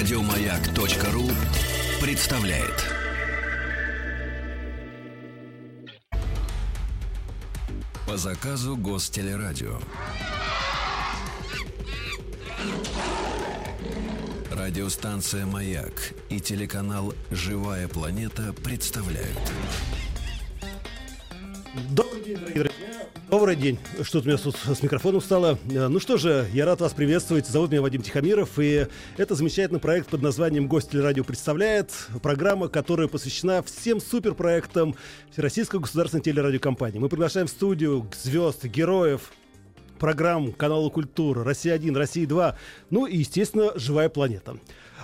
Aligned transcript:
Радиомаяк.ру 0.00 1.28
представляет. 2.00 2.86
По 8.06 8.16
заказу 8.16 8.78
Гостелерадио. 8.78 9.78
Радиостанция 14.50 15.44
«Маяк» 15.44 16.14
и 16.30 16.40
телеканал 16.40 17.12
«Живая 17.30 17.86
планета» 17.86 18.54
представляют. 18.54 19.52
Добрый 21.90 22.24
день, 22.24 22.38
дорогие. 22.38 22.69
Добрый 23.30 23.54
день. 23.54 23.78
Что-то 24.02 24.26
у 24.26 24.28
меня 24.28 24.38
тут 24.38 24.56
с 24.56 24.82
микрофоном 24.82 25.20
стало. 25.20 25.58
Э, 25.70 25.88
Ну 25.88 26.00
что 26.00 26.16
же, 26.16 26.48
я 26.52 26.66
рад 26.66 26.80
вас 26.80 26.92
приветствовать. 26.92 27.46
Зовут 27.46 27.70
меня 27.70 27.80
Вадим 27.80 28.02
Тихомиров. 28.02 28.58
И 28.58 28.86
это 29.16 29.34
замечательный 29.34 29.78
проект 29.78 30.08
под 30.08 30.22
названием 30.22 30.66
«Гость 30.66 30.90
телерадио» 30.90 31.22
представляет. 31.22 31.92
Программа, 32.22 32.68
которая 32.68 33.06
посвящена 33.06 33.62
всем 33.62 34.00
суперпроектам 34.00 34.96
Всероссийской 35.30 35.78
государственной 35.80 36.22
телерадиокомпании. 36.22 36.98
Мы 36.98 37.08
приглашаем 37.08 37.46
в 37.46 37.50
студию 37.50 38.08
звезд, 38.20 38.64
героев, 38.64 39.30
программ 40.00 40.52
канала 40.52 40.88
Культура, 40.88 41.44
Россия-1, 41.44 41.96
Россия-2, 41.96 42.54
ну 42.90 43.06
и, 43.06 43.18
естественно, 43.18 43.72
Живая 43.76 44.08
планета. 44.08 44.56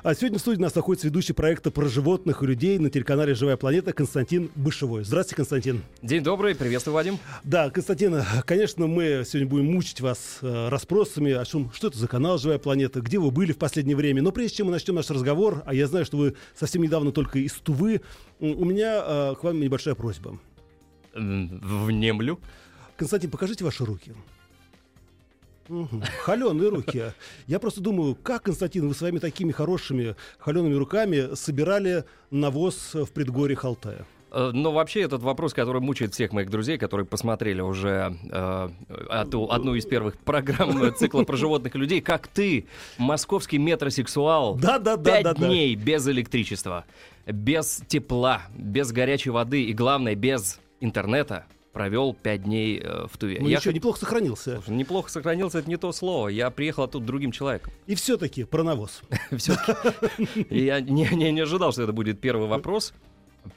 А 0.06 0.14
сегодня 0.14 0.38
в 0.38 0.40
студии 0.40 0.60
у 0.60 0.62
нас 0.62 0.72
находится 0.72 1.08
ведущий 1.08 1.32
проекта 1.32 1.72
про 1.72 1.88
животных 1.88 2.40
и 2.40 2.46
людей 2.46 2.78
на 2.78 2.90
телеканале 2.90 3.34
«Живая 3.34 3.56
планета» 3.56 3.92
Константин 3.92 4.52
Бышевой. 4.54 5.02
Здравствуйте, 5.02 5.34
Константин. 5.34 5.82
День 6.00 6.22
добрый, 6.22 6.54
приветствую, 6.54 6.94
Вадим. 6.94 7.18
Да, 7.42 7.70
Константин, 7.70 8.22
конечно, 8.44 8.86
мы 8.86 9.24
сегодня 9.26 9.48
будем 9.48 9.66
мучить 9.66 10.00
вас 10.00 10.38
э, 10.42 10.68
расспросами 10.68 11.32
о 11.32 11.44
том, 11.44 11.72
что 11.74 11.88
это 11.88 11.98
за 11.98 12.06
канал 12.06 12.38
«Живая 12.38 12.60
планета», 12.60 13.00
где 13.00 13.18
вы 13.18 13.32
были 13.32 13.50
в 13.50 13.58
последнее 13.58 13.96
время. 13.96 14.22
Но 14.22 14.30
прежде 14.30 14.58
чем 14.58 14.66
мы 14.66 14.72
начнем 14.74 14.94
наш 14.94 15.10
разговор, 15.10 15.64
а 15.66 15.74
я 15.74 15.88
знаю, 15.88 16.04
что 16.04 16.18
вы 16.18 16.36
совсем 16.54 16.82
недавно 16.82 17.10
только 17.10 17.40
из 17.40 17.54
Тувы, 17.54 18.00
у 18.38 18.64
меня 18.64 19.02
э, 19.04 19.34
к 19.34 19.42
вам 19.42 19.58
небольшая 19.58 19.96
просьба. 19.96 20.38
Внемлю. 21.14 22.38
Константин, 22.96 23.32
покажите 23.32 23.64
ваши 23.64 23.84
руки. 23.84 24.12
Холеные 26.22 26.70
руки. 26.70 27.12
Я 27.46 27.58
просто 27.58 27.80
думаю, 27.80 28.14
как, 28.14 28.42
Константин, 28.44 28.88
вы 28.88 28.94
своими 28.94 29.18
такими 29.18 29.52
хорошими 29.52 30.16
холеными 30.38 30.74
руками 30.74 31.34
собирали 31.34 32.04
навоз 32.30 32.94
в 32.94 33.10
предгорье 33.12 33.56
Халтая? 33.56 34.04
Э, 34.32 34.50
Но 34.52 34.72
вообще 34.72 35.02
этот 35.02 35.22
вопрос, 35.22 35.54
который 35.54 35.80
мучает 35.80 36.12
всех 36.14 36.32
моих 36.32 36.50
друзей, 36.50 36.78
которые 36.78 37.06
посмотрели 37.06 37.60
уже 37.60 38.16
э, 38.30 38.68
эту- 39.10 39.50
одну 39.50 39.74
из 39.74 39.86
первых 39.86 40.18
программ 40.18 40.92
цикла 40.96 41.22
про 41.22 41.36
животных 41.36 41.74
и 41.76 41.78
людей, 41.78 42.00
как 42.00 42.26
ты, 42.28 42.66
московский 42.98 43.58
метросексуал, 43.58 44.56
Да, 44.56 44.78
да, 44.78 44.96
да, 44.96 45.10
пять 45.12 45.24
да, 45.24 45.34
да. 45.34 45.46
дней 45.46 45.74
без 45.76 46.06
электричества, 46.08 46.84
без 47.26 47.82
тепла, 47.88 48.42
без 48.56 48.90
горячей 48.92 49.30
воды 49.30 49.62
и, 49.64 49.72
главное, 49.72 50.14
без 50.16 50.60
интернета 50.80 51.46
провел 51.76 52.14
пять 52.14 52.44
дней 52.44 52.80
э, 52.82 53.06
в 53.06 53.18
Туве. 53.18 53.36
Ну, 53.38 53.48
Я 53.48 53.58
еще 53.58 53.70
неплохо 53.70 53.98
сохранился. 53.98 54.62
Слушай, 54.64 54.78
неплохо 54.78 55.10
сохранился, 55.10 55.58
это 55.58 55.68
не 55.68 55.76
то 55.76 55.92
слово. 55.92 56.28
Я 56.28 56.48
приехал 56.48 56.88
тут 56.88 57.04
другим 57.04 57.32
человеком. 57.32 57.70
И 57.86 57.94
все-таки 57.94 58.44
про 58.44 58.62
навоз. 58.62 59.02
Все-таки. 59.36 60.46
Я 60.48 60.80
не, 60.80 61.38
ожидал, 61.38 61.72
что 61.72 61.82
это 61.82 61.92
будет 61.92 62.18
первый 62.18 62.48
вопрос 62.48 62.94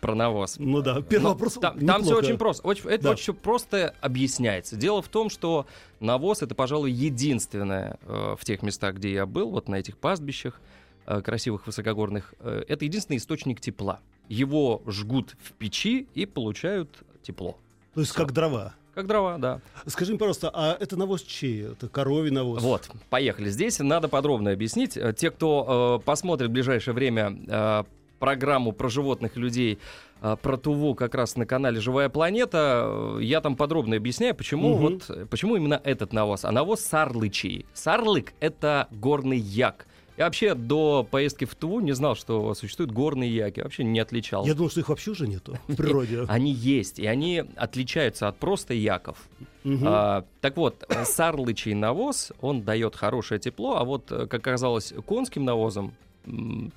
про 0.01 0.15
навоз. 0.15 0.57
Ну 0.59 0.81
да, 0.81 1.01
первый 1.01 1.23
Но 1.23 1.29
вопрос. 1.29 1.53
Там, 1.53 1.79
там 1.79 2.03
все 2.03 2.17
очень 2.17 2.37
просто. 2.37 2.67
Очень- 2.67 2.89
это 2.89 3.03
Да. 3.03 3.11
очень 3.11 3.33
просто 3.33 3.95
объясняется. 4.01 4.75
Дело 4.75 5.01
в 5.01 5.07
том, 5.07 5.29
что 5.29 5.65
навоз 6.01 6.41
это, 6.41 6.55
пожалуй, 6.55 6.91
единственное 6.91 7.99
э, 8.01 8.35
в 8.37 8.43
тех 8.43 8.61
местах, 8.63 8.95
где 8.95 9.13
я 9.13 9.25
был, 9.27 9.49
вот 9.51 9.69
на 9.69 9.75
этих 9.75 9.97
пастбищах 9.97 10.59
э, 11.05 11.21
красивых 11.21 11.67
высокогорных, 11.67 12.33
э, 12.41 12.65
это 12.67 12.83
единственный 12.83 13.15
источник 13.15 13.61
тепла. 13.61 14.01
Его 14.27 14.81
жгут 14.87 15.37
в 15.41 15.53
печи 15.53 16.09
и 16.15 16.25
получают 16.25 16.89
тепло. 17.23 17.57
То 17.99 18.01
есть 18.03 18.11
Всё. 18.13 18.21
как 18.21 18.31
дрова. 18.31 18.73
Как 18.95 19.07
дрова, 19.07 19.37
да. 19.37 19.59
Скажи 19.87 20.11
мне, 20.11 20.19
пожалуйста, 20.19 20.49
а 20.53 20.77
это 20.79 20.95
навоз 20.95 21.21
чей? 21.21 21.63
Это 21.73 21.89
коровий 21.89 22.31
навоз? 22.31 22.63
Вот, 22.63 22.89
поехали. 23.09 23.49
Здесь 23.49 23.79
надо 23.79 24.07
подробно 24.07 24.51
объяснить. 24.51 24.95
Э, 24.95 25.13
Те, 25.13 25.31
кто 25.31 25.99
э, 25.99 26.05
посмотрит 26.05 26.49
в 26.49 26.53
ближайшее 26.53 26.93
время 26.93 27.37
э, 27.47 27.83
программу 28.19 28.71
про 28.71 28.87
животных 28.89 29.35
и 29.35 29.39
людей 29.41 29.79
э, 30.21 30.37
про 30.41 30.55
Туву 30.55 30.95
как 30.95 31.13
раз 31.13 31.35
на 31.35 31.45
канале 31.45 31.81
«Живая 31.81 32.07
планета», 32.07 32.85
э, 33.17 33.19
я 33.21 33.41
там 33.41 33.57
подробно 33.57 33.97
объясняю, 33.97 34.33
почему, 34.33 34.75
Мгм. 34.75 34.79
вот, 34.81 35.09
э, 35.09 35.25
почему 35.25 35.57
именно 35.57 35.81
этот 35.83 36.13
навоз. 36.13 36.45
А 36.45 36.51
навоз 36.53 36.79
сарлычий. 36.79 37.65
Сарлык— 37.73 38.31
это 38.39 38.87
горный 38.91 39.37
як. 39.37 39.87
Я 40.19 40.25
вообще 40.25 40.53
до 40.53 41.07
поездки 41.09 41.45
в 41.45 41.55
Туву 41.55 41.79
не 41.79 41.93
знал, 41.93 42.13
что 42.13 42.53
существуют 42.53 42.91
горные 42.91 43.33
яки. 43.33 43.61
Вообще 43.61 43.85
не 43.85 44.01
отличал. 44.01 44.45
Я 44.45 44.53
думал, 44.53 44.69
что 44.69 44.81
их 44.81 44.89
вообще 44.89 45.11
уже 45.11 45.29
нету 45.29 45.57
в 45.69 45.75
природе. 45.77 46.25
Они 46.27 46.51
есть, 46.51 46.99
и 46.99 47.05
они 47.05 47.45
отличаются 47.55 48.27
от 48.27 48.37
просто 48.37 48.73
яков. 48.73 49.17
А, 49.63 50.25
так 50.41 50.57
вот, 50.57 50.83
э, 50.89 51.05
сарлычий 51.05 51.73
навоз, 51.73 52.33
он 52.41 52.63
дает 52.63 52.97
хорошее 52.97 53.39
тепло, 53.39 53.77
а 53.77 53.85
вот, 53.85 54.11
э, 54.11 54.27
как 54.27 54.45
оказалось, 54.45 54.93
конским 55.05 55.45
навозом 55.45 55.93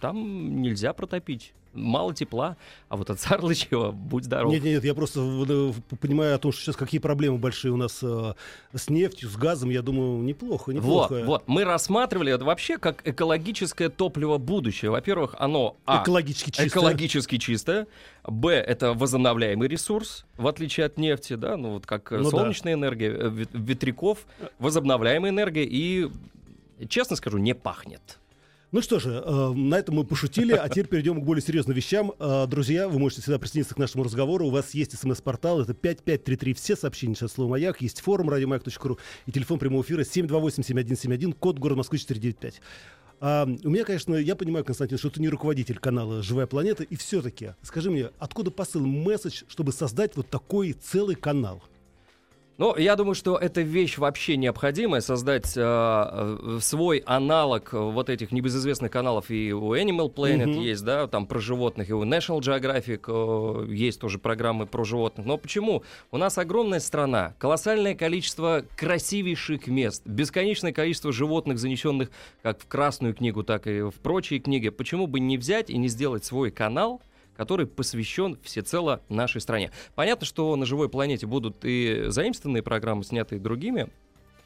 там 0.00 0.60
нельзя 0.62 0.92
протопить. 0.92 1.52
Мало 1.74 2.12
тепла, 2.14 2.58
а 2.90 2.96
вот 2.98 3.08
от 3.08 3.18
сарлычьего 3.18 3.92
будь 3.92 4.24
здоров. 4.24 4.52
Нет, 4.52 4.62
нет, 4.62 4.84
я 4.84 4.92
просто 4.92 5.20
понимаю 6.00 6.34
о 6.34 6.38
том, 6.38 6.52
что 6.52 6.60
сейчас 6.60 6.76
какие 6.76 7.00
проблемы 7.00 7.38
большие 7.38 7.72
у 7.72 7.78
нас 7.78 8.00
э, 8.02 8.34
с 8.74 8.90
нефтью, 8.90 9.30
с 9.30 9.36
газом. 9.36 9.70
Я 9.70 9.80
думаю, 9.80 10.22
неплохо, 10.22 10.64
Вот, 10.66 10.74
неплохо. 10.74 11.22
вот, 11.24 11.44
мы 11.46 11.64
рассматривали 11.64 12.30
это 12.30 12.44
вообще 12.44 12.76
как 12.76 13.00
экологическое 13.08 13.88
топливо 13.88 14.36
будущего. 14.36 14.92
Во-первых, 14.92 15.34
оно 15.38 15.78
а, 15.86 16.02
Экологически 16.02 16.50
чисто. 16.50 16.66
экологически 16.68 17.38
чистое, 17.38 17.86
б 18.28 18.50
это 18.52 18.92
возобновляемый 18.92 19.66
ресурс, 19.66 20.26
в 20.36 20.46
отличие 20.48 20.84
от 20.84 20.98
нефти, 20.98 21.36
да, 21.36 21.56
ну 21.56 21.70
вот 21.72 21.86
как 21.86 22.12
э, 22.12 22.18
Ну 22.18 22.30
да. 22.30 22.36
солнечная 22.36 22.74
энергия, 22.74 23.08
э, 23.12 23.28
вет- 23.30 23.48
ветряков, 23.54 24.26
возобновляемая 24.58 25.30
энергия 25.32 25.64
и, 25.64 26.10
честно 26.90 27.16
скажу, 27.16 27.38
не 27.38 27.54
пахнет. 27.54 28.18
Ну 28.72 28.80
что 28.80 28.98
же, 28.98 29.22
э, 29.22 29.52
на 29.54 29.74
этом 29.74 29.96
мы 29.96 30.04
пошутили, 30.04 30.54
а 30.54 30.66
теперь 30.66 30.86
перейдем 30.86 31.20
к 31.20 31.24
более 31.24 31.42
серьезным 31.42 31.76
вещам. 31.76 32.14
Э, 32.18 32.46
друзья, 32.48 32.88
вы 32.88 32.98
можете 32.98 33.20
всегда 33.20 33.38
присоединиться 33.38 33.74
к 33.74 33.78
нашему 33.78 34.02
разговору. 34.02 34.46
У 34.46 34.50
вас 34.50 34.72
есть 34.72 34.98
смс-портал, 34.98 35.60
это 35.60 35.74
5533, 35.74 36.54
все 36.54 36.74
сообщения 36.74 37.14
сейчас 37.14 37.32
слово 37.32 37.50
«Маяк», 37.50 37.82
есть 37.82 38.00
форум 38.00 38.30
радиомаяк.ру 38.30 38.98
и 39.26 39.30
телефон 39.30 39.58
прямого 39.58 39.82
эфира 39.82 40.04
728-7171, 40.04 41.34
код 41.34 41.58
город 41.58 41.76
Москвы 41.76 41.98
495. 41.98 42.62
А, 43.20 43.44
у 43.44 43.68
меня, 43.68 43.84
конечно, 43.84 44.14
я 44.14 44.34
понимаю, 44.36 44.64
Константин, 44.64 44.96
что 44.96 45.10
ты 45.10 45.20
не 45.20 45.28
руководитель 45.28 45.78
канала 45.78 46.22
«Живая 46.22 46.46
планета», 46.46 46.82
и 46.82 46.96
все-таки, 46.96 47.50
скажи 47.60 47.90
мне, 47.90 48.08
откуда 48.18 48.50
посыл, 48.50 48.86
месседж, 48.86 49.42
чтобы 49.48 49.72
создать 49.72 50.16
вот 50.16 50.30
такой 50.30 50.72
целый 50.72 51.14
канал? 51.14 51.62
Ну, 52.58 52.76
я 52.76 52.96
думаю, 52.96 53.14
что 53.14 53.36
эта 53.36 53.62
вещь 53.62 53.98
вообще 53.98 54.36
необходимая, 54.36 55.00
создать 55.00 55.56
э, 55.56 55.60
э, 55.62 56.58
свой 56.60 56.98
аналог 57.06 57.72
вот 57.72 58.10
этих 58.10 58.30
небезызвестных 58.30 58.90
каналов. 58.90 59.30
И 59.30 59.52
у 59.52 59.74
Animal 59.74 60.12
Planet 60.12 60.46
Мгм. 60.46 60.60
есть, 60.60 60.84
да, 60.84 61.06
там 61.06 61.26
про 61.26 61.40
животных, 61.40 61.88
и 61.88 61.92
у 61.94 62.04
National 62.04 62.40
Geographic 62.40 63.04
э, 63.08 63.72
есть 63.72 64.00
тоже 64.00 64.18
программы 64.18 64.66
про 64.66 64.84
животных. 64.84 65.26
Но 65.26 65.38
почему? 65.38 65.82
У 66.10 66.18
нас 66.18 66.36
огромная 66.36 66.80
страна, 66.80 67.34
колоссальное 67.38 67.94
количество 67.94 68.64
красивейших 68.76 69.66
мест, 69.66 70.02
бесконечное 70.04 70.72
количество 70.72 71.10
животных, 71.10 71.58
занесенных 71.58 72.10
как 72.42 72.60
в 72.60 72.66
Красную 72.66 73.14
книгу, 73.14 73.42
так 73.42 73.66
и 73.66 73.80
в 73.80 73.94
прочие 74.02 74.40
книги. 74.40 74.68
Почему 74.68 75.06
бы 75.06 75.20
не 75.20 75.38
взять 75.38 75.70
и 75.70 75.78
не 75.78 75.88
сделать 75.88 76.24
свой 76.24 76.50
канал, 76.50 77.00
который 77.42 77.66
посвящен 77.66 78.38
всецело 78.44 79.02
нашей 79.08 79.40
стране. 79.40 79.72
Понятно, 79.96 80.24
что 80.24 80.54
на 80.54 80.64
живой 80.64 80.88
планете 80.88 81.26
будут 81.26 81.64
и 81.64 82.04
заимствованные 82.06 82.62
программы, 82.62 83.02
снятые 83.02 83.40
другими 83.40 83.88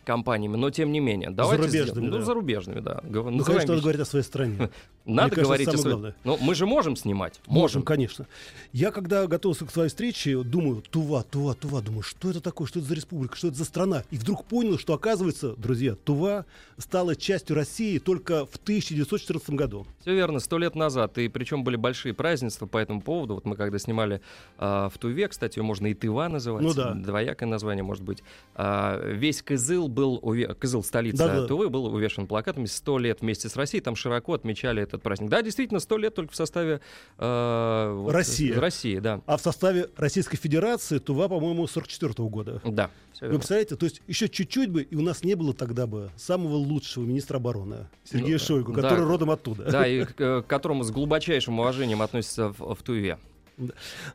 компаниями, 0.06 0.56
но 0.56 0.70
тем 0.70 0.92
не 0.92 1.00
менее. 1.00 1.30
Давайте 1.30 1.64
Зарубежными, 1.68 2.06
сделаем- 2.06 2.10
да. 2.12 2.18
Ну, 2.18 2.24
зарубежными, 2.24 2.80
да. 2.80 3.00
Гов- 3.04 3.26
Ну, 3.30 3.44
конечно, 3.44 3.52
надо 3.54 3.72
вещи. 3.74 3.82
говорить 3.82 4.00
о 4.00 4.04
своей 4.04 4.24
стране. 4.24 4.70
Надо 5.06 5.36
кажется, 5.36 5.44
говорить 5.44 5.68
о 5.68 5.78
своей-. 5.78 6.14
Ну, 6.24 6.36
мы 6.40 6.54
же 6.56 6.66
можем 6.66 6.96
снимать. 6.96 7.40
Можем, 7.46 7.60
Можем. 7.60 7.82
конечно. 7.82 8.26
Я, 8.72 8.90
когда 8.90 9.26
готовился 9.28 9.64
к 9.64 9.70
своей 9.70 9.88
встрече, 9.88 10.42
думаю, 10.42 10.82
Тува, 10.90 11.22
Тува, 11.22 11.54
Тува, 11.54 11.80
думаю, 11.80 12.02
что 12.02 12.28
это 12.30 12.40
такое, 12.40 12.66
что 12.66 12.80
это 12.80 12.88
за 12.88 12.94
республика, 12.96 13.36
что 13.36 13.46
это 13.48 13.56
за 13.56 13.64
страна? 13.64 14.02
И 14.10 14.16
вдруг 14.16 14.44
понял, 14.46 14.78
что, 14.78 14.94
оказывается, 14.94 15.54
друзья, 15.56 15.94
Тува 15.94 16.44
стала 16.76 17.14
частью 17.14 17.54
России 17.54 17.98
только 17.98 18.46
в 18.46 18.56
1914 18.56 19.50
году. 19.50 19.86
Все 20.00 20.12
верно, 20.12 20.40
сто 20.40 20.58
лет 20.58 20.74
назад. 20.74 21.18
И 21.18 21.28
причем 21.28 21.62
были 21.62 21.76
большие 21.76 22.12
празднества 22.12 22.66
по 22.66 22.78
этому 22.78 23.00
поводу. 23.00 23.34
Вот 23.34 23.44
мы 23.44 23.54
когда 23.54 23.78
снимали 23.78 24.20
а, 24.58 24.88
в 24.88 24.98
Туве, 24.98 25.28
кстати, 25.28 25.58
ее 25.58 25.62
можно 25.62 25.86
и 25.86 25.94
Тыва 25.94 26.26
называть. 26.28 26.64
Ну 26.64 26.74
да. 26.74 26.94
Двоякое 26.94 27.48
название 27.48 27.84
может 27.84 28.02
быть. 28.02 28.24
А, 28.56 29.00
весь 29.04 29.40
Кызыл 29.40 29.86
был, 29.96 30.18
уве- 30.22 30.54
Кызыл 30.54 30.84
столица 30.84 31.26
Да-да. 31.26 31.46
Тувы, 31.46 31.68
был 31.70 31.86
увешан 31.86 32.26
плакатами 32.26 32.66
«100 32.66 33.00
лет 33.00 33.20
вместе 33.22 33.48
с 33.48 33.56
Россией». 33.56 33.82
Там 33.82 33.96
широко 33.96 34.34
отмечали 34.34 34.82
это 34.82 34.96
этот 34.96 35.02
праздник. 35.02 35.30
Да, 35.30 35.42
действительно, 35.42 35.80
сто 35.80 35.96
лет 35.96 36.14
только 36.14 36.32
в 36.32 36.36
составе 36.36 36.80
э, 37.18 37.92
вот, 37.96 38.12
России. 38.12 38.52
России, 38.52 38.98
да. 38.98 39.20
А 39.26 39.36
в 39.36 39.40
составе 39.40 39.88
Российской 39.96 40.36
Федерации 40.36 40.98
Тува, 40.98 41.28
по-моему, 41.28 41.66
44 41.66 42.12
-го 42.12 42.28
года. 42.28 42.60
Да. 42.64 42.90
Вы 43.20 43.36
представляете, 43.36 43.76
то 43.76 43.86
есть 43.86 44.02
еще 44.06 44.28
чуть-чуть 44.28 44.70
бы, 44.70 44.82
и 44.82 44.94
у 44.94 45.00
нас 45.00 45.24
не 45.24 45.34
было 45.34 45.54
тогда 45.54 45.86
бы 45.86 46.10
самого 46.16 46.56
лучшего 46.56 47.04
министра 47.04 47.38
обороны 47.38 47.88
Сергея 48.04 48.32
Ну, 48.34 48.38
Шойгу, 48.38 48.72
да. 48.72 48.82
который 48.82 49.06
родом 49.06 49.30
оттуда. 49.30 49.70
Да, 49.70 49.86
и 49.86 50.04
к, 50.04 50.20
э, 50.20 50.42
к 50.42 50.46
которому 50.46 50.82
с 50.84 50.90
глубочайшим 50.90 51.58
уважением 51.58 52.02
относятся 52.02 52.48
в, 52.48 52.74
в 52.74 52.82
Туве. 52.82 53.18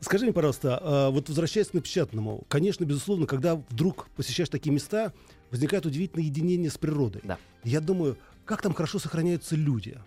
Скажи 0.01 0.25
мне, 0.25 0.34
пожалуйста, 0.34 0.80
а 0.81 1.10
вот 1.10 1.30
возвращаясь 1.30 1.68
к 1.68 1.74
напечатанному, 1.74 2.44
конечно, 2.48 2.86
безусловно, 2.86 3.25
когда 3.25 3.56
вдруг 3.56 4.07
посещаешь 4.16 4.50
такие 4.50 4.72
места, 4.72 5.13
возникает 5.51 5.86
удивительное 5.86 6.25
единение 6.25 6.69
с 6.71 6.77
природой. 6.77 7.21
Да. 7.24 7.38
Я 7.63 7.81
думаю, 7.81 8.18
как 8.45 8.62
там 8.62 8.74
хорошо 8.74 8.98
сохраняются 9.00 9.56
люди. 9.56 9.98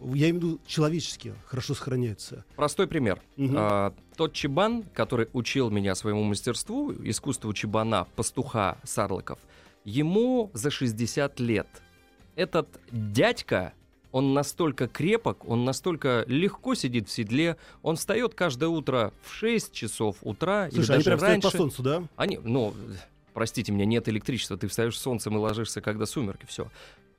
Я 0.00 0.30
имею 0.30 0.34
в 0.34 0.36
виду 0.36 0.60
человеческие 0.66 1.34
хорошо 1.46 1.74
сохраняются. 1.74 2.44
Простой 2.56 2.88
пример. 2.88 3.20
Мгм. 3.36 3.54
А, 3.56 3.94
тот 4.16 4.32
чебан, 4.32 4.82
который 4.94 5.28
учил 5.32 5.70
меня 5.70 5.94
своему 5.94 6.24
мастерству, 6.24 6.92
искусству 7.04 7.52
чебана, 7.52 8.06
пастуха 8.16 8.78
Сарлыков, 8.82 9.38
ему 9.84 10.50
за 10.54 10.70
60 10.70 11.38
лет. 11.38 11.68
Этот 12.34 12.68
дядька, 12.90 13.74
он 14.10 14.34
настолько 14.34 14.88
крепок, 14.88 15.48
он 15.48 15.64
настолько 15.64 16.24
легко 16.26 16.74
сидит 16.74 17.08
в 17.08 17.12
седле, 17.12 17.56
он 17.82 17.96
встает 17.96 18.34
каждое 18.34 18.68
утро 18.68 19.12
в 19.22 19.32
6 19.32 19.72
часов 19.72 20.16
утра 20.22 20.68
Слушай, 20.72 20.84
или 20.84 20.92
они 20.94 21.04
даже 21.04 21.04
прям 21.04 21.18
стоят 21.18 21.32
раньше. 21.32 21.50
по 21.50 21.56
солнцу, 21.56 21.82
да? 21.82 22.02
Они, 22.16 22.38
ну, 22.42 22.74
простите 23.34 23.72
меня, 23.72 23.84
нет 23.84 24.08
электричества, 24.08 24.56
ты 24.56 24.68
встаешь 24.68 24.98
солнцем 24.98 25.34
и 25.36 25.38
ложишься, 25.38 25.80
когда 25.80 26.06
сумерки, 26.06 26.46
все. 26.46 26.68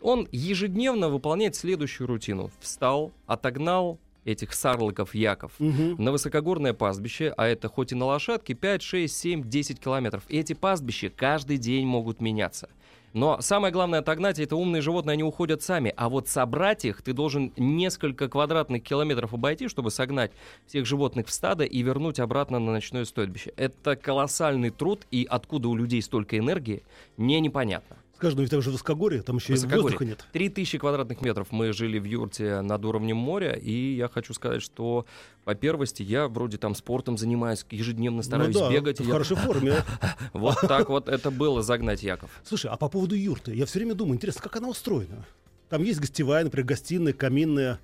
Он 0.01 0.27
ежедневно 0.31 1.09
выполняет 1.09 1.55
следующую 1.55 2.07
рутину. 2.07 2.51
Встал, 2.59 3.11
отогнал 3.25 3.99
этих 4.25 4.53
сарлыков 4.53 5.15
яков 5.15 5.51
Мгм. 5.59 6.01
на 6.01 6.11
высокогорное 6.11 6.73
пастбище, 6.73 7.33
а 7.35 7.45
это 7.47 7.67
хоть 7.67 7.91
и 7.91 7.95
на 7.95 8.05
лошадке 8.05 8.53
5, 8.53 8.81
6, 8.81 9.15
7, 9.15 9.49
10 9.49 9.79
километров. 9.79 10.23
И 10.29 10.37
эти 10.37 10.53
пастбища 10.53 11.09
каждый 11.09 11.57
день 11.57 11.85
могут 11.85 12.21
меняться. 12.21 12.69
Но 13.13 13.39
самое 13.41 13.71
главное 13.71 13.99
отогнать 13.99 14.39
это 14.39 14.55
умные 14.55 14.81
животные, 14.81 15.13
они 15.13 15.23
уходят 15.23 15.61
сами. 15.61 15.93
А 15.95 16.09
вот 16.09 16.27
собрать 16.27 16.83
их 16.83 17.03
ты 17.03 17.13
должен 17.13 17.53
несколько 17.57 18.27
квадратных 18.27 18.83
километров 18.83 19.33
обойти, 19.33 19.67
чтобы 19.67 19.91
согнать 19.91 20.31
всех 20.65 20.85
животных 20.85 21.27
в 21.27 21.31
стадо 21.31 21.63
и 21.63 21.81
вернуть 21.83 22.19
обратно 22.19 22.59
на 22.59 22.71
ночное 22.71 23.05
стойбище. 23.05 23.53
Это 23.55 23.95
колоссальный 23.95 24.71
труд, 24.71 25.05
и 25.11 25.27
откуда 25.29 25.69
у 25.69 25.75
людей 25.75 26.01
столько 26.01 26.37
энергии, 26.37 26.83
мне 27.15 27.39
непонятно. 27.39 27.97
Скажи, 28.23 28.37
ну 28.37 28.47
там 28.47 28.61
же 28.61 28.71
высокогорье, 28.71 29.21
там 29.21 29.35
еще 29.35 29.49
и 29.49 29.51
Высокогорье. 29.55 29.83
воздуха 29.83 30.05
нет. 30.05 30.25
3000 30.31 30.77
квадратных 30.77 31.19
метров 31.19 31.51
мы 31.51 31.73
жили 31.73 31.99
в 31.99 32.05
юрте 32.05 32.61
над 32.61 32.85
уровнем 32.85 33.17
моря, 33.17 33.51
и 33.51 33.95
я 33.95 34.07
хочу 34.07 34.33
сказать, 34.33 34.61
что 34.61 35.05
по 35.43 35.55
первости 35.55 36.03
я 36.03 36.29
вроде 36.29 36.57
там 36.57 36.73
спортом 36.73 37.17
занимаюсь, 37.17 37.65
ежедневно 37.69 38.23
стараюсь 38.23 38.55
ну 38.55 38.61
да, 38.61 38.71
бегать. 38.71 38.99
в 39.01 39.03
Я- 39.05 39.11
хорошей 39.11 39.35
форме. 39.35 39.75
Вот 40.31 40.55
так 40.61 40.87
вот 40.87 41.09
это 41.09 41.31
было 41.31 41.61
загнать 41.61 42.01
Яков. 42.01 42.29
Слушай, 42.45 42.71
а 42.71 42.77
по 42.77 42.87
поводу 42.87 43.13
юрты, 43.15 43.53
я 43.53 43.65
все 43.65 43.79
время 43.79 43.93
думаю, 43.93 44.15
интересно, 44.15 44.41
как 44.41 44.55
она 44.55 44.69
устроена? 44.69 45.25
Там 45.67 45.83
есть 45.83 45.99
гостевая, 45.99 46.45
например, 46.45 46.65
гостиная, 46.65 47.11
каминная. 47.11 47.79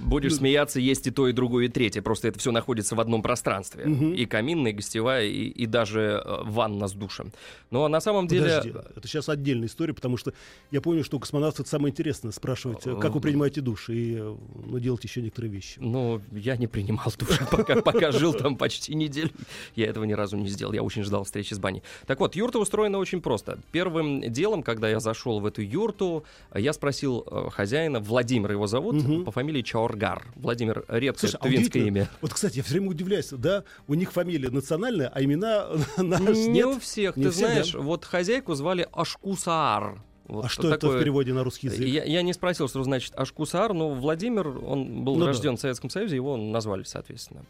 Будешь 0.00 0.36
смеяться, 0.36 0.80
есть 0.80 1.06
и 1.06 1.10
то, 1.10 1.28
и 1.28 1.32
другое, 1.32 1.66
и 1.66 1.68
третье. 1.68 2.02
Просто 2.02 2.28
это 2.28 2.38
все 2.38 2.50
находится 2.50 2.94
в 2.96 3.00
одном 3.00 3.22
пространстве. 3.22 3.86
Мгм. 3.86 4.14
И 4.14 4.26
каминная, 4.26 4.72
и 4.72 4.74
гостевая, 4.74 5.26
и, 5.26 5.48
и 5.48 5.66
даже 5.66 6.22
э, 6.24 6.42
ванна 6.44 6.88
с 6.88 6.92
душем. 6.92 7.32
Но 7.70 7.88
на 7.88 8.00
самом 8.00 8.26
деле... 8.26 8.42
Подожди, 8.42 8.72
это 8.96 9.08
сейчас 9.08 9.28
отдельная 9.28 9.68
история, 9.68 9.94
потому 9.94 10.16
что 10.16 10.32
я 10.70 10.80
помню, 10.80 11.04
что 11.04 11.16
у 11.16 11.20
космонавтов 11.20 11.68
самое 11.68 11.92
интересное 11.92 12.32
спрашивать, 12.32 12.86
э, 12.86 12.96
как 13.00 13.14
вы 13.14 13.20
принимаете 13.20 13.60
душ, 13.60 13.88
и 13.88 14.16
э, 14.16 14.36
ну, 14.66 14.78
делать 14.78 15.04
еще 15.04 15.22
некоторые 15.22 15.52
вещи. 15.52 15.78
Ну, 15.80 16.20
я 16.32 16.56
не 16.56 16.66
принимал 16.66 17.12
душ, 17.18 17.38
пока, 17.50 17.80
пока 17.80 18.12
жил 18.12 18.34
там 18.34 18.56
почти 18.56 18.94
неделю. 18.94 19.30
Я 19.76 19.86
этого 19.86 20.04
ни 20.04 20.12
разу 20.12 20.36
не 20.36 20.48
сделал. 20.48 20.72
Я 20.72 20.82
очень 20.82 21.02
ждал 21.02 21.24
встречи 21.24 21.54
с 21.54 21.58
баней. 21.58 21.82
Так 22.06 22.20
вот, 22.20 22.36
юрта 22.36 22.58
устроена 22.58 22.98
очень 22.98 23.20
просто. 23.20 23.58
Первым 23.70 24.20
делом, 24.20 24.62
когда 24.62 24.88
я 24.88 25.00
зашел 25.00 25.40
в 25.40 25.46
эту 25.46 25.62
юрту, 25.62 26.24
я 26.54 26.72
спросил 26.72 27.26
э, 27.30 27.48
хозяина, 27.50 28.00
Владимир 28.00 28.52
его 28.52 28.66
зовут, 28.66 29.24
по 29.24 29.30
фамилии 29.30 29.51
Чаоргар. 29.60 30.26
Владимир, 30.36 30.84
редкое 30.88 31.28
Слушай, 31.28 31.36
а 31.36 31.42
тувинское 31.44 31.82
удивительно. 31.82 31.98
имя. 32.04 32.10
Вот, 32.22 32.32
кстати, 32.32 32.56
я 32.56 32.62
все 32.62 32.72
время 32.72 32.90
удивляюсь, 32.90 33.28
да, 33.30 33.64
у 33.86 33.94
них 33.94 34.10
фамилия 34.12 34.48
национальная, 34.50 35.08
а 35.14 35.22
имена 35.22 35.68
наши 35.98 36.48
Не 36.48 36.64
у 36.64 36.72
нет. 36.74 36.82
всех. 36.82 37.16
Не 37.16 37.24
Ты 37.24 37.30
все, 37.30 37.40
да? 37.42 37.46
знаешь, 37.52 37.74
вот 37.74 38.04
хозяйку 38.04 38.54
звали 38.54 38.88
Ашкусаар. 38.92 40.02
Вот 40.28 40.44
а 40.46 40.48
что 40.48 40.68
это 40.68 40.78
такое- 40.78 40.96
в 40.96 41.00
переводе 41.00 41.32
на 41.34 41.44
русский 41.44 41.66
язык? 41.66 41.80
Я, 41.86 42.04
я 42.04 42.22
не 42.22 42.32
спросил, 42.32 42.68
что 42.68 42.82
значит 42.84 43.12
Ашкусаар, 43.16 43.74
но 43.74 43.90
Владимир, 43.90 44.46
он 44.48 45.04
был 45.04 45.14
Ну 45.16 45.20
да. 45.20 45.26
рожден 45.26 45.56
в 45.56 45.60
Советском 45.60 45.90
Союзе, 45.90 46.16
его 46.16 46.36
назвали, 46.36 46.84
соответственно. 46.84 47.44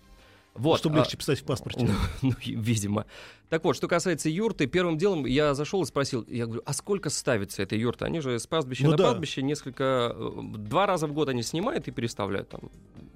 Вот, 0.54 0.78
Чтобы 0.78 0.96
а- 0.96 0.98
легче 0.98 1.16
писать 1.16 1.40
в 1.40 1.44
паспорте. 1.44 1.86
Ну, 1.86 1.94
ну, 2.22 2.34
видимо. 2.40 3.06
Так 3.48 3.64
вот, 3.64 3.74
что 3.74 3.88
касается 3.88 4.28
юрты, 4.28 4.66
первым 4.66 4.98
делом 4.98 5.24
я 5.26 5.54
зашел 5.54 5.82
и 5.82 5.86
спросил, 5.86 6.24
я 6.28 6.46
говорю, 6.46 6.62
а 6.66 6.72
сколько 6.72 7.10
ставится 7.10 7.62
эта 7.62 7.74
юрта? 7.76 8.04
Они 8.04 8.20
же 8.20 8.38
с 8.38 8.46
пастбища 8.46 8.84
Ну 8.84 8.90
на 8.92 8.96
да. 8.96 9.04
пастбище 9.10 9.42
несколько, 9.42 10.14
э, 10.14 10.30
два 10.58 10.86
раза 10.86 11.06
в 11.06 11.12
год 11.12 11.28
они 11.28 11.42
снимают 11.42 11.88
и 11.88 11.90
переставляют, 11.90 12.48
там, 12.50 12.60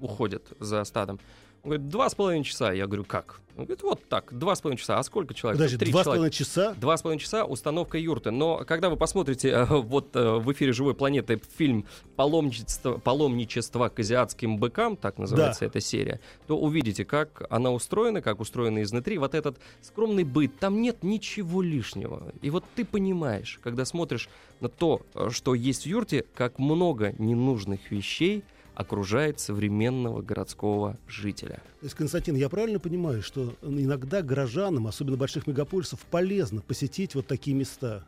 уходят 0.01 0.45
за 0.61 0.83
стадом. 0.85 1.21
Он 1.67 1.71
говорит, 1.71 1.89
два 1.89 2.09
с 2.09 2.15
половиной 2.15 2.45
часа. 2.45 2.71
Я 2.71 2.87
говорю, 2.87 3.03
как? 3.03 3.41
Он 3.57 3.65
говорит, 3.65 3.83
вот 3.83 4.09
так, 4.09 4.33
два 4.39 4.55
с 4.55 4.61
половиной 4.61 4.79
часа. 4.79 5.01
А 5.01 5.03
сколько 5.03 5.35
человек? 5.35 5.59
Подожди, 5.59 5.77
Три 5.79 5.91
два 5.91 6.03
с 6.03 6.05
половиной 6.05 6.31
часа? 6.31 6.75
Два 6.75 6.97
с 6.97 7.03
половиной 7.03 7.21
часа 7.21 7.45
установка 7.45 7.99
юрты. 7.99 8.31
Но 8.31 8.59
когда 8.65 8.89
вы 8.89 8.97
посмотрите 8.97 9.49
э, 9.49 9.65
вот 9.71 10.15
э, 10.15 10.37
в 10.37 10.53
эфире 10.53 10.73
«Живой 10.73 10.95
планеты» 10.95 11.41
фильм 11.59 11.85
«Паломничество, 12.15 12.99
«Паломничество 12.99 13.89
к 13.89 13.99
азиатским 13.99 14.59
быкам», 14.59 14.97
так 14.97 15.19
называется 15.19 15.65
эта 15.65 15.81
серия, 15.81 16.21
то 16.47 16.57
увидите, 16.57 17.05
как 17.05 17.43
она 17.51 17.73
устроена, 17.73 18.23
как 18.23 18.39
устроена 18.39 18.85
изнутри. 18.85 19.19
Вот 19.19 19.35
этот 19.35 19.59
скромный 19.83 20.23
быт, 20.23 20.57
там 20.61 20.81
нет 20.81 21.03
ничего 21.03 21.63
лишнего. 21.63 22.33
И 22.43 22.51
вот 22.51 22.65
ты 22.77 22.85
понимаешь, 22.85 23.59
когда 23.61 23.85
смотришь 23.85 24.29
на 24.61 24.69
то, 24.69 25.01
э, 25.15 25.31
что 25.33 25.57
есть 25.57 25.83
в 25.83 25.87
юрте, 25.87 26.25
как 26.33 26.61
много 26.61 27.13
ненужных 27.19 27.91
вещей 27.91 28.45
окружает 28.77 29.41
современного 29.41 30.23
городского 30.23 30.97
жителя. 31.09 31.63
То 31.81 31.87
есть, 31.87 31.97
Константин, 31.97 32.37
я 32.37 32.49
правильно 32.49 32.79
понимаю, 32.79 33.23
что 33.23 33.55
иногда 33.63 34.23
горожанам, 34.23 34.87
особенно 34.87 35.17
больших 35.17 35.47
мегаполисов, 35.47 36.01
полезно 36.11 36.61
посетить 36.61 37.15
вот 37.15 37.27
такие 37.27 37.57
места, 37.57 38.05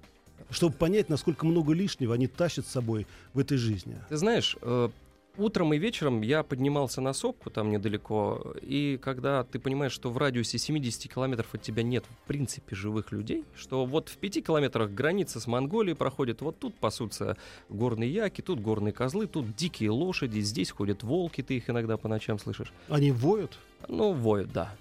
чтобы 0.51 0.77
понять, 0.77 1.09
насколько 1.09 1.47
много 1.47 1.73
лишнего 1.73 2.15
они 2.15 2.27
тащат 2.27 2.67
с 2.67 2.71
собой 2.71 3.07
в 3.33 3.39
этой 3.39 3.57
жизни? 3.57 3.97
Ты 4.11 4.19
знаешь, 4.19 4.57
э, 4.61 4.91
утром 5.39 5.73
и 5.75 5.79
вечером 5.79 6.23
я 6.23 6.43
поднимался 6.43 7.01
на 7.01 7.13
сопку 7.13 7.51
там 7.51 7.71
недалеко, 7.71 8.55
и 8.61 8.99
когда 9.03 9.45
ты 9.45 9.59
понимаешь, 9.59 9.93
что 9.93 10.11
в 10.11 10.19
радиусе 10.19 10.59
70 10.59 11.13
километров 11.13 11.55
от 11.55 11.63
тебя 11.63 11.83
нет 11.83 12.05
в 12.05 12.27
принципе 12.27 12.75
живых 12.77 13.13
людей, 13.13 13.45
что 13.57 13.87
вот 13.87 14.09
в 14.09 14.17
5 14.17 14.47
километрах 14.47 14.91
граница 14.91 15.41
с 15.41 15.47
Монголией 15.47 15.97
проходит, 15.97 16.41
вот 16.43 16.59
тут 16.59 16.75
пасутся 16.75 17.37
горные 17.69 18.13
яки, 18.13 18.41
тут 18.41 18.61
горные 18.61 18.93
козлы, 18.93 19.27
тут 19.27 19.55
дикие 19.57 19.91
лошади, 19.91 20.41
здесь 20.41 20.71
ходят 20.71 21.03
волки, 21.03 21.43
ты 21.43 21.57
их 21.57 21.71
иногда 21.71 21.97
по 21.97 22.09
ночам 22.09 22.39
слышишь. 22.39 22.73
Они 22.89 23.13
воют? 23.13 23.59
Ну, 23.89 24.13
воют, 24.13 24.53
да. 24.53 24.75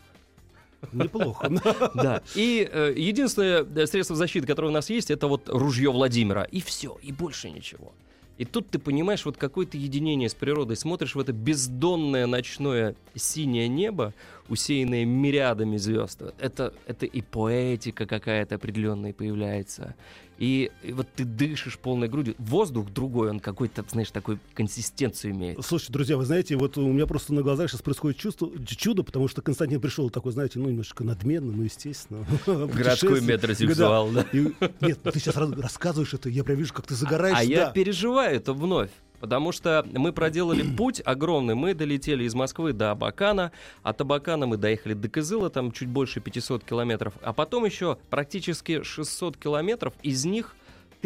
Неплохо. 0.92 1.50
Да. 1.94 2.22
И 2.36 2.68
э, 2.72 2.94
единственное 2.96 3.64
э, 3.64 3.88
средство 3.88 4.16
защиты, 4.16 4.46
которое 4.46 4.68
у 4.68 4.72
нас 4.72 4.90
есть, 4.90 5.12
это 5.12 5.28
вот 5.28 5.50
ружье 5.50 5.92
Владимира. 5.92 6.44
И 6.44 6.62
все, 6.62 6.98
и 7.02 7.12
больше 7.12 7.50
ничего. 7.50 7.94
И 8.38 8.46
тут 8.46 8.70
ты 8.70 8.78
понимаешь 8.78 9.26
вот 9.26 9.38
какое-то 9.38 9.78
единение 9.78 10.30
с 10.30 10.36
природой, 10.36 10.78
смотришь 10.78 11.16
в 11.16 11.20
это 11.20 11.34
бездонное 11.34 12.28
ночное 12.28 12.96
синее 13.16 13.68
небо, 13.68 14.14
усеянное 14.50 15.06
мириадами 15.06 15.78
звезд. 15.78 16.22
Это, 16.40 16.74
это 16.86 17.06
и 17.06 17.22
поэтика 17.22 18.06
какая-то 18.06 18.56
определенная 18.56 19.14
появляется. 19.14 19.96
И, 20.38 20.72
и 20.84 20.94
вот 20.94 21.08
ты 21.16 21.26
дышишь 21.26 21.80
полной 21.80 22.08
грудью. 22.08 22.36
Воздух 22.38 22.92
другой, 22.92 23.32
он 23.32 23.40
какой-то, 23.40 23.84
знаешь, 23.90 24.12
такой 24.12 24.40
консистенцию 24.54 25.34
имеет. 25.34 25.66
Слушайте, 25.66 25.94
друзья, 25.94 26.18
вы 26.18 26.26
знаете, 26.26 26.56
вот 26.56 26.78
у 26.78 26.92
меня 26.92 27.08
просто 27.08 27.34
на 27.34 27.42
глазах 27.42 27.72
сейчас 27.72 27.82
происходит 27.82 28.20
чувство, 28.20 28.52
чудо, 28.66 29.04
потому 29.04 29.28
что 29.28 29.42
Константин 29.42 29.82
пришел 29.82 30.10
такой, 30.10 30.32
знаете, 30.32 30.60
ну, 30.60 30.70
немножко 30.70 31.04
надменный, 31.04 31.56
ну, 31.56 31.64
естественно. 31.64 32.26
Городской 32.46 33.22
метросексуал, 33.22 34.12
да. 34.12 34.26
И- 34.32 34.54
Нет, 34.82 35.00
ну, 35.04 35.12
ты 35.12 35.20
сейчас 35.20 35.36
рассказываешь 35.38 36.14
это, 36.14 36.30
я 36.30 36.44
прям 36.44 36.58
вижу, 36.58 36.74
как 36.74 36.86
ты 36.86 36.94
загораешься. 36.94 37.42
А 37.42 37.44
я 37.44 37.66
да. 37.66 37.72
переживаю 37.72 38.36
это 38.36 38.54
вновь. 38.54 38.92
Потому 39.20 39.52
что 39.52 39.86
мы 39.92 40.14
проделали 40.14 40.64
путь 40.78 41.02
огромный. 41.04 41.56
Мы 41.56 41.74
долетели 41.74 42.24
из 42.24 42.36
Москвы 42.36 42.74
до 42.74 42.92
Абакана. 42.92 43.52
От 43.84 44.02
Абакана 44.02 44.46
мы 44.46 44.58
доехали 44.58 44.94
до 44.94 45.10
Кызыла, 45.10 45.50
там 45.50 45.72
чуть 45.72 45.88
больше 45.88 46.20
500 46.20 46.64
километров. 46.64 47.14
А 47.22 47.34
потом 47.34 47.66
еще 47.66 47.98
практически 48.10 48.84
600 48.84 49.38
километров. 49.38 49.94
Из 50.04 50.26
них 50.26 50.56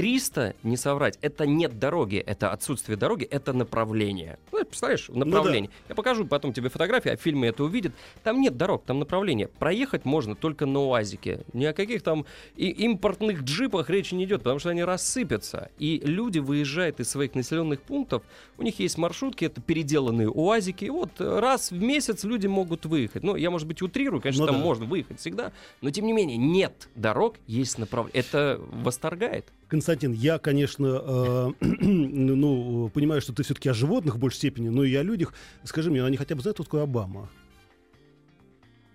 300, 0.01 0.55
не 0.63 0.77
соврать, 0.77 1.19
это 1.21 1.45
нет 1.45 1.77
дороги, 1.77 2.15
это 2.17 2.51
отсутствие 2.51 2.97
дороги, 2.97 3.23
это 3.23 3.53
направление. 3.53 4.39
Ну, 4.51 4.65
представляешь, 4.65 5.09
направление. 5.09 5.69
Ну, 5.69 5.85
Я 5.89 5.93
покажу 5.93 6.25
потом 6.25 6.53
тебе 6.53 6.69
фотографии, 6.69 7.11
а 7.11 7.17
в 7.17 7.21
фильме 7.21 7.49
это 7.49 7.63
увидит. 7.63 7.93
Там 8.23 8.41
нет 8.41 8.57
дорог, 8.57 8.83
там 8.83 8.97
направление. 8.97 9.47
Проехать 9.47 10.03
можно 10.03 10.35
только 10.35 10.65
на 10.65 10.79
УАЗике. 10.79 11.41
Ни 11.53 11.65
о 11.65 11.73
каких 11.73 12.01
там 12.01 12.25
и 12.55 12.69
импортных 12.69 13.43
джипах 13.43 13.91
речи 13.91 14.15
не 14.15 14.23
идет, 14.23 14.39
потому 14.39 14.57
что 14.57 14.71
они 14.71 14.83
рассыпятся. 14.83 15.69
И 15.77 16.01
люди 16.03 16.39
выезжают 16.39 16.99
из 16.99 17.07
своих 17.07 17.35
населенных 17.35 17.83
пунктов, 17.83 18.23
у 18.57 18.63
них 18.63 18.79
есть 18.79 18.97
маршрутки, 18.97 19.45
это 19.45 19.61
переделанные 19.61 20.31
УАЗики, 20.31 20.85
и 20.85 20.89
вот 20.89 21.11
раз 21.19 21.69
в 21.69 21.79
месяц 21.79 22.23
люди 22.23 22.47
могут 22.47 22.87
выехать. 22.87 23.21
Ну, 23.21 23.35
я, 23.35 23.51
может 23.51 23.67
быть, 23.67 23.83
утрирую, 23.83 24.19
конечно, 24.19 24.45
Ну 24.45 24.47
там 24.47 24.61
да. 24.61 24.65
можно 24.65 24.85
выехать 24.85 25.19
всегда, 25.19 25.51
но 25.81 25.91
тем 25.91 26.07
не 26.07 26.13
менее 26.13 26.37
нет 26.37 26.89
дорог, 26.95 27.35
есть 27.45 27.77
направление. 27.77 28.19
Это 28.19 28.59
восторгает. 28.71 29.45
Константин, 29.71 30.11
я, 30.11 30.37
конечно, 30.37 31.01
э, 31.01 31.51
ну, 31.61 32.89
понимаю, 32.89 33.21
что 33.21 33.31
ты 33.33 33.43
все-таки 33.43 33.69
о 33.69 33.73
животных 33.73 34.15
в 34.15 34.19
большей 34.19 34.35
степени, 34.35 34.67
но 34.67 34.83
и 34.83 34.93
о 34.95 35.01
людях. 35.01 35.33
Скажи 35.63 35.89
мне, 35.89 36.03
они 36.03 36.17
хотя 36.17 36.35
бы 36.35 36.41
знают, 36.41 36.57
кто 36.57 36.65
такой 36.65 36.83
Обама? 36.83 37.29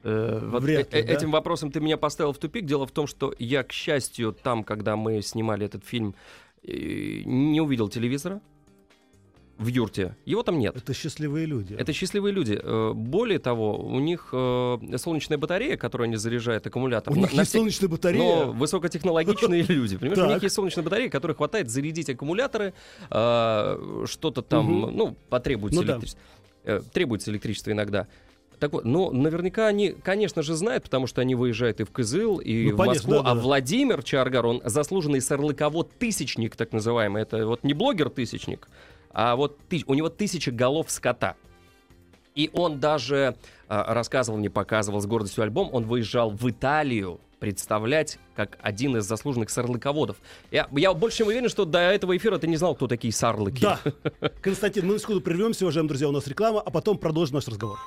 Э, 0.02 0.46
вот 0.50 0.62
Вряд 0.62 0.92
э- 0.92 1.00
ли, 1.00 1.06
да? 1.06 1.14
Этим 1.14 1.30
вопросом 1.30 1.72
ты 1.72 1.80
меня 1.80 1.96
поставил 1.96 2.34
в 2.34 2.38
тупик. 2.38 2.66
Дело 2.66 2.86
в 2.86 2.90
том, 2.90 3.06
что 3.06 3.34
я, 3.38 3.62
к 3.62 3.72
счастью, 3.72 4.34
там, 4.34 4.62
когда 4.64 4.96
мы 4.96 5.22
снимали 5.22 5.64
этот 5.64 5.82
фильм, 5.82 6.14
э, 6.62 7.22
не 7.24 7.62
увидел 7.62 7.88
телевизора 7.88 8.42
в 9.58 9.66
юрте. 9.68 10.16
Его 10.26 10.42
там 10.42 10.58
нет. 10.58 10.76
Это 10.76 10.92
счастливые 10.92 11.46
люди. 11.46 11.74
Это 11.74 11.92
счастливые 11.92 12.32
люди. 12.32 12.60
Э, 12.62 12.92
Более 12.94 13.38
того, 13.38 13.78
у 13.78 13.98
них 14.00 14.28
э, 14.32 14.78
солнечная 14.98 15.38
батарея, 15.38 15.76
которую 15.76 16.06
они 16.06 16.16
заряжают 16.16 16.66
аккумулятор. 16.66 17.12
У 17.12 17.16
на- 17.16 17.20
них 17.22 17.32
на 17.32 17.40
есть 17.40 17.50
все- 17.50 17.58
солнечная 17.58 17.88
батарея. 17.88 18.22
Но 18.46 18.52
высокотехнологичные 18.52 19.62
люди. 19.68 19.96
Понимаешь, 19.96 20.18
у 20.18 20.22
Так. 20.22 20.34
них 20.34 20.42
есть 20.42 20.54
солнечная 20.54 20.84
батарея, 20.84 21.08
которая 21.08 21.34
хватает 21.34 21.70
зарядить 21.70 22.10
аккумуляторы, 22.10 22.74
а, 23.10 24.04
что-то 24.06 24.42
там, 24.42 24.66
Мгм. 24.66 24.96
ну, 24.96 25.16
потребуется 25.30 25.80
Ну 25.80 25.86
да. 25.86 25.92
электричество. 25.94 26.22
Э, 26.64 26.80
Требуется 26.92 27.30
электричество 27.30 27.70
иногда. 27.70 28.08
Так 28.58 28.72
вот, 28.72 28.84
ну, 28.86 29.10
наверняка 29.12 29.66
они, 29.68 29.90
конечно 29.90 30.42
же, 30.42 30.54
знают, 30.54 30.84
потому 30.84 31.06
что 31.06 31.20
они 31.20 31.34
выезжают 31.34 31.80
и 31.80 31.84
в 31.84 31.90
Кызыл, 31.90 32.38
и 32.38 32.68
Ну, 32.70 32.74
в 32.74 32.76
понятно, 32.76 32.94
Москву. 33.00 33.12
да, 33.12 33.22
да, 33.22 33.30
а 33.30 33.34
да. 33.34 33.40
Владимир 33.40 34.02
Чаргар, 34.02 34.46
он 34.46 34.62
заслуженный 34.64 35.20
сарлыковод-тысячник, 35.20 36.56
так 36.56 36.72
называемый. 36.72 37.22
Это 37.22 37.46
вот 37.46 37.64
не 37.64 37.74
блогер-тысячник, 37.74 38.68
а 39.16 39.34
вот 39.34 39.58
ты- 39.70 39.82
у 39.86 39.94
него 39.94 40.10
тысяча 40.10 40.50
голов 40.52 40.90
скота. 40.90 41.36
И 42.34 42.50
он 42.52 42.80
даже 42.80 43.34
а, 43.66 43.94
рассказывал, 43.94 44.38
не 44.38 44.50
показывал 44.50 45.00
с 45.00 45.06
гордостью 45.06 45.42
альбом, 45.42 45.70
он 45.72 45.84
выезжал 45.86 46.30
в 46.30 46.50
Италию 46.50 47.18
представлять 47.38 48.18
как 48.34 48.58
один 48.60 48.94
из 48.98 49.06
заслуженных 49.06 49.48
сарлыководов. 49.48 50.18
Я, 50.50 50.68
я 50.72 50.92
больше 50.92 51.18
чем 51.18 51.28
уверен, 51.28 51.48
что 51.48 51.64
до 51.64 51.78
этого 51.78 52.14
эфира 52.14 52.36
ты 52.36 52.46
не 52.46 52.56
знал, 52.56 52.74
кто 52.74 52.88
такие 52.88 53.12
сарлыки. 53.12 53.62
Да. 53.62 53.80
Константин, 54.42 54.86
мы 54.86 54.92
на 54.94 54.98
секунду 54.98 55.22
прервемся, 55.22 55.64
уважаемые 55.64 55.88
друзья, 55.88 56.08
у 56.10 56.12
нас 56.12 56.26
реклама, 56.26 56.60
а 56.60 56.70
потом 56.70 56.98
продолжим 56.98 57.36
наш 57.36 57.48
разговор. 57.48 57.78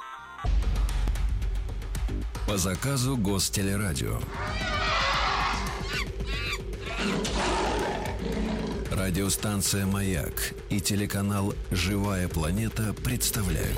По 2.47 2.57
заказу 2.57 3.15
Гостелерадио. 3.17 4.17
Радиостанция 9.09 9.87
«Маяк» 9.87 10.53
и 10.69 10.79
телеканал 10.79 11.55
«Живая 11.71 12.27
планета» 12.27 12.93
представляют. 13.03 13.75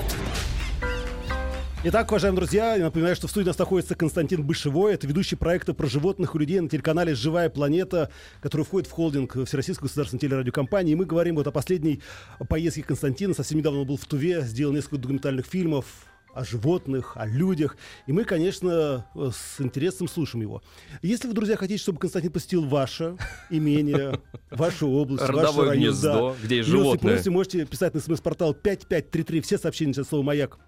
Итак, 1.84 2.10
уважаемые 2.10 2.40
друзья, 2.40 2.74
я 2.74 2.84
напоминаю, 2.84 3.16
что 3.16 3.28
в 3.28 3.30
студии 3.30 3.46
у 3.46 3.48
нас 3.48 3.58
находится 3.58 3.94
Константин 3.94 4.44
Бышевой. 4.44 4.92
Это 4.92 5.06
ведущий 5.06 5.36
проекта 5.36 5.72
про 5.72 5.86
животных 5.86 6.34
и 6.34 6.38
людей 6.38 6.60
на 6.60 6.68
телеканале 6.68 7.14
«Живая 7.14 7.48
планета», 7.48 8.10
который 8.42 8.66
входит 8.66 8.90
в 8.90 8.92
холдинг 8.92 9.46
Всероссийской 9.46 9.86
государственной 9.86 10.20
телерадиокомпании. 10.20 10.92
И 10.92 10.96
мы 10.96 11.06
говорим 11.06 11.36
вот 11.36 11.46
о 11.46 11.50
последней 11.50 12.02
поездке 12.50 12.82
Константина. 12.82 13.32
Совсем 13.32 13.56
недавно 13.56 13.80
он 13.80 13.86
был 13.86 13.96
в 13.96 14.04
Туве, 14.04 14.42
сделал 14.42 14.74
несколько 14.74 14.98
документальных 14.98 15.46
фильмов 15.46 15.86
о 16.34 16.44
животных, 16.44 17.16
о 17.16 17.26
людях. 17.26 17.76
И 18.06 18.12
мы, 18.12 18.24
конечно, 18.24 19.06
э, 19.14 19.30
с 19.32 19.60
интересом 19.60 20.08
слушаем 20.08 20.42
его. 20.42 20.62
Если 21.02 21.28
вы, 21.28 21.34
друзья, 21.34 21.56
хотите, 21.56 21.82
чтобы 21.82 21.98
Константин 21.98 22.32
посетил 22.32 22.64
ваше 22.64 23.16
имение, 23.50 24.20
вашу 24.50 24.88
область, 24.88 25.22
ваш 25.22 25.30
Родовое 25.30 25.68
район, 25.70 25.82
гнездо, 25.84 26.36
где 26.42 26.56
есть 26.58 26.68
животные. 26.68 27.16
просим, 27.16 27.32
можете 27.32 27.66
писать 27.66 27.94
на 27.94 28.00
смс-портал 28.00 28.54
5533. 28.54 29.40
Все 29.40 29.58
сообщения 29.58 29.92
сейчас 29.92 30.08
слово 30.08 30.22
«Маяк» 30.22 30.58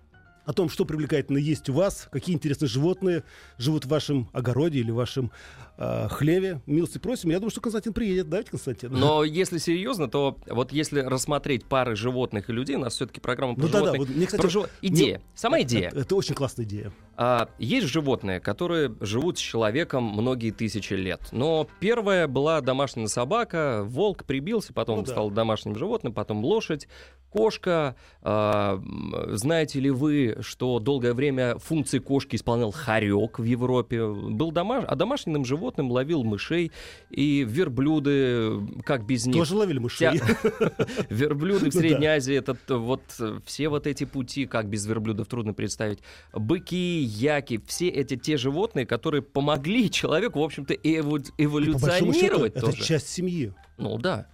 о 0.45 0.53
том, 0.53 0.69
что 0.69 0.85
привлекательно 0.85 1.39
есть 1.39 1.69
у 1.69 1.73
вас, 1.73 2.09
какие 2.11 2.35
интересные 2.35 2.69
животные 2.69 3.25
живут 3.59 3.87
в 3.87 3.89
вашем 3.89 4.29
огороде 4.33 4.81
или 4.81 4.91
в 4.91 4.97
вашем 4.97 5.33
э, 5.77 6.09
хлеве. 6.09 6.61
Милости 6.67 6.99
просим. 6.99 7.31
Я 7.31 7.37
думаю, 7.39 7.51
что 7.51 7.61
Константин 7.61 7.93
приедет. 7.93 8.29
Давайте, 8.29 8.51
Константин. 8.51 8.93
Но 8.93 9.25
если 9.25 9.59
серьезно, 9.59 10.09
то 10.09 10.39
вот 10.47 10.73
если 10.73 11.01
рассмотреть 11.01 11.65
пары 11.65 11.97
животных 11.97 12.51
и 12.51 12.53
людей, 12.53 12.77
у 12.77 12.81
нас 12.81 12.95
все-таки 12.95 13.21
программа 13.21 13.55
про 13.55 13.63
Ну 13.63 13.69
животных. 13.69 13.99
вот 13.99 14.09
мне, 14.09 14.27
кстати, 14.27 14.41
про 14.43 14.49
живо- 14.49 14.69
Идея. 14.83 15.21
Сама 15.35 15.61
идея. 15.63 15.89
Это, 15.89 16.01
это 16.01 16.15
очень 16.17 16.35
классная 16.35 16.65
идея. 16.65 16.93
А, 17.17 17.49
есть 17.59 17.87
животные, 17.87 18.41
которые 18.41 18.95
живут 19.01 19.39
с 19.39 19.41
человеком 19.41 20.05
многие 20.05 20.51
тысячи 20.51 20.95
лет. 20.95 21.21
Но 21.33 21.69
первая 21.81 22.27
была 22.29 22.61
домашняя 22.61 23.07
собака, 23.07 23.83
волк 23.85 24.25
прибился, 24.25 24.73
потом 24.73 24.99
Ну 24.99 25.05
да. 25.05 25.13
стал 25.13 25.31
домашним 25.31 25.77
животным, 25.77 26.13
потом 26.13 26.45
лошадь, 26.45 26.89
кошка. 27.31 27.97
А, 28.23 28.81
знаете 29.29 29.81
ли 29.81 29.91
вы, 29.91 30.39
что 30.41 30.79
долгое 30.79 31.15
время 31.15 31.59
функции 31.59 31.99
кошки 31.99 32.37
исполнял 32.37 32.71
хорек 32.73 33.39
в 33.39 33.45
Европе? 33.45 34.05
Был 34.07 34.51
домаш... 34.53 34.85
а 34.87 34.95
домашним 34.97 35.45
животным 35.45 35.64
ловил 35.91 36.25
мышей 36.25 36.73
и 37.11 37.45
верблюды, 37.49 38.61
как 38.85 39.05
без 39.07 39.27
них. 39.27 39.37
Тоже 39.37 39.55
ловили 39.57 39.79
мышей. 39.79 40.21
Верблюды 41.11 41.71
в 41.71 41.75
Ну 41.75 41.81
Средней. 41.81 42.07
Азии, 42.07 42.35
это 42.35 42.57
вот 42.77 43.03
э, 43.19 43.39
все 43.45 43.69
вот 43.69 43.87
эти 43.87 44.05
пути, 44.05 44.47
как 44.47 44.69
без 44.69 44.87
верблюдов 44.87 45.29
трудно 45.29 45.55
представить. 45.55 46.01
Быки, 46.33 47.01
яки, 47.03 47.61
все 47.67 47.89
эти 47.89 48.17
те 48.17 48.37
животные, 48.37 48.87
которые 48.87 49.23
помогли 49.23 49.91
человеку, 49.91 50.41
в 50.41 50.45
общем-то, 50.45 50.75
эволюционировать 50.75 52.57
это 52.57 52.67
тоже. 52.67 52.83
часть 52.83 53.09
семьи. 53.09 53.53
Ну 53.79 53.99
да, 53.99 54.27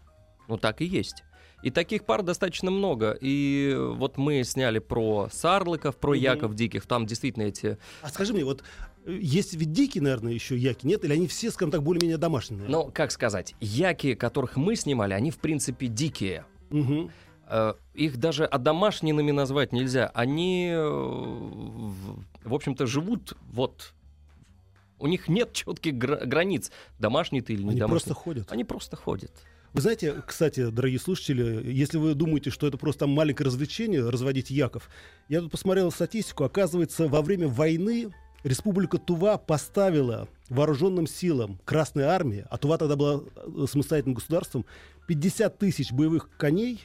ну 0.49 0.56
так 0.56 0.80
и 0.80 0.84
есть. 0.84 1.22
И 1.62 1.68
таких 1.70 2.06
пар 2.06 2.22
достаточно 2.22 2.70
много. 2.70 3.16
И 3.20 3.76
вот 3.78 4.16
мы 4.16 4.42
сняли 4.44 4.78
про 4.78 5.28
сарлыков, 5.30 5.99
про 5.99 6.12
Мгм. 6.14 6.20
яков 6.22 6.54
диких. 6.54 6.87
Там 6.87 7.04
действительно 7.04 7.42
эти... 7.44 7.76
А 8.00 8.08
скажи 8.08 8.32
мне, 8.32 8.44
вот 8.46 8.64
есть 9.07 9.54
ведь 9.54 9.73
дикие, 9.73 10.02
наверное, 10.02 10.33
еще 10.33 10.57
яки, 10.57 10.87
нет? 10.87 11.04
Или 11.04 11.12
они 11.14 11.26
все, 11.26 11.50
скажем 11.50 11.71
так, 11.71 11.83
более-менее 11.83 12.19
домашние? 12.19 12.62
Ну, 12.69 12.90
как 12.92 13.11
сказать, 13.11 13.54
яки, 13.61 14.14
которых 14.14 14.57
мы 14.57 14.76
снимали, 14.76 15.14
они, 15.14 15.30
в 15.30 15.38
принципе, 15.38 15.87
дикие. 15.87 16.45
Э, 17.49 17.75
Их 17.95 18.16
даже 18.19 18.45
одомашненными 18.45 19.33
назвать 19.33 19.73
нельзя. 19.73 20.11
Они, 20.14 20.71
э, 20.73 20.78
в 22.45 22.54
общем-то, 22.54 22.87
живут 22.87 23.37
вот... 23.50 23.95
У 24.99 25.07
них 25.07 25.28
нет 25.28 25.54
четких 25.54 25.95
гра- 25.97 26.25
границ, 26.26 26.71
домашний 26.99 27.40
ты 27.40 27.54
или 27.54 27.62
не 27.62 27.71
Они 27.71 27.78
домашний. 27.80 27.92
просто 28.11 28.14
ходят. 28.14 28.52
Они 28.52 28.64
просто 28.64 28.97
ходят. 28.97 29.33
Вы 29.73 29.80
знаете, 29.80 30.23
кстати, 30.26 30.69
дорогие 30.69 30.99
слушатели, 30.99 31.73
если 31.73 31.97
вы 31.97 32.14
думаете, 32.14 32.50
что 32.50 32.66
это 32.66 32.76
просто 32.76 33.07
маленькое 33.07 33.47
развлечение, 33.47 34.07
разводить 34.09 34.50
яков, 34.50 34.90
я 35.28 35.40
тут 35.40 35.52
посмотрел 35.52 35.90
статистику, 35.90 36.45
оказывается, 36.45 37.09
во 37.09 37.23
время 37.23 37.49
войны 37.49 38.12
Республика 38.42 38.99
Тува 38.99 39.37
поставила 39.38 40.28
вооруженным 40.49 41.06
силам 41.06 41.59
Красной 41.64 42.04
Армии, 42.04 42.47
а 42.50 42.56
Тува 42.59 42.78
тогда 42.78 42.97
была 42.97 43.20
э, 43.37 43.66
самостоятельным 43.68 44.14
государством, 44.14 44.64
50 45.06 45.59
тысяч 45.59 45.92
боевых 45.92 46.30
коней, 46.38 46.80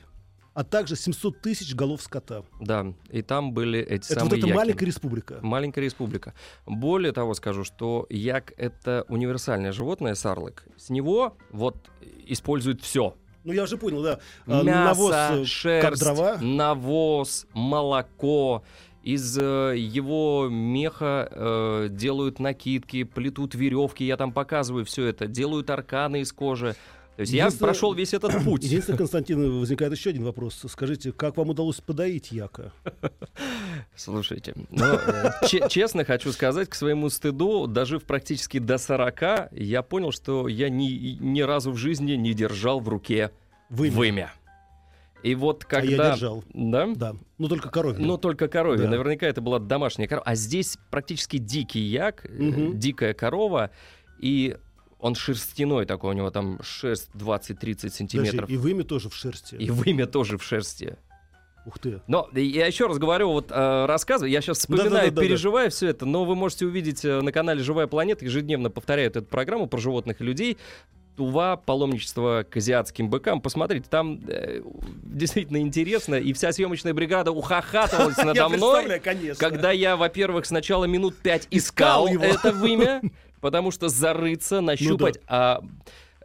а 0.54 0.64
также 0.64 0.96
700 0.96 1.42
тысяч 1.42 1.76
голов 1.76 2.02
скота. 2.02 2.44
Да, 2.62 2.94
и 3.10 3.22
там 3.22 3.54
были 3.54 3.80
эти 3.80 4.06
Это 4.12 4.22
самые 4.22 4.30
вот 4.30 4.38
эта 4.40 4.48
яки. 4.48 4.56
маленькая 4.58 4.86
республика. 4.86 5.40
Маленькая 5.42 5.82
республика. 5.82 6.34
Более 6.66 7.12
того, 7.12 7.34
скажу, 7.34 7.64
что 7.64 8.06
як— 8.10 8.54
это 8.58 9.06
универсальное 9.10 9.72
животное, 9.72 10.16
сарлык. 10.16 10.66
С 10.78 10.90
него 10.90 11.38
вот 11.52 11.90
используют 12.26 12.82
все. 12.82 13.16
Ну, 13.44 13.54
я 13.54 13.64
уже 13.64 13.78
понял, 13.78 14.02
да. 14.02 14.20
А, 14.48 14.64
Мясо, 14.64 15.02
навоз, 15.02 15.14
э, 15.14 15.46
шерсть, 15.46 15.88
как 15.88 16.00
дрова. 16.00 16.38
навоз, 16.42 17.46
молоко. 17.54 18.64
Из 19.06 19.38
э, 19.38 19.76
его 19.78 20.48
меха 20.50 21.30
э, 21.32 21.88
делают 21.92 22.40
накидки, 22.40 23.04
плетут 23.04 23.54
веревки, 23.54 24.04
я 24.04 24.18
там 24.18 24.32
показываю 24.32 24.84
все 24.84 25.06
это, 25.06 25.28
делают 25.28 25.70
арканы 25.70 26.22
из 26.22 26.34
кожи. 26.34 26.76
То 27.16 27.22
есть 27.22 27.32
я 27.32 27.52
прошел 27.52 27.94
весь 27.94 28.16
этот 28.16 28.34
путь. 28.44 28.64
Единственное, 28.64 28.98
Константин, 29.06 29.60
возникает 29.60 29.94
еще 29.94 30.10
один 30.10 30.24
вопрос. 30.24 30.60
Скажите, 30.68 31.12
как 31.12 31.38
вам 31.38 31.50
удалось 31.50 31.82
подоить 31.82 32.32
яка? 32.32 32.74
Слушайте, 33.96 34.56
ну, 34.72 35.00
че- 35.48 35.70
честно 35.70 36.04
хочу 36.04 36.32
сказать, 36.32 36.68
к 36.68 36.74
своему 36.74 37.10
стыду, 37.10 37.68
дожив 37.68 38.04
практически 38.06 38.58
до 38.58 38.80
40, 38.80 39.52
я 39.52 39.84
понял, 39.84 40.12
что 40.12 40.48
я 40.48 40.70
ни, 40.70 41.18
ни 41.22 41.42
разу 41.42 41.72
в 41.72 41.78
жизни 41.78 42.14
не 42.14 42.34
держал 42.34 42.80
в 42.80 42.90
руке 42.90 43.32
Вымя. 43.70 43.96
вымя. 43.96 44.34
И 45.26 45.34
вот 45.36 45.66
А 45.72 45.76
я 45.78 45.82
когда... 45.82 46.12
держал. 46.14 46.44
Да? 46.54 46.88
Да. 46.96 47.16
Ну, 47.40 47.48
только 47.48 47.70
коровью. 47.70 48.06
Ну, 48.06 48.18
только 48.18 48.48
коровья. 48.48 48.84
Да. 48.84 48.90
Наверняка 48.90 49.26
это 49.26 49.42
была 49.42 49.58
домашняя 49.60 50.08
корова. 50.08 50.24
А 50.26 50.36
здесь 50.36 50.78
практически 50.92 51.38
дикий 51.38 51.80
як, 51.82 52.26
Мгм. 52.30 52.78
дикая 52.80 53.14
корова. 53.14 53.72
И 54.20 54.56
Он 55.00 55.14
шерстяной 55.14 55.86
такой, 55.86 56.12
у 56.12 56.14
него 56.18 56.32
там 56.32 56.60
шерсть 56.64 57.10
20-30 57.14 57.90
сантиметров. 57.94 58.32
Подожди, 58.48 58.54
и 58.54 58.58
вымя 58.58 58.84
тоже 58.84 59.10
в 59.10 59.14
шерсти. 59.16 59.56
И 59.56 59.70
вымя 59.70 60.06
тоже 60.08 60.38
в 60.38 60.44
шерсти. 60.44 60.96
Ух 61.66 61.78
ты. 61.80 62.02
Но 62.08 62.30
я 62.34 62.66
еще 62.68 62.88
раз 62.88 62.98
говорю, 62.98 63.32
вот 63.32 63.52
э, 63.52 63.86
рассказываю, 63.88 64.32
я 64.32 64.42
сейчас 64.42 64.60
вспоминаю, 64.60 64.90
Да-да-да-да-да. 64.92 65.22
переживаю 65.22 65.70
все 65.72 65.88
это, 65.90 66.06
но 66.06 66.24
вы 66.26 66.36
можете 66.36 66.66
увидеть 66.66 67.04
э, 67.04 67.22
на 67.22 67.32
канале 67.32 67.62
«Живая 67.62 67.88
планета», 67.88 68.24
ежедневно 68.26 68.70
повторяют 68.70 69.16
эту 69.16 69.26
программу 69.28 69.68
про 69.68 69.80
животных 69.80 70.22
и 70.22 70.24
людей. 70.24 70.58
Тува, 71.16 71.58
паломничество 71.58 72.46
к 72.50 72.58
азиатским 72.58 73.10
быкам. 73.10 73.42
Посмотрите, 73.42 73.88
там 73.90 74.22
э, 74.28 74.62
действительно 75.04 75.58
интересно, 75.58 76.16
и 76.16 76.34
вся 76.34 76.52
съемочная 76.52 76.94
бригада 76.94 77.32
ухахатывалась 77.32 78.18
надо 78.24 78.50
мной, 78.50 79.02
когда 79.38 79.72
я, 79.72 79.96
во-первых, 79.96 80.46
сначала 80.46 80.86
минут 80.86 81.16
пять 81.18 81.48
искал, 81.52 82.08
это 82.08 82.52
вымя, 82.52 83.02
потому 83.42 83.72
что 83.72 83.90
зарыться, 83.90 84.62
нащупать, 84.62 85.20
а 85.28 85.62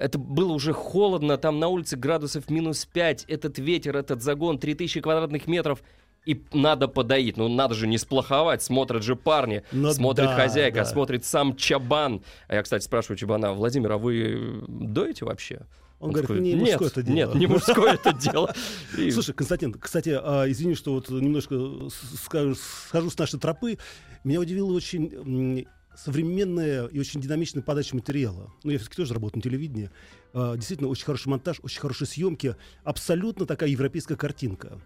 это 0.00 0.18
было 0.18 0.52
уже 0.52 0.72
холодно, 0.72 1.36
там 1.36 1.60
на 1.60 1.68
улице 1.68 1.96
градусов 1.96 2.48
минус 2.48 2.86
5, 2.86 3.26
этот 3.28 3.58
ветер, 3.58 3.96
этот 3.96 4.22
загон, 4.22 4.58
3000 4.58 5.00
квадратных 5.02 5.46
метров, 5.46 5.82
и 6.26 6.42
надо 6.52 6.88
подоить. 6.88 7.36
Ну, 7.36 7.48
надо 7.48 7.74
же 7.74 7.86
не 7.86 7.98
сплоховать, 7.98 8.62
смотрят 8.62 9.02
же 9.02 9.16
парни, 9.16 9.62
Ну 9.72 9.92
смотрит 9.92 10.26
да, 10.28 10.36
хозяйка, 10.36 10.80
да. 10.80 10.84
смотрит 10.84 11.24
сам 11.24 11.56
Чабан. 11.56 12.22
А 12.48 12.54
я, 12.56 12.62
кстати, 12.62 12.84
спрашиваю 12.84 13.16
Чабана, 13.16 13.52
Владимир, 13.52 13.92
а 13.92 13.98
вы 13.98 14.64
доете 14.68 15.24
вообще? 15.24 15.62
Он 15.98 16.12
говорит, 16.12 16.28
такой, 16.28 16.42
не 16.42 16.54
нет, 16.54 16.80
мужское 16.80 16.88
это 16.88 17.02
дело. 17.02 17.14
Нет, 17.14 17.34
не 17.34 17.46
мужское 17.46 17.92
это 17.94 18.12
дело. 18.14 18.54
Слушай, 19.12 19.34
Константин, 19.34 19.74
кстати, 19.74 20.18
а, 20.20 20.44
извини, 20.48 20.74
что 20.74 20.94
вот 20.94 21.10
немножко 21.10 21.54
схожу 21.90 23.10
с 23.10 23.18
нашей 23.18 23.38
тропы. 23.38 23.76
Меня 24.24 24.40
удивила 24.40 24.72
очень 24.72 25.66
современная 25.94 26.86
и 26.86 26.98
очень 26.98 27.20
динамичная 27.20 27.62
подача 27.62 27.94
материала. 27.94 28.50
Ну, 28.64 28.70
я 28.70 28.78
все-таки 28.78 28.96
тоже 28.96 29.12
работаю 29.12 29.38
на 29.38 29.42
телевидении. 29.42 29.90
А, 30.32 30.56
Действительно, 30.56 30.88
очень 30.88 31.04
хороший 31.04 31.28
монтаж, 31.28 31.58
очень 31.62 31.80
хорошие 31.80 32.08
съемки. 32.08 32.56
Абсолютно 32.84 33.44
такая 33.44 33.68
европейская 33.68 34.16
картинка. 34.16 34.80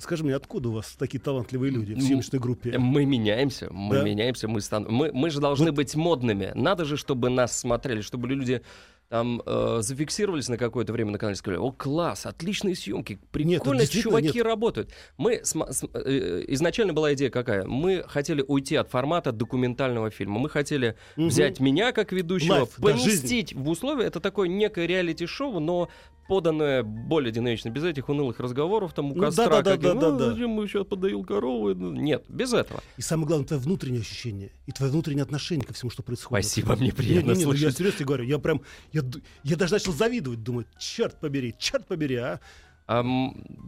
Скажи 0.00 0.24
мне, 0.24 0.34
откуда 0.34 0.70
у 0.70 0.72
вас 0.72 0.96
такие 0.98 1.20
талантливые 1.20 1.70
люди 1.70 1.94
в 1.94 2.00
съемочной 2.02 2.38
группе? 2.40 2.78
Мы 2.78 3.04
меняемся, 3.04 3.68
мы 3.70 3.96
Да? 3.96 4.02
меняемся, 4.02 4.48
мы, 4.48 4.60
стан... 4.60 4.86
мы, 4.88 5.10
мы 5.12 5.30
же 5.30 5.40
должны 5.40 5.66
Вот. 5.66 5.74
быть 5.76 5.94
модными. 5.94 6.52
Надо 6.54 6.84
же, 6.84 6.96
чтобы 6.96 7.28
нас 7.28 7.58
смотрели, 7.58 8.00
чтобы 8.00 8.26
люди 8.28 8.62
там 9.10 9.42
э, 9.44 9.78
зафиксировались 9.82 10.48
на 10.48 10.56
какое-то 10.56 10.92
время 10.92 11.10
на 11.10 11.18
канале 11.18 11.34
и 11.34 11.36
сказали, 11.36 11.58
о, 11.58 11.72
класс, 11.72 12.26
отличные 12.26 12.76
съемки, 12.76 13.18
прикольно, 13.32 13.80
действительно 13.80 14.18
чуваки 14.20 14.38
нет. 14.38 14.44
работают. 14.46 14.90
Мы 15.16 15.40
с- 15.42 15.56
э, 15.94 16.44
изначально 16.46 16.92
была 16.92 17.12
идея 17.14 17.28
какая? 17.28 17.64
Мы 17.66 18.04
хотели 18.06 18.44
уйти 18.46 18.76
от 18.76 18.88
формата 18.88 19.32
документального 19.32 20.10
фильма. 20.10 20.38
Мы 20.38 20.48
хотели 20.48 20.94
Мгм. 21.16 21.26
взять 21.28 21.58
меня 21.58 21.90
как 21.90 22.12
ведущего, 22.12 22.52
live, 22.54 22.74
да, 22.78 22.82
поместить 22.92 23.52
в 23.52 23.68
условия. 23.68 24.04
Это 24.06 24.20
такое 24.20 24.48
некое 24.48 24.86
реалити-шоу, 24.86 25.58
но 25.58 25.88
поданное 26.30 26.84
более 26.84 27.32
динамично, 27.32 27.70
без 27.70 27.82
этих 27.82 28.08
унылых 28.08 28.38
разговоров 28.38 28.94
там 28.94 29.10
у 29.10 29.14
Ну, 29.16 29.20
костра. 29.20 29.48
да-да-да-да-да. 29.48 30.10
каких, 30.10 30.26
«А, 30.28 30.30
зачем 30.30 30.50
мы 30.50 30.68
сейчас 30.68 30.86
подоил 30.86 31.24
корову? 31.24 31.74
Ну, 31.74 31.90
Нет, 31.90 32.24
без 32.28 32.52
этого. 32.52 32.80
И 32.96 33.02
самое 33.02 33.26
главное, 33.26 33.48
твое 33.48 33.60
внутреннее 33.60 34.00
ощущение 34.02 34.52
и 34.66 34.70
твое 34.70 34.92
внутреннее 34.92 35.24
отношение 35.24 35.66
ко 35.66 35.72
всему, 35.74 35.90
что 35.90 36.04
происходит. 36.04 36.44
Спасибо, 36.46 36.76
мне 36.76 36.86
Не, 36.86 36.92
приятно 36.92 37.32
не, 37.32 37.38
не, 37.38 37.44
ну, 37.46 37.50
я 37.52 37.58
слышать. 37.58 37.78
серьезно 37.78 37.98
тебе 37.98 38.06
говорю, 38.06 38.24
я 38.26 38.38
прям, 38.38 38.62
я, 38.92 39.02
я 39.42 39.56
даже 39.56 39.72
начал 39.72 39.92
завидовать, 39.92 40.40
думаю, 40.44 40.66
черт 40.78 41.18
побери, 41.18 41.52
черт 41.58 41.84
побери, 41.88 42.14
а. 42.14 42.38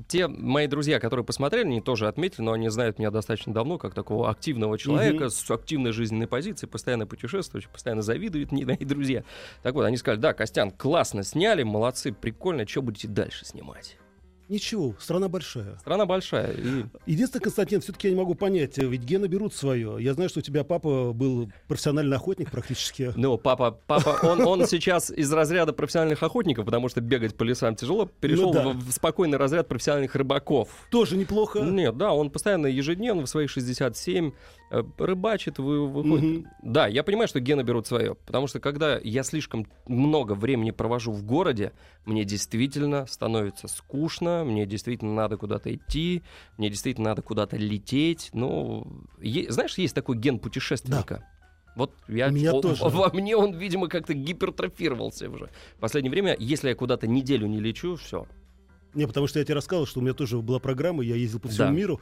Те 0.09 0.27
мои 0.27 0.67
друзья, 0.67 0.99
которые 0.99 1.25
посмотрели, 1.25 1.67
они 1.67 1.81
тоже 1.81 2.09
отметили, 2.09 2.43
но 2.43 2.53
они 2.53 2.69
знают 2.71 2.99
меня 2.99 3.11
достаточно 3.11 3.55
давно, 3.55 3.79
как 3.79 3.95
такого 3.95 4.29
активного 4.29 4.77
человека 4.79 5.25
Мгм. 5.25 5.31
с 5.31 5.51
активной 5.51 5.93
жизненной 5.93 6.27
позицией, 6.27 6.69
постоянно 6.69 7.07
путешествующий, 7.07 7.69
постоянно 7.73 8.03
завидуют 8.03 8.51
мне 8.51 8.67
мои 8.67 8.77
друзья. 8.79 9.23
Так 9.63 9.75
вот, 9.75 9.85
они 9.85 9.97
сказали, 9.97 10.21
да, 10.21 10.33
Костян, 10.33 10.71
классно 10.73 11.23
сняли, 11.23 11.63
молодцы, 11.63 12.13
прикольно, 12.13 12.67
что 12.67 12.83
будете 12.83 13.07
дальше 13.07 13.45
снимать? 13.45 13.97
Ничего, 14.53 14.95
страна 15.01 15.29
большая. 15.29 15.79
Страна 15.81 16.05
большая, 16.05 16.53
и 16.53 16.85
Единственное, 17.07 17.43
Константин, 17.43 17.81
все-таки 17.81 18.09
я 18.09 18.13
не 18.13 18.21
могу 18.21 18.35
понять, 18.35 18.79
э, 18.79 18.85
ведь 18.85 19.01
гены 19.01 19.25
берут 19.25 19.55
свое. 19.55 19.97
Я 19.99 20.13
знаю, 20.13 20.29
что 20.29 20.41
у 20.41 20.43
тебя 20.43 20.63
папа 20.63 21.15
был 21.15 21.51
профессиональный 21.69 22.19
охотник 22.19 22.51
практически. 22.51 23.15
Ну, 23.17 23.39
папа, 23.39 23.79
папа, 23.87 24.19
он, 24.27 24.43
он 24.43 24.67
сейчас 24.67 25.11
из 25.11 25.33
разряда 25.33 25.73
профессиональных 25.73 26.23
охотников, 26.23 26.67
потому 26.67 26.91
что 26.91 27.01
бегать 27.01 27.35
по 27.35 27.45
лесам 27.45 27.77
тяжело, 27.77 28.11
перешел 28.21 28.53
Ну 28.53 28.53
да. 28.53 28.69
в, 28.69 28.91
в 28.91 28.93
спокойный 28.93 29.39
разряд 29.39 29.69
профессиональных 29.69 30.15
рыбаков. 30.17 30.69
Тоже 30.91 31.17
неплохо. 31.17 31.61
Нет, 31.61 31.97
да, 31.97 32.13
он 32.13 32.29
постоянно 32.29 32.67
ежедневно 32.67 33.23
в 33.23 33.31
свои 33.31 33.47
67 33.47 34.29
э, 34.29 34.33
рыбачит, 34.99 35.59
вы, 35.59 35.87
выходит. 35.87 36.25
Мгм. 36.41 36.47
Да, 36.63 36.87
я 36.87 37.03
понимаю, 37.03 37.29
что 37.29 37.41
гены 37.41 37.63
берут 37.63 37.87
свое, 37.87 38.15
потому 38.15 38.47
что 38.47 38.59
когда 38.61 38.99
я 38.99 39.23
слишком 39.23 39.67
много 39.87 40.33
времени 40.33 40.71
провожу 40.71 41.13
в 41.13 41.23
городе, 41.25 41.73
мне 42.07 42.25
действительно 42.25 43.07
становится 43.07 43.69
скучно, 43.69 44.45
мне 44.45 44.65
действительно 44.67 45.15
надо 45.15 45.37
куда-то 45.37 45.75
идти, 45.75 46.23
мне 46.59 46.71
действительно 46.71 47.11
надо 47.11 47.23
куда-то 47.23 47.57
лететь. 47.57 48.31
Ну, 48.33 48.87
е- 49.21 49.51
знаешь, 49.53 49.77
есть 49.79 49.95
такой 49.95 50.17
ген 50.17 50.39
путешественника. 50.39 51.27
Вот 51.77 51.95
я, 52.09 52.29
меня 52.29 52.53
о- 52.53 52.61
тоже. 52.61 52.83
во 52.85 53.11
мне 53.13 53.37
он, 53.37 53.55
видимо, 53.55 53.89
как-то 53.89 54.13
гипертрофировался 54.15 55.31
уже. 55.31 55.49
В 55.77 55.81
последнее 55.81 56.11
время, 56.11 56.37
если 56.39 56.69
я 56.69 56.75
куда-то 56.75 57.07
неделю 57.07 57.47
не 57.47 57.61
лечу, 57.61 57.97
все. 57.97 58.27
Не, 58.95 59.07
потому 59.07 59.27
что 59.27 59.39
я 59.39 59.45
тебе 59.47 59.55
рассказывал, 59.55 59.87
что 59.87 60.01
у 60.01 60.03
меня 60.03 60.13
тоже 60.13 60.39
была 60.39 60.59
программа, 60.59 61.03
я 61.03 61.17
ездил 61.17 61.41
по 61.41 61.49
всему 61.49 61.69
Да. 61.69 61.75
миру, 61.75 62.01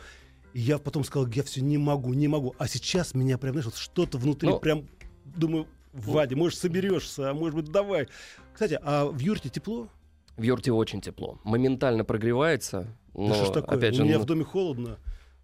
и 0.52 0.60
я 0.60 0.78
потом 0.78 1.04
сказал, 1.04 1.28
я 1.28 1.42
все 1.42 1.60
не 1.62 1.78
могу, 1.78 2.12
не 2.14 2.28
могу. 2.28 2.54
А 2.58 2.66
сейчас 2.68 3.14
меня 3.14 3.38
прям, 3.38 3.52
знаешь, 3.54 3.66
вот 3.66 3.76
что-то 3.76 4.18
внутри 4.18 4.48
Ну, 4.48 4.58
прям, 4.58 4.86
думаю, 5.24 5.66
Вадя, 5.92 6.36
может, 6.36 6.58
соберешься, 6.58 7.30
а 7.30 7.34
может 7.34 7.54
быть, 7.56 7.70
давай. 7.70 8.08
Кстати, 8.52 8.78
а 8.82 9.06
в 9.06 9.18
юрте 9.18 9.48
тепло? 9.48 9.88
В 10.36 10.42
юрте 10.42 10.72
очень 10.72 11.00
тепло. 11.00 11.38
Моментально 11.44 12.04
прогревается. 12.04 12.96
Но, 13.14 13.28
да 13.28 13.34
что 13.34 13.44
ж 13.46 13.48
такое? 13.50 13.76
опять 13.78 13.94
У 13.94 13.96
же, 13.96 14.04
меня 14.04 14.16
ну, 14.18 14.22
в 14.22 14.26
доме 14.26 14.44
холодно. 14.44 14.98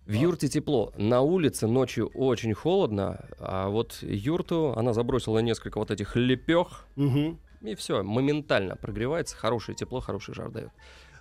в 0.06 0.12
юрте 0.12 0.48
тепло. 0.48 0.92
На 0.96 1.20
улице 1.20 1.66
ночью 1.66 2.06
очень 2.14 2.54
холодно, 2.54 3.26
а 3.38 3.68
вот 3.68 3.98
юрту 4.02 4.72
она 4.76 4.92
забросила 4.92 5.40
несколько 5.40 5.78
вот 5.78 5.90
этих 5.90 6.14
лепех, 6.16 6.86
Мгм. 6.94 7.38
и 7.62 7.74
все, 7.74 8.02
моментально 8.04 8.76
прогревается. 8.76 9.36
Хорошее 9.36 9.76
тепло, 9.76 10.00
хороший 10.00 10.34
жар 10.34 10.50
дает. 10.50 10.70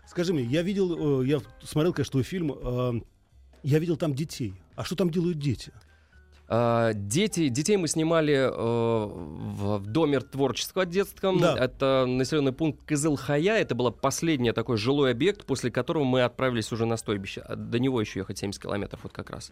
Скажи 0.08 0.34
мне, 0.34 0.44
я 0.44 0.62
видел, 0.62 1.22
э, 1.24 1.26
я 1.28 1.40
смотрел, 1.64 1.92
конечно, 1.94 2.12
твой 2.12 2.24
фильм, 2.24 2.54
э, 2.54 3.02
я 3.66 3.80
видел 3.80 3.98
там 3.98 4.14
детей. 4.14 4.54
А 4.76 4.84
что 4.84 4.96
там 4.96 5.10
делают 5.10 5.40
дети? 5.40 5.72
А, 6.48 6.94
дети, 6.94 7.48
детей 7.50 7.78
мы 7.78 7.88
снимали 7.88 8.34
э, 8.34 8.50
в, 8.52 9.80
в 9.80 9.88
доме 9.88 10.20
творчества 10.20 10.86
детском. 10.86 11.40
Да. 11.40 11.58
Это 11.58 12.06
населенный 12.08 12.52
пункт 12.52 12.86
Кызылхая. 12.86 13.58
Это 13.58 13.74
был 13.74 13.92
последний 13.92 14.52
такой 14.52 14.78
жилой 14.78 15.12
объект, 15.12 15.46
после 15.46 15.72
которого 15.72 16.04
мы 16.04 16.22
отправились 16.22 16.72
уже 16.72 16.86
на 16.86 16.98
стойбище. 16.98 17.42
А 17.42 17.56
До 17.56 17.80
него 17.80 18.00
еще 18.00 18.20
ехать 18.20 18.38
70 18.38 18.62
километров 18.62 19.00
вот 19.04 19.12
как 19.12 19.32
раз. 19.32 19.52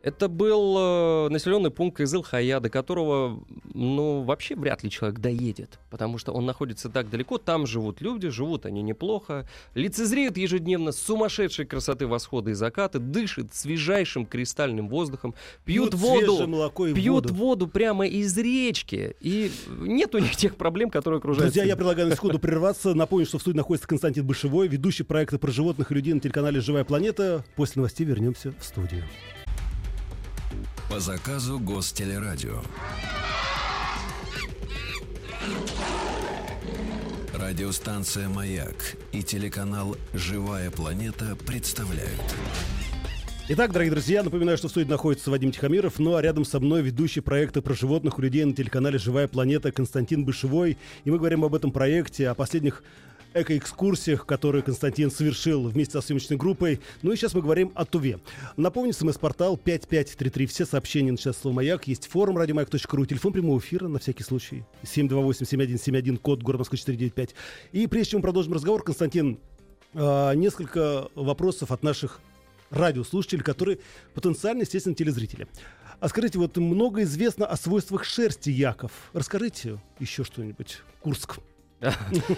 Это 0.00 0.28
был 0.28 0.76
э, 0.78 1.28
населенный 1.30 1.70
пункт 1.70 1.96
Кызылхая, 1.96 2.60
до 2.60 2.70
которого, 2.70 3.42
ну, 3.74 4.22
вообще 4.22 4.54
вряд 4.54 4.84
ли 4.84 4.90
человек 4.90 5.18
доедет, 5.18 5.80
потому 5.90 6.18
что 6.18 6.32
он 6.32 6.46
находится 6.46 6.88
так 6.88 7.10
далеко, 7.10 7.36
там 7.38 7.66
живут 7.66 8.00
люди, 8.00 8.28
живут 8.28 8.64
они 8.64 8.82
неплохо, 8.82 9.48
лицезреют 9.74 10.36
ежедневно 10.36 10.92
сумасшедшей 10.92 11.66
красоты 11.66 12.06
восхода 12.06 12.50
и 12.50 12.54
заката, 12.54 13.00
дышат 13.00 13.52
свежайшим 13.52 14.24
кристальным 14.24 14.88
воздухом, 14.88 15.34
пьют, 15.64 15.94
свежее 15.94 16.30
воду, 16.30 16.46
молоко 16.46 16.86
и 16.86 16.94
пьют 16.94 17.30
воду. 17.30 17.34
воду 17.34 17.66
прямо 17.66 18.06
из 18.06 18.38
речки, 18.38 19.16
и 19.20 19.50
нет 19.80 20.14
у 20.14 20.18
них 20.18 20.36
тех 20.36 20.54
проблем, 20.54 20.90
которые 20.90 21.18
окружают. 21.18 21.52
Друзья, 21.52 21.64
я 21.64 21.74
предлагаю 21.74 22.08
на 22.08 22.14
секунду 22.14 22.38
прерваться. 22.38 22.94
Напомню, 22.94 23.26
что 23.26 23.38
в 23.38 23.40
студии 23.40 23.56
находится 23.56 23.88
Константин 23.88 24.24
Бышевой, 24.24 24.68
ведущий 24.68 25.02
проекта 25.02 25.40
про 25.40 25.50
животных 25.50 25.90
и 25.90 25.94
людей 25.94 26.14
на 26.14 26.20
телеканале 26.20 26.60
«Живая 26.60 26.84
планета». 26.84 27.44
После 27.56 27.80
новостей 27.80 28.06
вернемся 28.06 28.54
в 28.60 28.64
студию. 28.64 29.02
По 30.88 31.00
заказу 31.00 31.58
Гостелерадио. 31.58 32.62
Радиостанция 37.34 38.30
«Маяк» 38.30 38.96
и 39.12 39.22
телеканал 39.22 39.96
«Живая 40.14 40.70
планета» 40.70 41.36
представляют. 41.46 42.22
Итак, 43.50 43.72
дорогие 43.72 43.92
друзья, 43.92 44.22
напоминаю, 44.22 44.56
что 44.56 44.68
в 44.68 44.70
студии 44.70 44.88
находится 44.88 45.30
Вадим 45.30 45.52
Тихомиров, 45.52 45.98
ну 45.98 46.16
а 46.16 46.22
рядом 46.22 46.46
со 46.46 46.58
мной 46.58 46.80
ведущий 46.80 47.20
проекта 47.20 47.60
про 47.60 47.74
животных 47.74 48.18
у 48.18 48.22
людей 48.22 48.44
на 48.44 48.54
телеканале 48.54 48.98
«Живая 48.98 49.28
планета» 49.28 49.72
Константин 49.72 50.24
Бышевой. 50.24 50.78
И 51.04 51.10
мы 51.10 51.18
говорим 51.18 51.44
об 51.44 51.54
этом 51.54 51.70
проекте, 51.70 52.28
о 52.28 52.34
последних 52.34 52.82
экоэкскурсиях, 53.34 54.26
которые 54.26 54.62
Константин 54.62 55.10
совершил 55.10 55.68
вместе 55.68 55.92
со 55.92 56.00
съемочной 56.00 56.36
группой. 56.36 56.80
Ну 57.02 57.12
и 57.12 57.16
сейчас 57.16 57.34
мы 57.34 57.42
говорим 57.42 57.72
о 57.74 57.84
Туве. 57.84 58.20
Напомню, 58.56 58.92
смс-портал 58.92 59.56
5533. 59.56 60.46
Все 60.46 60.66
сообщения 60.66 61.12
на 61.12 61.18
час 61.18 61.38
слово 61.38 61.56
«Маяк». 61.56 61.86
Есть 61.86 62.06
форум 62.06 62.38
радиомаяк.ру, 62.38 63.06
телефон 63.06 63.32
прямого 63.32 63.58
эфира 63.58 63.88
на 63.88 63.98
всякий 63.98 64.22
случай. 64.22 64.64
728-7171, 64.82 66.18
код 66.18 66.42
город 66.42 66.60
Москвы 66.60 66.78
495. 66.78 67.34
И 67.72 67.86
прежде 67.86 68.12
чем 68.12 68.18
мы 68.18 68.22
продолжим 68.22 68.52
разговор, 68.52 68.82
Константин, 68.82 69.38
а, 69.94 70.32
несколько 70.32 71.08
вопросов 71.14 71.70
от 71.70 71.82
наших 71.82 72.20
радиослушателей, 72.70 73.42
которые 73.42 73.78
потенциально, 74.14 74.62
естественно, 74.62 74.94
телезрители. 74.94 75.46
А 76.00 76.08
скажите, 76.08 76.38
вот 76.38 76.56
много 76.56 77.02
известно 77.02 77.46
о 77.46 77.56
свойствах 77.56 78.04
шерсти 78.04 78.50
яков. 78.50 78.92
Расскажите 79.12 79.80
еще 79.98 80.22
что-нибудь. 80.22 80.82
Курск. 81.00 81.40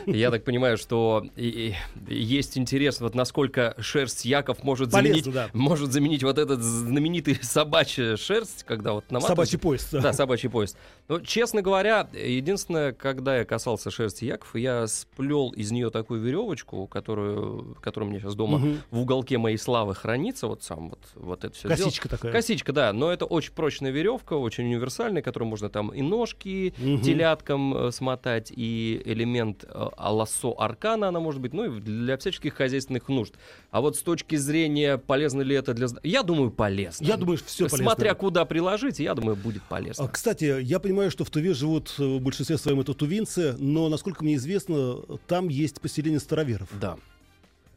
Я 0.06 0.30
так 0.30 0.44
понимаю, 0.44 0.76
что 0.76 1.24
есть 1.36 2.58
интерес, 2.58 3.00
вот 3.00 3.14
насколько 3.14 3.74
шерсть 3.78 4.24
Яков 4.24 4.62
может 4.62 4.90
заменить, 4.90 5.26
может 5.54 5.92
заменить 5.92 6.22
вот 6.22 6.38
этот 6.38 6.62
знаменитый 6.62 7.38
собачья 7.42 8.16
шерсть, 8.16 8.64
когда 8.64 8.92
вот 8.92 9.10
наматываешь. 9.10 9.50
Собачий 9.50 9.58
поезд. 9.58 9.88
да. 9.92 10.12
Собачий 10.12 10.50
поезд. 10.50 10.76
Ну, 11.08 11.20
честно 11.20 11.62
говоря, 11.62 12.08
единственное, 12.12 12.92
когда 12.92 13.38
я 13.38 13.44
касался 13.44 13.90
шерсти 13.90 14.24
Яков, 14.26 14.54
я 14.54 14.86
сплел 14.86 15.50
из 15.50 15.70
нее 15.70 15.90
такую 15.90 16.20
веревочку, 16.20 16.86
которую, 16.86 17.76
которая 17.80 18.08
у 18.08 18.10
меня 18.10 18.20
сейчас 18.20 18.34
дома 18.34 18.78
в 18.90 19.00
уголке 19.00 19.38
моей 19.38 19.58
славы 19.58 19.94
хранится, 19.94 20.46
вот 20.46 20.62
сам 20.62 20.90
вот, 20.90 21.00
вот 21.14 21.44
это 21.44 21.54
все 21.54 21.68
Косичка 21.68 22.08
такая. 22.08 22.32
Косичка, 22.32 22.72
да, 22.72 22.92
но 22.92 23.10
это 23.10 23.24
очень 23.24 23.52
прочная 23.52 23.90
веревка, 23.90 24.34
очень 24.34 24.64
универсальная, 24.64 25.22
которую 25.22 25.48
можно 25.48 25.68
там 25.68 25.88
и 25.88 26.02
ножки 26.02 26.74
теляткам 27.02 27.74
э, 27.74 27.90
смотать, 27.92 28.52
и 28.54 29.02
элемент 29.30 29.64
э, 29.68 29.88
лассо 29.96 30.54
аркана 30.58 31.08
она 31.08 31.20
может 31.20 31.40
быть, 31.40 31.52
ну 31.52 31.76
и 31.76 31.80
для 31.80 32.16
всяческих 32.16 32.54
хозяйственных 32.54 33.08
нужд. 33.08 33.34
А 33.70 33.80
вот 33.80 33.96
с 33.96 34.00
точки 34.00 34.36
зрения, 34.36 34.98
полезно 34.98 35.42
ли 35.42 35.54
это 35.54 35.74
для... 35.74 35.88
Я 36.02 36.22
думаю, 36.22 36.50
полезно. 36.50 37.04
Я 37.04 37.16
думаю, 37.16 37.38
все 37.44 37.68
полезно. 37.68 37.78
Смотря 37.78 38.14
куда 38.14 38.44
приложить, 38.44 38.98
я 38.98 39.14
думаю, 39.14 39.36
будет 39.36 39.62
полезно. 39.62 40.04
А, 40.04 40.08
Кстати, 40.08 40.60
я 40.60 40.78
понимаю, 40.80 41.10
что 41.10 41.24
в 41.24 41.30
Туве 41.30 41.54
живут 41.54 41.94
э, 41.98 42.02
в 42.02 42.20
большинстве 42.20 42.58
своем 42.58 42.80
это 42.80 42.94
тувинцы, 42.94 43.54
но, 43.58 43.88
насколько 43.88 44.24
мне 44.24 44.34
известно, 44.34 44.96
там 45.26 45.48
есть 45.48 45.80
поселение 45.80 46.20
староверов. 46.20 46.68
Да. 46.80 46.96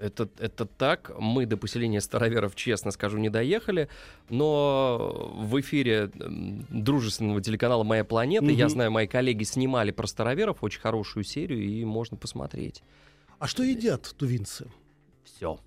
Это, 0.03 0.27
это 0.37 0.65
так. 0.65 1.11
Мы 1.17 1.45
до 1.45 1.55
поселения 1.55 2.01
староверов, 2.01 2.55
честно 2.55 2.91
скажу, 2.91 3.17
не 3.17 3.29
доехали. 3.29 3.87
Но 4.29 5.31
в 5.37 5.59
эфире 5.61 6.11
дружественного 6.69 7.41
телеканала 7.41 7.83
«Моя 7.83 8.03
планета», 8.03 8.47
я 8.47 8.65
Мгм. 8.65 8.69
знаю, 8.73 8.91
мои 8.91 9.07
коллеги 9.07 9.43
снимали 9.43 9.91
про 9.91 10.05
староверов 10.07 10.57
очень 10.61 10.81
хорошую 10.81 11.23
серию, 11.23 11.63
и 11.63 11.85
можно 11.85 12.17
посмотреть. 12.17 12.83
А 13.39 13.47
что 13.47 13.63
едят 13.63 14.13
тувинцы? 14.17 14.67
Все. 15.23 15.57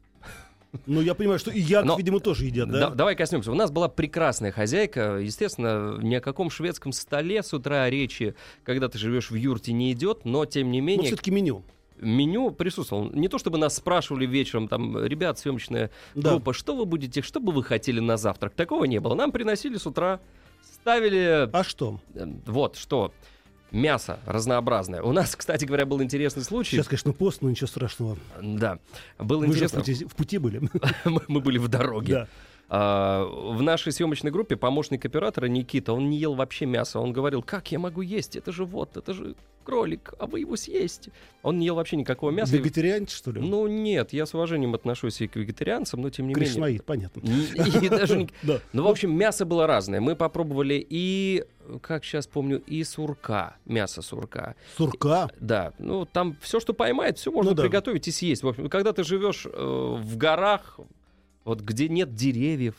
Ну, 0.84 1.00
я 1.00 1.14
понимаю, 1.14 1.38
что 1.38 1.50
и 1.50 1.58
яков, 1.60 1.86
Но- 1.88 1.96
видимо, 1.96 2.20
тоже 2.20 2.44
едят, 2.44 2.68
да? 2.70 2.90
давай 2.90 3.16
коснемся. 3.16 3.50
У 3.50 3.54
нас 3.54 3.70
была 3.70 3.88
прекрасная 3.88 4.52
хозяйка. 4.52 5.16
Естественно, 5.16 5.96
ни 6.02 6.14
о 6.14 6.20
каком 6.20 6.50
шведском 6.50 6.92
столе 6.92 7.42
с 7.42 7.54
утра 7.54 7.88
речи, 7.88 8.34
когда 8.64 8.88
ты 8.90 8.98
живешь 8.98 9.30
в 9.30 9.34
юрте, 9.34 9.72
не 9.72 9.92
идет, 9.92 10.26
но 10.26 10.44
тем 10.44 10.70
не 10.70 10.82
Но 10.82 10.86
менее 10.88 11.06
все-таки 11.06 11.30
меню. 11.30 11.62
Меню 12.00 12.50
присутствовало. 12.50 13.10
Не 13.12 13.28
то 13.28 13.38
чтобы 13.38 13.58
нас 13.58 13.76
спрашивали 13.76 14.26
вечером, 14.26 14.68
там, 14.68 15.04
ребят, 15.04 15.38
съемочная 15.38 15.90
Да. 16.14 16.30
группа, 16.30 16.52
что 16.52 16.76
вы 16.76 16.84
будете, 16.84 17.22
что 17.22 17.40
бы 17.40 17.52
вы 17.52 17.62
хотели 17.64 18.00
на 18.00 18.16
завтрак? 18.16 18.52
Такого 18.54 18.84
не 18.84 18.98
было. 19.00 19.14
Нам 19.14 19.32
приносили 19.32 19.76
с 19.76 19.86
утра, 19.86 20.20
ставили, 20.62 21.48
А 21.52 21.64
что? 21.64 22.00
э, 22.14 22.26
вот, 22.46 22.76
что, 22.76 23.12
мясо 23.70 24.20
разнообразное. 24.26 25.02
У 25.02 25.12
нас, 25.12 25.34
кстати 25.36 25.64
говоря, 25.64 25.86
был 25.86 26.02
интересный 26.02 26.42
случай. 26.42 26.76
Сейчас, 26.76 26.88
конечно, 26.88 27.12
пост, 27.12 27.42
но 27.42 27.50
ничего 27.50 27.66
страшного. 27.66 28.16
Да, 28.40 28.78
было 29.18 29.38
Вы 29.40 29.46
же 29.46 29.52
в 29.52 29.54
интересно. 29.54 29.80
пути, 29.80 30.04
в 30.04 30.14
пути 30.14 30.38
были. 30.38 30.60
Мы 31.04 31.22
мы 31.28 31.40
были 31.40 31.58
в 31.58 31.68
дороге. 31.68 32.12
Да. 32.12 32.28
А, 32.68 33.24
в 33.24 33.62
нашей 33.62 33.92
съемочной 33.92 34.30
группе 34.32 34.56
помощник 34.56 35.04
оператора 35.04 35.46
Никита, 35.46 35.92
он 35.92 36.10
не 36.10 36.18
ел 36.18 36.34
вообще 36.34 36.66
мясо. 36.66 36.98
Он 36.98 37.12
говорил, 37.12 37.42
как 37.42 37.70
я 37.70 37.78
могу 37.78 38.00
есть? 38.00 38.34
Это 38.36 38.50
же 38.52 38.64
вот, 38.64 38.96
это 38.96 39.12
же 39.14 39.36
кролик, 39.62 40.14
а 40.20 40.26
вы 40.26 40.40
его 40.40 40.56
съесть. 40.56 41.08
Он 41.42 41.58
не 41.58 41.66
ел 41.66 41.74
вообще 41.74 41.96
никакого 41.96 42.30
мяса. 42.30 42.56
Вегетарианец, 42.56 43.10
что 43.12 43.32
ли? 43.32 43.40
Ну 43.40 43.66
нет, 43.66 44.12
я 44.12 44.24
с 44.26 44.32
уважением 44.34 44.74
отношусь 44.74 45.20
и 45.20 45.26
к 45.26 45.34
вегетарианцам, 45.36 46.00
но 46.02 46.10
тем 46.10 46.28
не 46.28 46.34
менее. 46.34 46.46
Кришнаид, 46.48 46.84
понятно. 46.84 47.20
И 47.20 47.88
даже 47.88 48.16
не- 48.16 48.28
Да. 48.44 48.60
Ну, 48.72 48.84
в 48.84 48.88
общем, 48.88 49.16
мясо 49.16 49.44
было 49.44 49.66
разное. 49.66 50.00
Мы 50.00 50.14
попробовали 50.14 50.84
и, 50.88 51.44
как 51.82 52.04
сейчас 52.04 52.28
помню, 52.28 52.62
и 52.64 52.84
сурка, 52.84 53.56
мясо 53.64 54.02
сурка. 54.02 54.54
Сурка. 54.76 55.30
Да, 55.40 55.72
ну 55.78 56.04
там 56.04 56.36
все, 56.40 56.60
что 56.60 56.72
поймает, 56.72 57.18
все 57.18 57.32
можно 57.32 57.50
Ну 57.50 57.56
да. 57.56 57.62
приготовить 57.64 58.06
и 58.06 58.12
съесть. 58.12 58.44
В 58.44 58.48
общем, 58.48 58.68
когда 58.68 58.92
ты 58.92 59.02
живешь 59.02 59.46
э, 59.46 59.50
в 60.00 60.16
горах, 60.16 60.78
вот 61.46 61.60
где 61.62 61.88
нет 61.88 62.12
деревьев, 62.14 62.74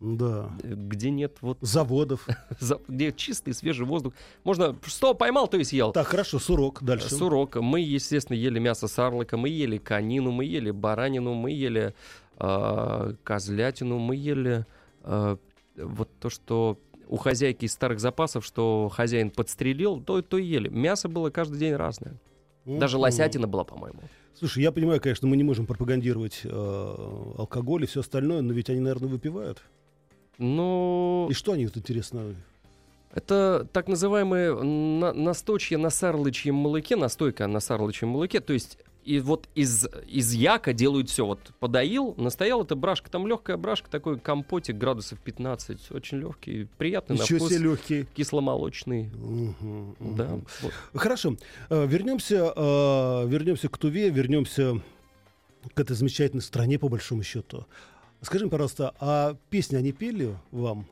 Да. 0.00 0.50
э, 0.62 0.74
где 0.74 1.10
нет 1.10 1.38
вот 1.40 1.58
Заводов. 1.62 2.28
за- 2.60 2.80
где 2.86 3.10
чистый 3.12 3.54
свежий 3.54 3.86
воздух, 3.86 4.12
можно 4.44 4.76
что 4.84 5.14
поймал, 5.14 5.48
то 5.48 5.56
и 5.56 5.64
съел. 5.64 5.92
Так, 5.92 6.06
хорошо, 6.06 6.38
сурок. 6.38 6.82
Дальше. 6.82 7.08
Сурок. 7.12 7.56
Мы, 7.56 7.80
естественно, 7.80 8.36
ели 8.36 8.58
мясо 8.60 8.86
сарлыка, 8.86 9.36
мы 9.36 9.48
ели 9.48 9.78
конину, 9.78 10.30
мы 10.30 10.44
ели 10.44 10.70
баранину, 10.70 11.34
мы 11.34 11.50
ели 11.50 11.94
э, 12.38 13.14
козлятину, 13.24 13.98
мы 13.98 14.14
ели 14.16 14.66
э, 15.02 15.36
вот 15.76 16.08
то, 16.20 16.28
что 16.30 16.78
у 17.08 17.16
хозяйки 17.16 17.64
из 17.64 17.72
старых 17.72 17.98
запасов, 18.00 18.44
что 18.44 18.90
хозяин 18.92 19.30
подстрелил, 19.30 20.00
то, 20.00 20.20
то 20.22 20.38
и 20.38 20.44
ели. 20.44 20.68
Мясо 20.68 21.08
было 21.08 21.30
каждый 21.30 21.58
день 21.58 21.74
разное. 21.74 22.14
Даже 22.66 22.98
лосятина 22.98 23.46
была, 23.46 23.62
по-моему. 23.64 24.00
Слушай, 24.38 24.62
я 24.64 24.72
понимаю, 24.72 25.00
конечно, 25.00 25.26
мы 25.28 25.36
не 25.36 25.44
можем 25.44 25.66
пропагандировать 25.66 26.40
э, 26.44 26.48
алкоголь 27.38 27.84
и 27.84 27.86
все 27.86 28.00
остальное, 28.00 28.42
но 28.42 28.52
ведь 28.52 28.68
они, 28.68 28.80
наверное, 28.80 29.08
выпивают. 29.08 29.62
Ну, 30.38 31.28
И 31.30 31.34
что 31.34 31.52
они, 31.52 31.64
вот 31.66 31.76
интересно? 31.76 32.34
это 33.14 33.66
так 33.72 33.88
называемые 33.88 34.54
на- 34.62 35.14
настойчья 35.14 35.78
на 35.78 35.88
сарлычьем 35.88 36.54
молоке, 36.54 36.96
настойка 36.96 37.46
на 37.46 37.60
сарлычьем 37.60 38.10
молоке, 38.10 38.40
то 38.40 38.52
есть 38.52 38.76
и 39.06 39.20
вот 39.20 39.48
из, 39.54 39.86
из 40.08 40.32
яка 40.34 40.72
делают 40.72 41.08
все. 41.08 41.24
Вот 41.24 41.38
подоил, 41.60 42.14
настоял, 42.16 42.62
это 42.64 42.74
брашка, 42.74 43.08
там 43.08 43.26
легкая 43.28 43.56
брашка, 43.56 43.88
такой 43.88 44.18
компотик 44.18 44.76
градусов 44.76 45.20
15, 45.20 45.92
очень 45.92 46.18
легкий, 46.18 46.68
приятный 46.76 47.16
на 47.16 47.22
Ничего 47.22 47.38
вкус, 47.38 47.50
себе 47.50 47.62
легкий. 47.62 48.06
кисломолочный. 48.16 49.04
Мгм, 49.04 49.96
мгм. 50.00 50.16
Да, 50.16 50.40
вот. 50.60 50.72
Хорошо. 50.92 51.36
Э, 51.70 51.86
Вернемся, 51.86 52.52
э, 52.54 53.28
вернемся 53.28 53.68
к 53.68 53.78
Туве, 53.78 54.10
вернемся 54.10 54.82
к 55.72 55.78
этой 55.78 55.94
замечательной 55.94 56.42
стране, 56.42 56.78
по 56.78 56.88
большому 56.88 57.22
счету. 57.22 57.66
Скажи 58.22 58.48
пожалуйста, 58.48 58.92
а 58.98 59.36
песни 59.50 59.76
они 59.76 59.92
пели 59.92 60.36
вам? 60.50 60.86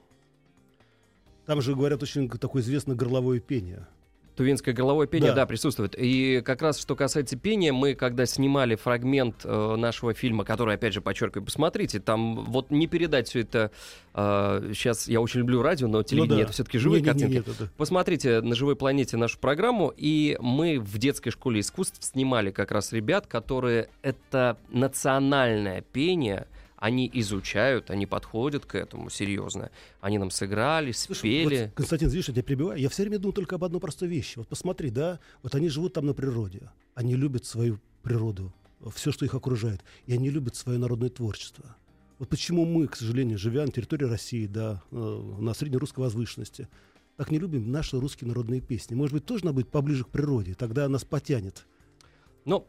Там 1.46 1.60
же, 1.60 1.74
говорят, 1.74 2.00
очень 2.02 2.28
такое 2.28 2.62
известное 2.62 2.94
горловое 2.94 3.40
пение. 3.40 3.88
Тувинское 4.36 4.74
горловое 4.74 5.06
пение, 5.06 5.30
Да. 5.30 5.36
да. 5.42 5.46
присутствует. 5.46 5.94
И 5.96 6.42
как 6.44 6.60
раз, 6.62 6.78
что 6.80 6.96
касается 6.96 7.36
пения, 7.36 7.72
мы, 7.72 7.94
когда 7.94 8.26
снимали 8.26 8.74
фрагмент 8.74 9.42
э, 9.44 9.76
нашего 9.76 10.12
фильма, 10.14 10.44
который, 10.44 10.74
опять 10.74 10.92
же, 10.92 11.00
подчеркиваю, 11.00 11.44
посмотрите, 11.44 12.00
там 12.00 12.44
вот 12.44 12.70
не 12.70 12.86
передать 12.86 13.28
все 13.28 13.40
это... 13.40 13.70
сейчас 14.14 15.08
я 15.08 15.20
очень 15.20 15.40
люблю 15.40 15.62
радио, 15.62 15.88
но 15.88 16.02
телевидение 16.02 16.34
Ну 16.36 16.38
да. 16.38 16.44
это 16.44 16.52
все-таки 16.52 16.78
живые 16.78 17.00
Не-не-не, 17.02 17.12
картинки. 17.20 17.48
нет, 17.48 17.60
это- 17.60 17.70
Посмотрите 17.76 18.40
на 18.40 18.54
живой 18.54 18.76
планете 18.76 19.16
нашу 19.16 19.38
программу, 19.38 19.92
и 19.96 20.36
мы 20.40 20.78
в 20.80 20.98
детской 20.98 21.30
школе 21.30 21.60
искусств 21.60 21.98
снимали 22.02 22.50
как 22.50 22.70
раз 22.70 22.92
ребят, 22.92 23.26
которые 23.26 23.88
это 24.02 24.56
национальное 24.70 25.80
пение, 25.82 26.46
они 26.76 27.10
изучают, 27.14 27.90
они 27.90 28.06
подходят 28.06 28.66
к 28.66 28.74
этому 28.74 29.10
серьезно. 29.10 29.70
Они 30.00 30.18
нам 30.18 30.30
сыграли, 30.30 30.92
Слушай, 30.92 31.18
спели. 31.18 31.64
вот, 31.64 31.74
Константин, 31.74 32.08
видишь, 32.08 32.28
я 32.28 32.34
тебя 32.34 32.42
перебиваю. 32.42 32.78
Я 32.78 32.88
все 32.88 33.02
время 33.02 33.18
думаю 33.18 33.34
только 33.34 33.56
об 33.56 33.64
одной 33.64 33.80
простой 33.80 34.08
вещи. 34.08 34.38
Вот 34.38 34.48
посмотри, 34.48 34.90
да, 34.90 35.20
вот 35.42 35.54
они 35.54 35.68
живут 35.68 35.94
там 35.94 36.06
на 36.06 36.14
природе. 36.14 36.70
Они 36.94 37.14
любят 37.16 37.44
свою 37.44 37.78
природу, 38.02 38.52
все, 38.94 39.12
что 39.12 39.24
их 39.24 39.34
окружает. 39.34 39.82
И 40.06 40.12
они 40.12 40.30
любят 40.30 40.56
свое 40.56 40.78
народное 40.78 41.08
творчество. 41.08 41.76
Вот 42.18 42.28
почему 42.28 42.64
мы, 42.64 42.86
к 42.86 42.96
сожалению, 42.96 43.38
живя 43.38 43.64
на 43.64 43.72
территории 43.72 44.04
России, 44.04 44.46
да, 44.46 44.82
э, 44.90 45.36
на 45.40 45.52
среднерусской 45.54 46.04
возвышенности, 46.04 46.68
так 47.16 47.30
не 47.30 47.38
любим 47.38 47.70
наши 47.70 47.98
русские 47.98 48.28
народные 48.28 48.60
песни. 48.60 48.94
Может 48.94 49.14
быть, 49.14 49.24
тоже 49.24 49.44
надо 49.44 49.56
быть 49.56 49.68
поближе 49.68 50.04
к 50.04 50.08
природе, 50.08 50.54
тогда 50.54 50.88
нас 50.88 51.04
потянет. 51.04 51.66
Ну, 52.44 52.66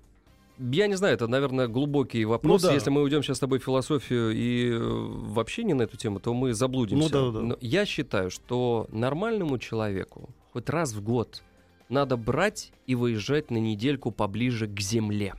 я 0.58 0.88
не 0.88 0.96
знаю, 0.96 1.16
это, 1.16 1.28
наверное, 1.28 1.68
глубокий 1.68 2.26
вопрос. 2.26 2.64
Ну 2.64 2.70
да. 2.70 2.74
Если 2.74 2.90
мы 2.90 3.02
уйдем 3.02 3.24
сейчас 3.24 3.38
с 3.38 3.40
тобой 3.40 3.60
в 3.60 3.64
философию 3.64 4.32
и 4.32 4.70
э, 4.72 4.78
вообще 4.80 5.64
не 5.64 5.74
на 5.74 5.84
эту 5.84 5.98
тему, 5.98 6.20
то 6.20 6.34
мы 6.34 6.54
заблудимся. 6.54 7.04
Ну 7.04 7.32
да, 7.32 7.40
да. 7.40 7.46
Но 7.46 7.58
я 7.62 7.86
считаю, 7.86 8.30
что 8.32 8.88
нормальному 8.92 9.58
человеку 9.58 10.30
хоть 10.54 10.70
раз 10.70 10.94
в 10.94 11.04
год 11.04 11.44
надо 11.90 12.18
брать 12.18 12.72
и 12.88 12.96
выезжать 12.96 13.52
на 13.52 13.58
недельку 13.58 14.12
поближе 14.12 14.68
к 14.68 14.80
земле. 14.80 15.36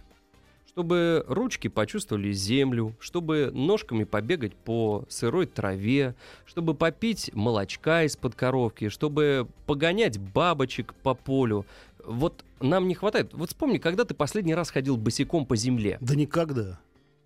Чтобы 0.68 1.24
ручки 1.26 1.68
почувствовали 1.68 2.32
землю, 2.32 2.94
чтобы 3.00 3.50
ножками 3.50 4.04
побегать 4.04 4.54
по 4.54 5.06
сырой 5.08 5.46
траве, 5.46 6.14
чтобы 6.44 6.74
попить 6.74 7.30
молочка 7.32 8.04
из-под 8.04 8.34
коровки, 8.34 8.90
чтобы 8.90 9.48
погонять 9.64 10.18
бабочек 10.18 10.92
по 11.02 11.14
полю. 11.14 11.64
Вот 12.06 12.44
нам 12.60 12.88
не 12.88 12.94
хватает. 12.94 13.34
Вот 13.34 13.48
вспомни, 13.50 13.78
когда 13.78 14.04
ты 14.04 14.14
последний 14.14 14.54
раз 14.54 14.70
ходил 14.70 14.96
босиком 14.96 15.44
по 15.46 15.56
земле. 15.56 15.98
Да 16.00 16.14
никогда. 16.14 16.78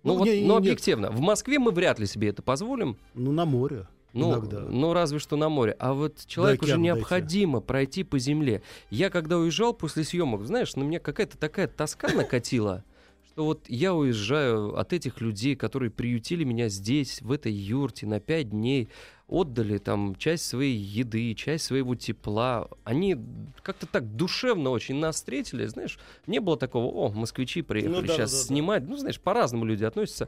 Ну, 0.03 0.17
вот, 0.17 0.25
не- 0.25 0.31
но 0.31 0.37
не- 0.39 0.43
нет. 0.43 0.57
объективно, 0.57 1.11
в 1.11 1.19
Москве 1.21 1.59
мы 1.59 1.71
вряд 1.71 1.99
ли 1.99 2.07
себе 2.07 2.29
это 2.29 2.41
позволим. 2.41 2.97
Ну, 3.13 3.31
на 3.31 3.45
море. 3.45 3.87
Ну, 4.13 4.31
иногда. 4.31 4.59
ну, 4.59 4.91
разве 4.93 5.19
что 5.19 5.37
на 5.37 5.47
море. 5.47 5.75
А 5.79 5.93
вот 5.93 6.25
человеку 6.25 6.65
же 6.65 6.77
необходимо 6.77 7.61
пройти 7.61 8.03
по 8.03 8.19
земле. 8.19 8.61
Я 8.89 9.09
когда 9.09 9.37
уезжал 9.37 9.73
после 9.73 10.03
съемок, 10.03 10.45
знаешь, 10.45 10.75
на 10.75 10.83
меня 10.83 10.99
какая-то 10.99 11.37
такая 11.37 11.67
тоска 11.67 12.09
накатила, 12.11 12.83
что 13.25 13.45
вот 13.45 13.69
я 13.69 13.93
уезжаю 13.93 14.77
от 14.77 14.91
этих 14.91 15.21
людей, 15.21 15.55
которые 15.55 15.91
приютили 15.91 16.43
меня 16.43 16.67
здесь, 16.67 17.21
в 17.21 17.31
этой 17.31 17.53
юрте, 17.53 18.05
на 18.05 18.19
пять 18.19 18.49
дней. 18.49 18.89
Отдали 19.31 19.77
там 19.77 20.15
часть 20.15 20.45
своей 20.45 20.77
еды, 20.77 21.33
часть 21.33 21.65
своего 21.65 21.95
тепла. 21.95 22.67
Они 22.83 23.17
как-то 23.63 23.87
так 23.87 24.15
душевно 24.15 24.69
очень 24.69 24.95
нас 24.95 25.15
встретили, 25.15 25.65
знаешь, 25.65 25.97
не 26.27 26.39
было 26.39 26.57
такого, 26.57 26.85
о, 26.87 27.09
москвичи 27.09 27.61
приехали 27.61 28.01
Ну 28.01 28.01
да, 28.01 28.13
сейчас 28.13 28.31
да, 28.31 28.37
да, 28.37 28.43
снимать. 28.43 28.83
Ну, 28.83 28.97
знаешь, 28.97 29.19
по-разному 29.19 29.65
люди 29.65 29.85
относятся. 29.85 30.27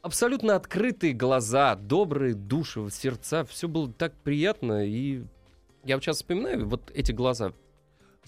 Абсолютно 0.00 0.54
открытые 0.54 1.12
глаза, 1.12 1.74
добрые 1.74 2.34
души, 2.34 2.88
сердца, 2.90 3.44
все 3.44 3.66
было 3.66 3.92
так 3.92 4.14
приятно, 4.22 4.86
и 4.86 5.24
я 5.84 5.96
вот 5.96 6.04
сейчас 6.04 6.18
вспоминаю 6.18 6.68
вот 6.68 6.92
эти 6.94 7.10
глаза. 7.10 7.52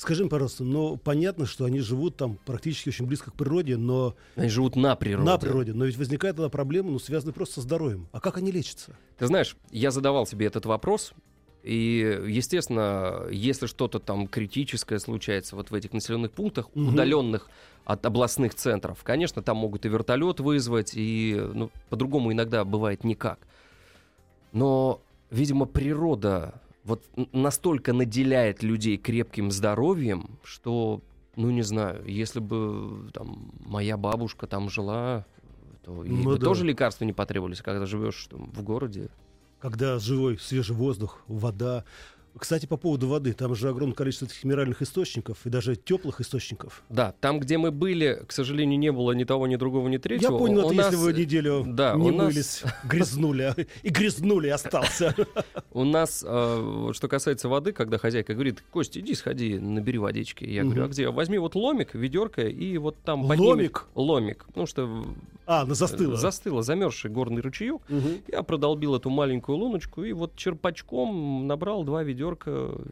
Скажи 0.00 0.22
мне, 0.22 0.30
пожалуйста, 0.30 0.64
но 0.64 0.96
понятно, 0.96 1.44
что 1.44 1.66
они 1.66 1.80
живут 1.80 2.16
там 2.16 2.38
практически 2.46 2.88
очень 2.88 3.04
близко 3.04 3.30
к 3.30 3.34
природе, 3.34 3.76
но 3.76 4.16
Они 4.34 4.48
живут 4.48 4.74
на 4.74 4.96
природе. 4.96 5.26
на 5.30 5.36
природе. 5.36 5.72
Но 5.74 5.84
ведь 5.84 5.98
возникает 5.98 6.36
тогда 6.36 6.48
проблема, 6.48 6.90
ну, 6.90 6.98
связанная 6.98 7.34
просто 7.34 7.56
со 7.56 7.60
здоровьем. 7.60 8.08
А 8.12 8.18
как 8.18 8.38
они 8.38 8.50
лечатся? 8.50 8.96
Ты 9.18 9.26
знаешь, 9.26 9.58
я 9.70 9.90
задавал 9.90 10.26
себе 10.26 10.46
этот 10.46 10.64
вопрос, 10.64 11.12
и, 11.62 12.18
естественно, 12.26 13.26
если 13.30 13.66
что-то 13.66 13.98
там 13.98 14.26
критическое 14.26 14.98
случается 15.00 15.54
вот 15.54 15.70
в 15.70 15.74
этих 15.74 15.92
населенных 15.92 16.32
пунктах, 16.32 16.70
Мгм. 16.74 16.94
удаленных 16.94 17.50
от 17.84 18.06
областных 18.06 18.54
центров, 18.54 19.02
конечно, 19.02 19.42
там 19.42 19.58
могут 19.58 19.84
и 19.84 19.90
вертолет 19.90 20.40
вызвать, 20.40 20.92
и 20.94 21.38
ну, 21.52 21.70
по-другому 21.90 22.32
иногда 22.32 22.64
бывает 22.64 23.04
никак. 23.04 23.38
Но, 24.52 25.02
видимо, 25.30 25.66
природа 25.66 26.54
вот 26.90 27.04
настолько 27.32 27.92
наделяет 27.92 28.62
людей 28.62 28.96
крепким 28.96 29.50
здоровьем, 29.50 30.38
что, 30.42 31.00
ну 31.36 31.50
не 31.50 31.62
знаю, 31.62 32.04
если 32.06 32.40
бы 32.40 33.10
там 33.12 33.52
моя 33.64 33.96
бабушка 33.96 34.46
там 34.46 34.68
жила, 34.68 35.24
то 35.84 36.02
ей 36.04 36.10
Ну 36.10 36.24
бы 36.24 36.38
да. 36.38 36.44
тоже 36.44 36.64
лекарства 36.64 37.04
не 37.04 37.12
потребовались, 37.12 37.62
когда 37.62 37.86
живешь 37.86 38.26
там, 38.28 38.50
в 38.50 38.62
городе. 38.62 39.08
Когда 39.60 39.98
живой, 39.98 40.38
свежий 40.38 40.74
воздух, 40.74 41.22
вода. 41.28 41.84
Кстати, 42.38 42.66
по 42.66 42.76
поводу 42.76 43.08
воды, 43.08 43.32
там 43.32 43.54
же 43.54 43.68
огромное 43.68 43.94
количество 43.94 44.26
этих 44.26 44.42
минеральных 44.44 44.82
источников 44.82 45.38
и 45.44 45.50
даже 45.50 45.76
теплых 45.76 46.20
источников. 46.20 46.82
Да, 46.88 47.12
там, 47.20 47.40
где 47.40 47.58
мы 47.58 47.70
были, 47.70 48.22
к 48.26 48.32
сожалению, 48.32 48.78
не 48.78 48.92
было 48.92 49.12
ни 49.12 49.24
того, 49.24 49.46
ни 49.46 49.56
другого, 49.56 49.88
ни 49.88 49.96
третьего. 49.98 50.32
Я 50.32 50.38
понял, 50.38 50.58
У 50.64 50.66
это 50.68 50.74
нас- 50.74 50.92
если 50.92 50.96
вы 51.04 51.12
неделю 51.12 51.64
да, 51.66 51.94
не 51.96 52.10
у 52.10 52.12
нас- 52.14 52.26
мылись, 52.32 52.62
грязнули, 52.84 53.42
а- 53.42 53.56
и 53.82 53.88
грязнули, 53.90 54.48
остался. 54.48 55.14
У 55.72 55.84
нас, 55.84 56.24
э, 56.26 56.90
что 56.92 57.08
касается 57.08 57.48
воды, 57.48 57.72
когда 57.72 57.98
хозяйка 57.98 58.34
говорит, 58.34 58.62
Костя, 58.70 59.00
иди 59.00 59.14
сходи, 59.14 59.58
набери 59.58 59.98
водички. 59.98 60.44
Я 60.44 60.62
говорю, 60.64 60.84
а 60.84 60.88
где? 60.88 61.08
Возьми 61.10 61.38
вот 61.38 61.54
ломик, 61.54 61.94
ведерко, 61.94 62.42
и 62.46 62.78
вот 62.78 62.96
там 63.04 63.24
Ломик? 63.24 63.86
Ломик, 63.94 64.44
потому 64.46 64.66
что 64.66 65.04
А, 65.46 65.64
на 65.66 65.74
застыло. 65.74 66.16
застыло, 66.16 66.62
замерзший 66.62 67.10
горный 67.10 67.42
ручеек. 67.42 67.82
Я 68.28 68.42
продолбил 68.44 68.94
эту 68.94 69.10
маленькую 69.10 69.58
луночку 69.58 70.04
и 70.04 70.12
вот 70.12 70.36
черпачком 70.36 71.46
набрал 71.46 71.82
два 71.84 72.02
ведерка 72.02 72.19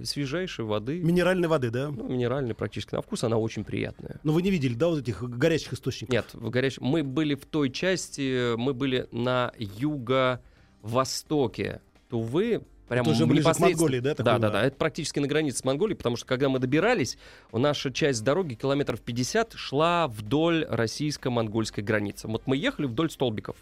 свежайшей 0.02 0.64
воды. 0.64 1.00
Минеральной 1.00 1.48
воды, 1.48 1.70
да? 1.70 1.90
Ну, 1.90 2.08
минеральной 2.08 2.54
практически. 2.54 2.94
На 2.94 3.02
вкус 3.02 3.24
она 3.24 3.36
очень 3.36 3.64
приятная. 3.64 4.20
Но 4.22 4.32
вы 4.32 4.40
не 4.42 4.50
видели, 4.50 4.74
да, 4.74 4.88
вот 4.88 5.00
этих 5.00 5.22
горячих 5.22 5.72
источников? 5.74 6.12
Нет, 6.12 6.26
в 6.32 6.50
горячем. 6.50 6.84
Мы 6.84 7.02
были 7.02 7.34
в 7.34 7.44
той 7.46 7.70
части, 7.70 8.54
мы 8.56 8.72
были 8.74 9.08
на 9.12 9.52
юго-востоке 9.58 11.80
Тувы. 12.08 12.62
Прям 12.88 13.06
уже 13.06 13.26
ближе 13.26 13.52
к 13.52 13.58
Монголии, 13.58 14.00
да, 14.00 14.14
Да, 14.14 14.38
да, 14.38 14.50
да. 14.50 14.64
Это 14.64 14.76
практически 14.76 15.18
на 15.18 15.26
границе 15.26 15.58
с 15.58 15.64
Монголией, 15.64 15.96
потому 15.96 16.16
что 16.16 16.26
когда 16.26 16.48
мы 16.48 16.58
добирались, 16.58 17.18
наша 17.52 17.92
часть 17.92 18.24
дороги 18.24 18.54
километров 18.54 19.02
50 19.02 19.52
шла 19.54 20.08
вдоль 20.08 20.64
российско-монгольской 20.68 21.80
границы. 21.80 22.28
Вот 22.28 22.46
мы 22.46 22.56
ехали 22.56 22.86
вдоль 22.86 23.10
столбиков. 23.10 23.56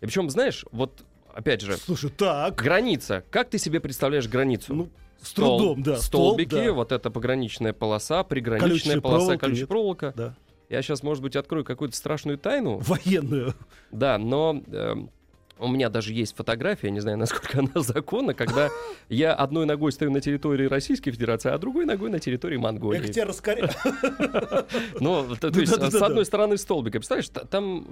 И 0.00 0.06
причем, 0.06 0.30
знаешь, 0.30 0.64
вот 0.72 1.04
опять 1.34 1.60
же, 1.60 1.76
Слушай, 1.76 2.10
так, 2.10 2.54
граница. 2.54 3.22
Как 3.30 3.50
ты 3.50 3.58
себе 3.58 3.80
представляешь 3.80 4.28
границу? 4.28 4.74
ну, 4.74 4.88
с 5.22 5.28
Стол- 5.28 5.58
трудом, 5.58 5.82
да. 5.82 5.96
столб, 5.98 6.24
Столбики, 6.36 6.54
да. 6.66 6.72
вот 6.72 6.92
это 6.92 7.10
пограничная 7.10 7.72
полоса, 7.72 8.22
приграничная 8.24 8.70
Колючая 8.70 9.00
полоса, 9.00 9.18
проволока, 9.18 9.38
колючая 9.38 9.60
нет? 9.60 9.68
проволока. 9.68 10.12
Да. 10.16 10.34
Я 10.68 10.82
сейчас, 10.82 11.02
может 11.02 11.22
быть, 11.22 11.36
открою 11.36 11.64
какую-то 11.64 11.96
страшную 11.96 12.38
тайну. 12.38 12.78
Военную. 12.78 13.54
Да, 13.90 14.18
но 14.18 14.62
эм, 14.72 15.10
у 15.58 15.68
меня 15.68 15.88
даже 15.90 16.14
есть 16.14 16.34
фотография, 16.36 16.86
я 16.86 16.92
не 16.92 17.00
знаю, 17.00 17.18
насколько 17.18 17.58
она 17.58 17.72
законна, 17.82 18.34
когда 18.34 18.70
я 19.08 19.34
одной 19.34 19.66
ногой 19.66 19.92
стою 19.92 20.10
на 20.10 20.20
территории 20.20 20.66
Российской 20.66 21.10
Федерации, 21.10 21.50
а 21.50 21.58
другой 21.58 21.84
ногой 21.86 22.08
на 22.10 22.18
территории 22.20 22.54
Я 22.56 22.60
Монголии. 22.62 23.12
тебя 23.12 23.26
раскоряю. 23.26 23.68
Ну, 25.00 25.26
то, 25.36 25.48
есть, 25.48 25.72
с 25.72 26.02
одной 26.02 26.24
стороны 26.24 26.56
столбика, 26.56 26.98
представляешь, 26.98 27.28
та- 27.28 27.44
там 27.44 27.84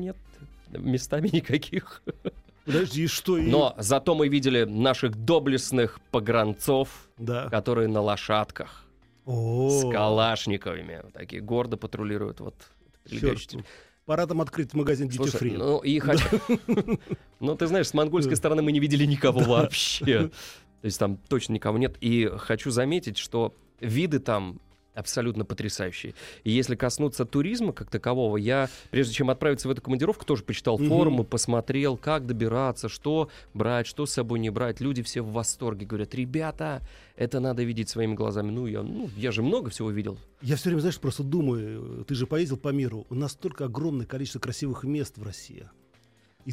нет 0.00 0.16
местами 0.72 1.28
никаких. 1.32 2.02
Подожди, 2.72 3.06
что 3.06 3.38
и... 3.38 3.46
Но 3.46 3.74
зато 3.78 4.14
мы 4.14 4.28
видели 4.28 4.64
наших 4.64 5.16
доблестных 5.16 6.00
погранцов, 6.10 7.08
Да. 7.18 7.48
которые 7.48 7.88
на 7.88 8.00
лошадках 8.00 8.84
О, 9.26 9.70
с 9.70 9.90
калашниковыми, 9.90 11.02
такие 11.12 11.42
гордо 11.42 11.76
патрулируют 11.76 12.40
вот. 12.40 12.54
Пора 14.06 14.26
там 14.26 14.40
открыть 14.40 14.74
магазин 14.74 15.08
Duty 15.08 15.40
Free. 15.40 15.56
ну 15.56 15.78
и 15.78 15.98
хотя... 15.98 16.24
Ну, 17.40 17.56
ты 17.56 17.66
знаешь, 17.66 17.88
с 17.88 17.94
монгольской 17.94 18.34
стороны 18.34 18.60
мы 18.60 18.72
не 18.72 18.80
видели 18.80 19.04
никого 19.06 19.40
вообще. 19.46 20.30
То 20.80 20.84
есть 20.84 20.98
там 20.98 21.16
точно 21.28 21.54
никого 21.54 21.78
нет. 21.78 21.96
И 22.00 22.30
хочу 22.38 22.70
заметить, 22.70 23.18
что 23.18 23.54
виды 23.80 24.18
там 24.18 24.60
абсолютно 25.00 25.44
потрясающие. 25.44 26.14
И 26.44 26.50
если 26.50 26.76
коснуться 26.76 27.24
туризма 27.24 27.72
как 27.72 27.90
такового, 27.90 28.36
я, 28.36 28.68
прежде 28.90 29.14
чем 29.14 29.30
отправиться 29.30 29.66
в 29.68 29.70
эту 29.70 29.82
командировку, 29.82 30.24
тоже 30.24 30.44
почитал 30.44 30.78
Мгм. 30.78 30.88
форумы, 30.88 31.24
посмотрел, 31.24 31.96
как 31.96 32.26
добираться, 32.26 32.88
что 32.88 33.28
брать, 33.54 33.86
что 33.86 34.06
с 34.06 34.12
собой 34.12 34.38
не 34.38 34.50
брать. 34.50 34.80
Люди 34.80 35.02
все 35.02 35.22
в 35.22 35.32
восторге 35.32 35.86
говорят, 35.86 36.14
ребята, 36.14 36.80
это 37.16 37.40
надо 37.40 37.62
видеть 37.64 37.88
своими 37.88 38.14
глазами. 38.14 38.50
Ну, 38.50 38.66
я, 38.66 38.82
ну, 38.82 39.10
я 39.16 39.32
же 39.32 39.42
много 39.42 39.70
всего 39.70 39.90
видел. 39.90 40.18
Я 40.42 40.56
все 40.56 40.68
время, 40.68 40.80
знаешь, 40.80 40.98
просто 41.00 41.22
думаю, 41.22 42.04
ты 42.06 42.14
же 42.14 42.26
поездил 42.26 42.56
по 42.56 42.68
миру, 42.68 43.06
у 43.10 43.14
нас 43.14 43.32
столько 43.32 43.64
огромное 43.64 44.06
количество 44.06 44.38
красивых 44.38 44.84
мест 44.84 45.18
в 45.18 45.22
России. 45.22 45.68
И, 46.46 46.52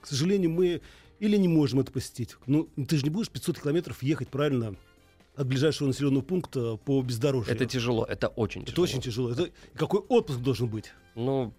к 0.00 0.06
сожалению, 0.06 0.50
мы 0.50 0.80
или 1.18 1.36
не 1.36 1.48
можем 1.48 1.80
это 1.80 1.92
посетить. 1.92 2.36
Ну, 2.46 2.68
ты 2.88 2.96
же 2.96 3.04
не 3.04 3.10
будешь 3.10 3.28
500 3.28 3.60
километров 3.60 4.02
ехать, 4.02 4.28
правильно, 4.28 4.74
от 5.36 5.46
ближайшего 5.46 5.88
населенного 5.88 6.22
пункта 6.22 6.76
по 6.76 7.00
бездорожью. 7.02 7.54
Это 7.54 7.66
тяжело, 7.66 8.04
это 8.04 8.28
очень 8.28 8.62
Это 8.62 8.72
тяжело. 8.72 8.84
очень 8.84 9.00
тяжело. 9.00 9.30
Это 9.30 9.50
какой 9.74 10.00
отпуск 10.00 10.40
должен 10.40 10.68
быть? 10.68 10.92
Ну, 11.14 11.52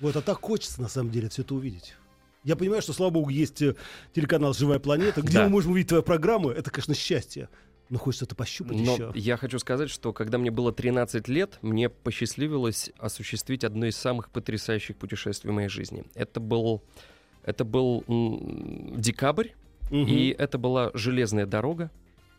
Вот, 0.00 0.16
а 0.16 0.22
так 0.22 0.40
хочется, 0.40 0.80
на 0.80 0.88
самом 0.88 1.10
деле, 1.10 1.28
все 1.28 1.42
это 1.42 1.54
увидеть. 1.54 1.94
Я 2.42 2.56
понимаю, 2.56 2.80
что, 2.80 2.94
слава 2.94 3.10
богу, 3.10 3.28
есть 3.28 3.60
э, 3.60 3.76
телеканал 4.14 4.54
«Живая 4.54 4.78
планета», 4.78 5.20
где 5.20 5.34
Да. 5.38 5.44
мы 5.44 5.50
можем 5.50 5.72
увидеть 5.72 5.88
твою 5.90 6.02
программу. 6.02 6.48
Это, 6.48 6.70
конечно, 6.70 6.94
счастье. 6.94 7.50
Но 7.90 7.98
хочется 7.98 8.24
это 8.24 8.34
пощупать 8.34 8.78
Но 8.78 8.92
еще. 8.94 9.12
я 9.14 9.36
хочу 9.36 9.58
сказать, 9.58 9.90
что 9.90 10.12
когда 10.14 10.38
мне 10.38 10.50
было 10.50 10.72
13 10.72 11.28
лет, 11.28 11.58
мне 11.60 11.88
посчастливилось 11.90 12.90
осуществить 12.98 13.62
одно 13.64 13.86
из 13.86 13.96
самых 13.96 14.30
потрясающих 14.30 14.96
путешествий 14.96 15.50
в 15.50 15.54
моей 15.54 15.68
жизни. 15.68 16.04
Это 16.14 16.40
был, 16.40 16.82
это 17.42 17.64
был 17.64 18.02
декабрь, 18.96 19.48
Мгм. 19.90 20.06
и 20.06 20.28
это 20.30 20.56
была 20.56 20.90
железная 20.94 21.46
дорога, 21.46 21.90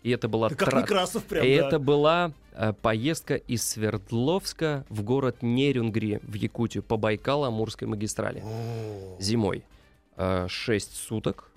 и 0.03 0.09
это 0.09 0.27
была 0.27 0.49
Ты 0.49 0.55
как 0.55 0.69
тра- 0.69 0.81
Некрасов 0.81 1.23
прям, 1.25 1.45
и 1.45 1.57
да. 1.57 1.67
это 1.67 1.79
была 1.79 2.33
э, 2.53 2.73
поездка 2.73 3.35
из 3.35 3.63
Свердловска 3.63 4.85
в 4.89 5.03
город 5.03 5.37
Нерюнгри 5.41 6.19
в 6.23 6.33
Якутию 6.35 6.83
по 6.83 6.95
Байкало-Амурской 6.95 7.87
магистрали 7.87 8.41
О. 8.45 9.17
зимой. 9.19 9.63
6 10.47 10.93
суток. 10.95 11.49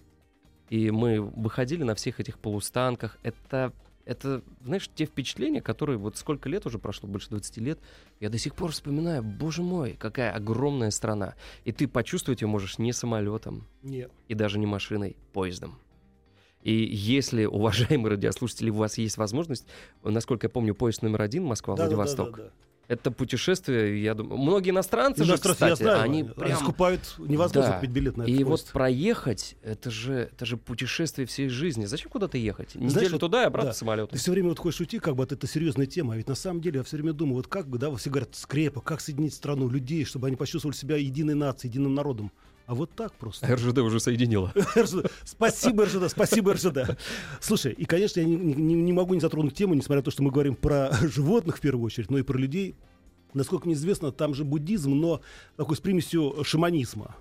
И 0.70 0.90
мы 0.90 1.20
выходили 1.20 1.82
на 1.82 1.94
всех 1.94 2.18
этих 2.20 2.38
полустанках. 2.38 3.18
Это, 3.22 3.72
это, 4.06 4.40
знаешь, 4.64 4.88
те 4.94 5.04
впечатления, 5.04 5.60
которые 5.60 5.98
вот 5.98 6.16
сколько 6.16 6.48
лет 6.48 6.64
уже 6.64 6.78
прошло, 6.78 7.06
больше 7.08 7.28
20 7.30 7.58
лет, 7.58 7.78
я 8.20 8.30
до 8.30 8.38
сих 8.38 8.54
пор 8.54 8.70
вспоминаю, 8.72 9.22
боже 9.22 9.62
мой, 9.62 9.96
какая 9.98 10.32
огромная 10.32 10.90
страна. 10.90 11.34
И 11.64 11.72
ты 11.72 11.86
почувствовать 11.86 12.40
ее 12.40 12.48
можешь 12.48 12.78
не 12.78 12.92
самолетом, 12.94 13.66
Нет. 13.82 14.10
и 14.28 14.34
даже 14.34 14.58
не 14.58 14.66
машиной, 14.66 15.16
поездом. 15.34 15.78
И 16.64 16.72
если, 16.92 17.44
уважаемые 17.60 18.12
радиослушатели, 18.12 18.70
у 18.70 18.74
вас 18.74 18.98
есть 18.98 19.16
возможность, 19.16 19.66
насколько 20.02 20.46
я 20.46 20.50
помню, 20.50 20.74
поезд 20.74 21.02
номер 21.02 21.22
один 21.22 21.44
Москва-Владивосток, 21.44 22.30
Да-да-да-да-да. 22.30 22.94
это 22.94 23.10
путешествие, 23.10 24.02
я 24.02 24.14
думаю, 24.14 24.38
многие 24.38 24.70
иностранцы 24.70 25.24
же, 25.24 25.32
Иностранцы, 25.32 25.64
я 25.64 25.72
кстати, 25.72 25.82
знаю, 25.82 26.02
они 26.02 26.24
прям 26.24 26.58
скупают 26.58 27.00
невозможно 27.18 27.70
Да. 27.70 27.76
купить 27.76 27.90
билет 27.90 28.16
на 28.16 28.22
этот 28.22 28.34
и 28.34 28.44
вот 28.44 28.60
поезд. 28.60 28.72
проехать, 28.72 29.56
это 29.62 29.90
же, 29.90 30.14
это 30.32 30.46
же 30.46 30.56
путешествие 30.56 31.26
всей 31.26 31.48
жизни. 31.48 31.84
Зачем 31.84 32.10
куда-то 32.10 32.38
ехать? 32.38 32.74
Неделю 32.74 32.90
Знаешь, 32.90 33.12
вот- 33.12 33.20
туда 33.20 33.42
и 33.42 33.46
обратно 33.46 33.70
да. 33.70 33.74
самолетом. 33.74 34.08
Ты 34.10 34.18
все 34.18 34.30
время 34.32 34.48
вот 34.48 34.58
хочешь 34.58 34.80
уйти, 34.80 34.98
как 34.98 35.16
бы 35.16 35.22
от 35.22 35.32
это 35.32 35.46
серьезная 35.46 35.86
тема, 35.86 36.14
а 36.14 36.16
ведь 36.16 36.28
на 36.28 36.34
самом 36.34 36.62
деле 36.62 36.78
я 36.78 36.82
все 36.82 36.96
время 36.96 37.12
думаю, 37.12 37.36
вот 37.36 37.46
как 37.46 37.68
бы, 37.68 37.76
да, 37.78 37.94
все 37.96 38.08
говорят, 38.10 38.34
скрепа, 38.34 38.80
как 38.80 39.00
соединить 39.02 39.34
страну, 39.34 39.68
людей, 39.68 40.04
чтобы 40.06 40.28
они 40.28 40.36
почувствовали 40.36 40.74
себя 40.76 40.96
единой 40.96 41.34
нацией, 41.34 41.70
единым 41.70 41.94
народом. 41.94 42.32
А 42.66 42.74
вот 42.74 42.90
так 42.92 43.12
просто. 43.12 43.46
РЖД 43.54 43.78
уже 43.78 44.00
соединила. 44.00 44.52
РЖД. 44.76 45.10
Спасибо, 45.24 45.84
РЖД, 45.84 46.08
спасибо, 46.10 46.54
РЖД. 46.54 46.96
Слушай, 47.40 47.72
и, 47.72 47.84
конечно, 47.84 48.20
я 48.20 48.26
не, 48.26 48.36
не- 48.36 48.74
не 48.74 48.92
могу 48.92 49.12
не 49.14 49.20
затронуть 49.20 49.54
тему, 49.54 49.74
несмотря 49.74 49.96
на 49.98 50.02
то, 50.04 50.10
что 50.10 50.22
мы 50.22 50.30
говорим 50.30 50.54
про 50.54 50.90
животных 51.02 51.58
в 51.58 51.60
первую 51.60 51.84
очередь, 51.84 52.10
но 52.10 52.18
и 52.18 52.22
про 52.22 52.38
людей. 52.38 52.74
Насколько 53.34 53.66
мне 53.66 53.74
известно, 53.74 54.12
там 54.12 54.32
же 54.32 54.44
буддизм, 54.44 54.92
но 54.94 55.20
такой 55.56 55.76
с 55.76 55.80
примесью 55.80 56.42
шаманизма. 56.44 57.16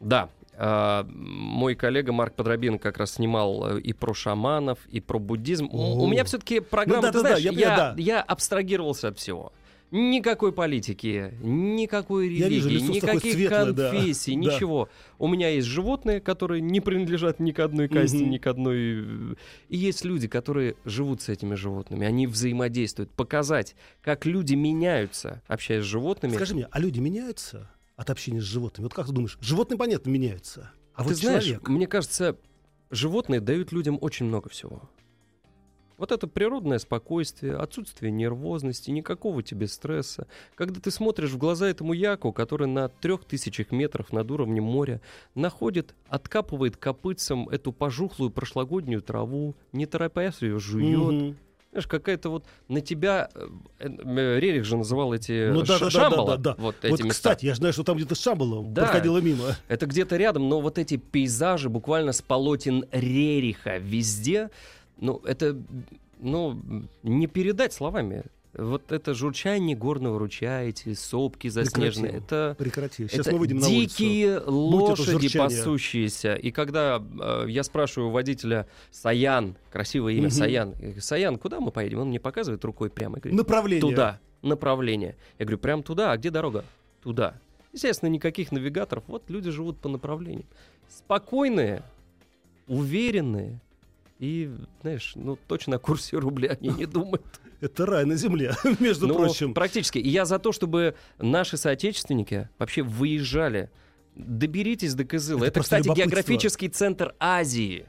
Да, 0.00 0.28
А, 0.58 1.04
мой 1.10 1.74
коллега 1.74 2.12
Марк 2.12 2.34
Подробин 2.34 2.78
как 2.78 2.96
раз 2.98 3.14
снимал 3.14 3.76
э, 3.76 3.80
и 3.80 3.92
про 3.92 4.14
шаманов, 4.14 4.78
и 4.86 5.00
про 5.00 5.18
буддизм. 5.18 5.68
У, 5.70 6.06
меня 6.06 6.24
все-таки 6.24 6.60
программа, 6.60 7.02
Ну 7.02 7.02
да, 7.02 7.12
ты 7.12 7.18
да, 7.18 7.22
да, 7.22 7.28
знаешь, 7.28 7.44
я 7.44 7.50
я, 7.50 7.56
понимаю, 7.70 7.96
да. 7.96 8.02
я 8.02 8.22
абстрагировался 8.22 9.08
от 9.08 9.18
всего. 9.18 9.52
Никакой 9.92 10.52
политики, 10.52 11.32
никакой 11.42 12.28
вижу, 12.28 12.68
религии, 12.68 13.00
такое 13.00 13.14
никаких 13.14 13.50
да. 13.50 13.90
конфессий, 13.92 14.34
Да. 14.34 14.40
ничего. 14.40 14.88
У 15.18 15.28
меня 15.28 15.48
есть 15.48 15.66
животные, 15.68 16.20
которые 16.20 16.60
не 16.60 16.80
принадлежат 16.80 17.38
ни 17.38 17.52
к 17.52 17.60
одной 17.60 17.88
касте, 17.88 18.18
Мгм. 18.18 18.30
ни 18.30 18.38
к 18.38 18.46
одной... 18.48 18.76
э, 18.78 19.34
И 19.68 19.76
есть 19.76 20.04
люди, 20.04 20.26
которые 20.26 20.74
живут 20.84 21.22
с 21.22 21.28
этими 21.28 21.54
животными, 21.54 22.04
они 22.06 22.26
взаимодействуют. 22.26 23.10
Показать, 23.12 23.76
как 24.02 24.26
люди 24.26 24.54
меняются, 24.54 25.42
общаясь 25.46 25.84
с 25.84 25.86
животными. 25.86 26.34
Скажи 26.34 26.54
мне, 26.54 26.66
а 26.70 26.80
люди 26.80 26.98
меняются 26.98 27.70
от 27.94 28.10
общения 28.10 28.40
с 28.40 28.44
животными? 28.44 28.86
Вот 28.86 28.94
как 28.94 29.06
ты 29.06 29.12
думаешь? 29.12 29.38
Животные, 29.40 29.78
понятно, 29.78 30.10
меняются. 30.10 30.72
А 30.94 31.02
Ты 31.02 31.10
вот 31.10 31.16
знаешь, 31.18 31.44
человек... 31.44 31.68
мне 31.68 31.86
кажется, 31.86 32.36
животные 32.90 33.40
дают 33.40 33.70
людям 33.72 33.98
очень 34.00 34.26
много 34.26 34.48
всего. 34.48 34.88
Вот 35.98 36.12
это 36.12 36.26
природное 36.26 36.78
спокойствие, 36.78 37.56
отсутствие 37.56 38.12
нервозности, 38.12 38.90
никакого 38.90 39.42
тебе 39.42 39.66
стресса. 39.66 40.26
Когда 40.54 40.78
ты 40.80 40.90
смотришь 40.90 41.30
в 41.30 41.38
глаза 41.38 41.68
этому 41.68 41.94
яку, 41.94 42.32
который 42.32 42.66
на 42.68 42.88
трех 42.88 43.24
тысячах 43.24 43.70
метров 43.70 44.12
над 44.12 44.30
уровнем 44.30 44.64
моря 44.64 45.00
находит, 45.34 45.94
откапывает 46.08 46.76
копытцем 46.76 47.48
эту 47.48 47.72
пожухлую 47.72 48.30
прошлогоднюю 48.30 49.00
траву, 49.00 49.54
не 49.72 49.86
торопясь 49.86 50.42
ее 50.42 50.58
жует. 50.58 50.98
Мгм. 51.22 51.36
Знаешь, 51.72 51.86
какая-то 51.88 52.30
вот 52.30 52.44
на 52.68 52.80
тебя... 52.80 53.28
э, 53.34 53.46
э, 53.80 54.38
Рерих 54.40 54.64
же 54.64 54.76
называл 54.78 55.12
эти 55.12 55.50
Ну 55.50 55.60
да, 55.60 55.74
ш- 55.74 55.78
да, 55.78 55.84
да, 55.84 55.90
шамбала, 55.90 56.36
да, 56.36 56.36
да. 56.36 56.54
Вот, 56.62 56.76
Вот, 56.82 56.84
эти 56.84 57.02
места. 57.02 57.08
кстати, 57.08 57.44
я 57.46 57.54
знаю, 57.54 57.72
что 57.74 57.84
там 57.84 57.96
где-то 57.98 58.14
Шамбала 58.14 58.64
Да. 58.64 58.82
проходила 58.82 59.18
мимо. 59.18 59.56
Это 59.68 59.84
где-то 59.86 60.16
рядом, 60.16 60.48
но 60.48 60.60
вот 60.62 60.78
эти 60.78 60.96
пейзажи 60.96 61.68
буквально 61.68 62.12
с 62.12 62.22
полотен 62.22 62.86
Рериха 62.92 63.76
везде, 63.76 64.48
ну, 64.98 65.20
это, 65.24 65.56
ну, 66.18 66.60
не 67.02 67.26
передать 67.26 67.72
словами. 67.72 68.24
Вот 68.58 68.90
это 68.90 69.12
журчание 69.12 69.76
горного 69.76 70.18
ручья, 70.18 70.62
эти 70.62 70.94
сопки 70.94 71.48
заснеженные, 71.48 72.12
Прекратим. 72.12 72.24
это, 72.24 72.54
Прекрати. 72.58 73.06
Сейчас 73.06 73.26
это 73.26 73.32
мы 73.32 73.38
выйдем 73.40 73.58
на 73.58 73.66
улицу. 73.66 73.80
дикие 73.98 74.36
это 74.36 74.50
лошади 74.50 75.10
журчание. 75.28 75.58
пасущиеся. 75.58 76.34
И 76.36 76.50
когда 76.52 77.02
э, 77.20 77.44
я 77.48 77.62
спрашиваю 77.62 78.08
у 78.08 78.12
водителя 78.12 78.66
Саян, 78.90 79.56
красивое 79.70 80.14
имя 80.14 80.28
Мгм. 80.28 80.30
Саян, 80.30 80.74
Саян, 81.00 81.36
куда 81.36 81.60
мы 81.60 81.70
поедем? 81.70 81.98
Он 81.98 82.08
мне 82.08 82.18
показывает 82.18 82.64
рукой 82.64 82.88
прямо. 82.88 83.18
говорит, 83.18 83.36
Направление. 83.36 83.80
Туда, 83.82 84.20
направление. 84.40 85.16
Я 85.38 85.44
говорю, 85.44 85.58
прям 85.58 85.82
туда, 85.82 86.12
а 86.12 86.16
где 86.16 86.30
дорога? 86.30 86.64
Туда. 87.02 87.34
Естественно, 87.74 88.08
никаких 88.08 88.52
навигаторов. 88.52 89.04
Вот 89.06 89.28
люди 89.28 89.50
живут 89.50 89.76
по 89.76 89.90
направлениям. 89.90 90.46
Спокойные, 90.88 91.82
уверенные. 92.68 93.60
И, 94.18 94.50
знаешь, 94.82 95.12
ну 95.14 95.38
точно 95.46 95.76
о 95.76 95.78
курсе 95.78 96.16
рубля 96.18 96.56
они 96.60 96.70
не 96.70 96.86
думают. 96.86 97.24
Это 97.60 97.84
рай 97.86 98.04
на 98.04 98.16
земле, 98.16 98.54
между 98.80 99.06
Ну, 99.06 99.14
прочим. 99.16 99.52
практически. 99.54 99.98
И 99.98 100.08
я 100.08 100.24
за 100.24 100.38
то, 100.38 100.52
чтобы 100.52 100.94
наши 101.18 101.56
соотечественники 101.56 102.48
вообще 102.58 102.82
выезжали. 102.82 103.70
Доберитесь 104.14 104.94
до 104.94 105.04
Кызыла. 105.04 105.40
Это 105.44 105.46
Это, 105.46 105.60
кстати, 105.60 105.88
географический 105.94 106.68
центр 106.68 107.14
Азии. 107.18 107.86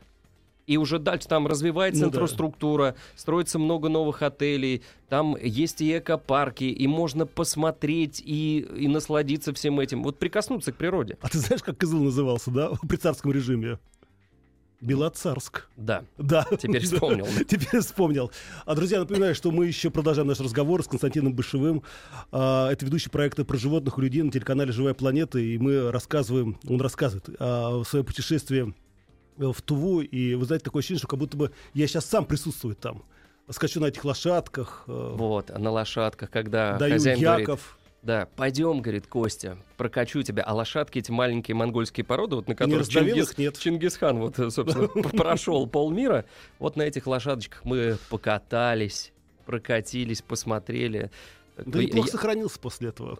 И 0.65 0.75
уже 0.75 0.99
дальше 0.99 1.29
там 1.29 1.47
развивается 1.47 2.03
Ну 2.03 2.09
да. 2.11 2.17
инфраструктура, 2.17 2.95
строится 3.15 3.57
много 3.57 3.87
новых 3.87 4.21
отелей, 4.21 4.83
там 5.07 5.37
есть 5.41 5.79
и 5.81 5.97
экопарки, 5.97 6.65
и 6.65 6.87
можно 6.87 7.25
посмотреть 7.25 8.21
и, 8.25 8.59
и 8.75 8.89
насладиться 8.89 9.53
всем 9.53 9.79
этим. 9.79 10.03
Вот 10.03 10.19
прикоснуться 10.19 10.73
к 10.73 10.75
природе. 10.75 11.17
А 11.21 11.29
ты 11.29 11.37
знаешь, 11.39 11.63
как 11.63 11.77
Кызыл 11.77 12.03
назывался, 12.03 12.51
да, 12.51 12.71
при 12.89 12.97
царском 12.97 13.31
режиме? 13.31 13.79
Белоцарск. 14.81 15.67
Да, 15.75 16.03
Да. 16.17 16.45
теперь 16.59 16.83
вспомнил. 16.85 17.27
Теперь 17.47 17.81
вспомнил. 17.81 18.31
А, 18.65 18.75
друзья, 18.75 18.99
напоминаю, 18.99 19.33
что 19.35 19.51
мы 19.51 19.65
еще 19.65 19.89
продолжаем 19.89 20.27
наш 20.27 20.39
разговор 20.39 20.83
с 20.83 20.87
Константином 20.87 21.33
Бышевым. 21.33 21.81
А, 22.31 22.69
это 22.71 22.85
ведущий 22.85 23.09
проекта 23.09 23.43
про 23.43 23.57
животных 23.57 23.97
и 23.97 24.01
людей 24.01 24.21
на 24.21 24.31
телеканале 24.31 24.71
«Живая 24.71 24.93
планета». 24.93 25.39
И 25.39 25.57
мы 25.57 25.91
рассказываем, 25.91 26.57
он 26.67 26.79
рассказывает 26.81 27.27
о 27.39 27.83
своем 27.85 28.05
путешествии 28.05 28.73
в 29.37 29.61
Туву. 29.61 30.01
И 30.01 30.35
вы 30.35 30.45
знаете, 30.45 30.65
такое 30.65 30.81
ощущение, 30.81 30.99
что 30.99 31.07
как 31.07 31.19
будто 31.19 31.37
бы 31.37 31.51
я 31.73 31.87
сейчас 31.87 32.05
сам 32.05 32.25
присутствую 32.25 32.75
там. 32.75 33.03
Скачу 33.49 33.79
на 33.79 33.85
этих 33.85 34.03
лошадках, 34.03 34.83
э, 34.87 35.13
Вот, 35.15 35.51
а 35.51 35.57
на 35.57 35.71
лошадках, 35.71 36.29
когда 36.29 36.77
даю 36.77 36.93
хозяин 36.93 37.19
говорит, 37.21 37.47
яков. 37.47 37.77
Да, 38.03 38.27
пойдем, 38.35 38.81
говорит 38.81 39.07
Костя, 39.07 39.57
прокачу 39.75 40.21
тебя. 40.21 40.43
А 40.43 40.53
лошадки 40.53 40.99
эти 40.99 41.11
маленькие 41.11 41.55
монгольские 41.55 42.05
породы, 42.05 42.35
вот 42.35 42.47
на 42.47 42.51
не 42.51 42.55
которых 42.55 42.79
раздавил 42.79 43.15
Чингис? 43.15 43.37
Нет. 43.37 43.57
Чингисхан, 43.57 44.19
вот, 44.19 44.39
э, 44.39 44.49
собственно, 44.49 44.87
прошел 45.11 45.67
полмира. 45.67 46.25
Вот 46.59 46.75
на 46.75 46.83
этих 46.83 47.07
лошадочках 47.07 47.65
мы 47.65 47.97
покатались, 48.09 49.11
прокатились, 49.45 50.21
посмотрели. 50.21 51.11
Да 51.57 51.63
бы 51.79 51.85
неплохо 51.85 52.07
я- 52.07 52.11
сохранился 52.11 52.59
после 52.59 52.89
этого. 52.89 53.17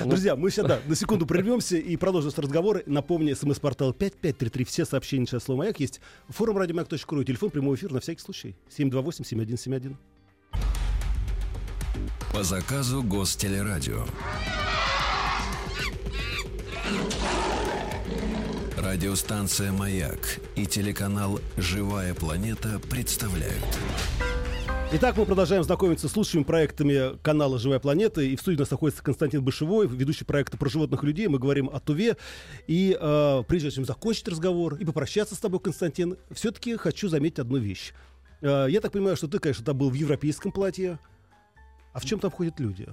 ну, 0.00 0.04
Друзья, 0.06 0.34
мы 0.34 0.50
сейчас, 0.50 0.66
да, 0.66 0.80
на 0.86 0.96
секунду 0.96 1.24
прервемся 1.24 1.76
и 1.76 1.96
продолжим 1.96 2.30
наш 2.30 2.38
разговор. 2.38 2.82
Напомню, 2.86 3.36
смс-портал 3.36 3.92
5533, 3.92 4.64
все 4.64 4.84
сообщения 4.84 5.26
через 5.26 5.44
слово 5.44 5.60
«Маяк» 5.60 5.78
есть. 5.78 6.00
Форум 6.28 6.58
радиомаяк.ру, 6.58 7.24
телефон 7.24 7.50
прямого 7.50 7.76
эфира 7.76 7.94
на 7.94 8.00
всякий 8.00 8.20
случай. 8.20 8.56
728-7171. 8.76 9.96
По 12.32 12.42
заказу 12.42 13.02
Гостелерадио. 13.02 14.04
Радиостанция 18.78 19.70
«Маяк» 19.70 20.40
и 20.56 20.64
телеканал 20.64 21.40
«Живая 21.58 22.14
планета» 22.14 22.80
представляют. 22.88 23.62
Итак, 24.94 25.18
мы 25.18 25.26
продолжаем 25.26 25.62
знакомиться 25.62 26.08
с 26.08 26.16
лучшими 26.16 26.42
проектами 26.42 27.18
канала 27.22 27.58
«Живая 27.58 27.80
планета». 27.80 28.22
И 28.22 28.34
в 28.34 28.40
студии 28.40 28.56
у 28.56 28.60
нас 28.60 28.70
находится 28.70 29.02
Константин 29.02 29.44
Бышевой, 29.44 29.86
ведущий 29.86 30.24
проекта 30.24 30.56
про 30.56 30.70
животных 30.70 31.02
людей. 31.02 31.28
Мы 31.28 31.38
говорим 31.38 31.68
о 31.70 31.80
Туве. 31.80 32.16
И 32.66 32.96
э, 32.98 33.42
прежде 33.46 33.70
чем 33.70 33.84
закончить 33.84 34.28
разговор 34.28 34.76
и 34.76 34.86
попрощаться 34.86 35.34
с 35.34 35.38
тобой, 35.38 35.60
Константин, 35.60 36.16
все-таки 36.30 36.76
хочу 36.76 37.08
заметить 37.08 37.40
одну 37.40 37.58
вещь. 37.58 37.92
Э, 38.40 38.66
я 38.70 38.80
так 38.80 38.92
понимаю, 38.92 39.16
что 39.16 39.28
ты, 39.28 39.38
конечно, 39.38 39.64
там 39.64 39.76
был 39.76 39.90
в 39.90 39.94
европейском 39.94 40.50
платье. 40.50 40.98
А 41.92 42.00
в 42.00 42.04
чем 42.04 42.18
там 42.18 42.30
ходят 42.30 42.58
люди? 42.60 42.88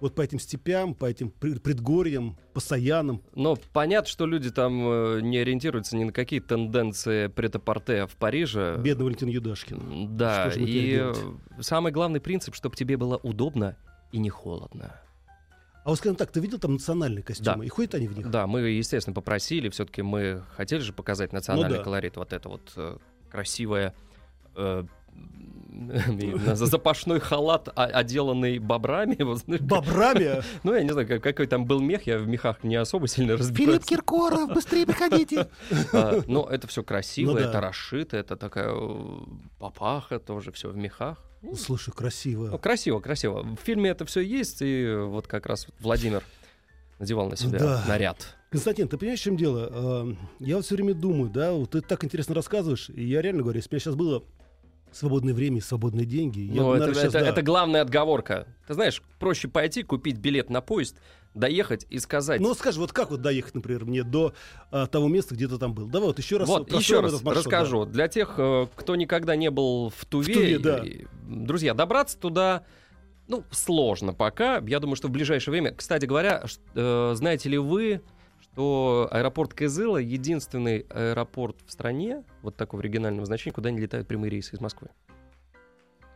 Вот 0.00 0.14
по 0.14 0.22
этим 0.22 0.38
степям, 0.38 0.94
по 0.94 1.04
этим 1.04 1.30
пред- 1.30 1.62
предгорьям, 1.62 2.38
по 2.54 2.60
саянам. 2.60 3.22
Но 3.34 3.58
понятно, 3.74 4.08
что 4.08 4.24
люди 4.24 4.50
там 4.50 4.80
э, 4.88 5.20
не 5.20 5.36
ориентируются 5.38 5.94
ни 5.94 6.04
на 6.04 6.12
какие 6.12 6.40
тенденции 6.40 7.26
претапорте 7.26 8.06
в 8.06 8.16
Париже. 8.16 8.76
Бедный 8.78 9.04
Валентин 9.04 9.28
Юдашкин. 9.28 10.16
Да, 10.16 10.50
и 10.56 11.12
самый 11.60 11.92
главный 11.92 12.20
принцип, 12.20 12.54
чтобы 12.54 12.76
тебе 12.76 12.96
было 12.96 13.18
удобно 13.18 13.76
и 14.10 14.18
не 14.18 14.30
холодно. 14.30 14.98
А 15.84 15.90
вот 15.90 15.98
скажем 15.98 16.16
так, 16.16 16.30
ты 16.30 16.40
видел 16.40 16.58
там 16.58 16.74
национальные 16.74 17.22
костюмы? 17.22 17.58
Да. 17.58 17.64
И 17.64 17.68
ходят 17.68 17.94
они 17.94 18.06
в 18.08 18.16
них? 18.16 18.30
Да, 18.30 18.46
мы, 18.46 18.60
естественно, 18.60 19.14
попросили, 19.14 19.68
все-таки 19.68 20.02
мы 20.02 20.44
хотели 20.56 20.80
же 20.80 20.92
показать 20.92 21.32
национальный 21.32 21.72
Ну 21.72 21.76
да. 21.78 21.84
колорит, 21.84 22.16
вот 22.16 22.32
это 22.32 22.48
вот 22.48 22.72
э, 22.76 22.96
красивое 23.30 23.94
э, 24.56 24.84
запашной 26.54 27.20
халат, 27.20 27.68
а- 27.74 27.84
отделанный 27.86 28.58
бобрами. 28.58 29.16
Бобрами? 29.60 30.42
Ну, 30.62 30.74
я 30.74 30.82
не 30.82 30.90
знаю, 30.90 31.08
как- 31.08 31.22
какой 31.22 31.46
там 31.46 31.64
был 31.64 31.80
мех, 31.80 32.06
я 32.06 32.18
в 32.18 32.26
мехах 32.28 32.62
не 32.64 32.76
особо 32.76 33.08
сильно 33.08 33.36
разбираюсь. 33.36 33.84
Киркоров, 33.84 34.52
быстрее 34.52 34.86
приходите! 34.86 35.48
А, 35.92 36.22
Но 36.26 36.46
это 36.48 36.66
все 36.68 36.82
красиво, 36.82 37.32
Ну 37.32 37.38
это 37.38 37.60
расшито, 37.60 38.16
это 38.16 38.36
такая 38.36 38.72
э, 38.72 39.18
папаха 39.58 40.18
тоже, 40.18 40.52
все 40.52 40.68
в 40.68 40.76
мехах. 40.76 41.18
Ну, 41.42 41.56
Слушай, 41.56 41.88
ну, 41.90 41.94
красиво. 41.94 42.58
красиво, 42.58 43.00
красиво. 43.00 43.42
В 43.42 43.56
фильме 43.64 43.90
это 43.90 44.04
все 44.04 44.20
есть, 44.20 44.58
и 44.60 44.94
вот 44.94 45.26
как 45.26 45.46
раз 45.46 45.66
Владимир 45.80 46.22
надевал 46.98 47.30
на 47.30 47.36
себя 47.36 47.58
Да. 47.58 47.84
наряд. 47.88 48.36
Константин, 48.50 48.88
ты 48.88 48.98
понимаешь, 48.98 49.20
в 49.20 49.22
чем 49.22 49.36
дело? 49.38 50.14
Я 50.40 50.56
вот 50.56 50.66
все 50.66 50.74
время 50.74 50.92
думаю, 50.92 51.30
да, 51.30 51.52
вот 51.52 51.70
ты 51.70 51.80
так 51.80 52.04
интересно 52.04 52.34
рассказываешь, 52.34 52.90
и 52.90 53.04
я 53.04 53.22
реально 53.22 53.42
говорю, 53.42 53.58
если 53.58 53.70
бы 53.70 53.74
меня 53.74 53.80
сейчас 53.80 53.94
было 53.94 54.22
свободное 54.92 55.34
время 55.34 55.58
и 55.58 55.60
свободные 55.60 56.06
деньги, 56.06 56.40
я 56.40 56.54
Ну, 56.62 56.70
это, 56.72 56.80
наверное, 56.80 56.94
сейчас, 57.02 57.14
это- 57.14 57.24
да. 57.24 57.30
это 57.30 57.42
главная 57.42 57.82
отговорка. 57.82 58.46
Ты 58.66 58.74
знаешь, 58.74 59.02
проще 59.18 59.48
пойти, 59.48 59.82
купить 59.82 60.18
билет 60.18 60.50
на 60.50 60.60
поезд, 60.60 60.96
доехать 61.34 61.86
и 61.90 61.98
сказать. 61.98 62.40
Ну, 62.40 62.54
скажи, 62.54 62.80
вот 62.80 62.92
как 62.92 63.10
вот 63.10 63.20
доехать, 63.20 63.54
например, 63.54 63.84
мне 63.84 64.02
до 64.02 64.34
а, 64.70 64.86
того 64.86 65.08
места, 65.08 65.34
где 65.34 65.46
ты 65.48 65.58
там 65.58 65.74
был? 65.74 65.86
Давай 65.86 66.08
вот 66.08 66.18
еще 66.18 66.38
раз 66.38 66.48
вот, 66.48 66.72
еще 66.72 67.00
раз 67.00 67.22
маршрут, 67.22 67.36
расскажу. 67.46 67.84
Для 67.84 68.08
тех, 68.08 68.34
э, 68.36 68.66
кто 68.74 68.96
никогда 68.96 69.36
не 69.36 69.50
был 69.50 69.90
в 69.96 70.04
Туве, 70.06 70.34
Туве, 70.34 70.58
да. 70.58 70.78
и- 70.78 71.06
друзья, 71.28 71.72
добраться 71.74 72.18
туда, 72.18 72.64
ну, 73.28 73.44
сложно 73.52 74.12
пока. 74.12 74.58
Я 74.66 74.80
думаю, 74.80 74.96
что 74.96 75.06
в 75.06 75.12
ближайшее 75.12 75.52
время. 75.52 75.72
Кстати 75.72 76.04
говоря, 76.06 76.42
э, 76.74 77.12
знаете 77.14 77.48
ли 77.48 77.58
вы, 77.58 78.02
что 78.52 79.08
аэропорт 79.10 79.54
Кызыла 79.54 79.98
единственный 79.98 80.86
аэропорт 80.90 81.56
в 81.66 81.70
стране, 81.72 82.24
вот 82.42 82.56
такого 82.56 82.80
регионального 82.80 83.26
значения, 83.26 83.54
куда 83.54 83.70
не 83.70 83.80
летают 83.80 84.08
прямые 84.08 84.30
рейсы 84.30 84.54
из 84.56 84.60
Москвы? 84.60 84.88
да. 85.08 85.14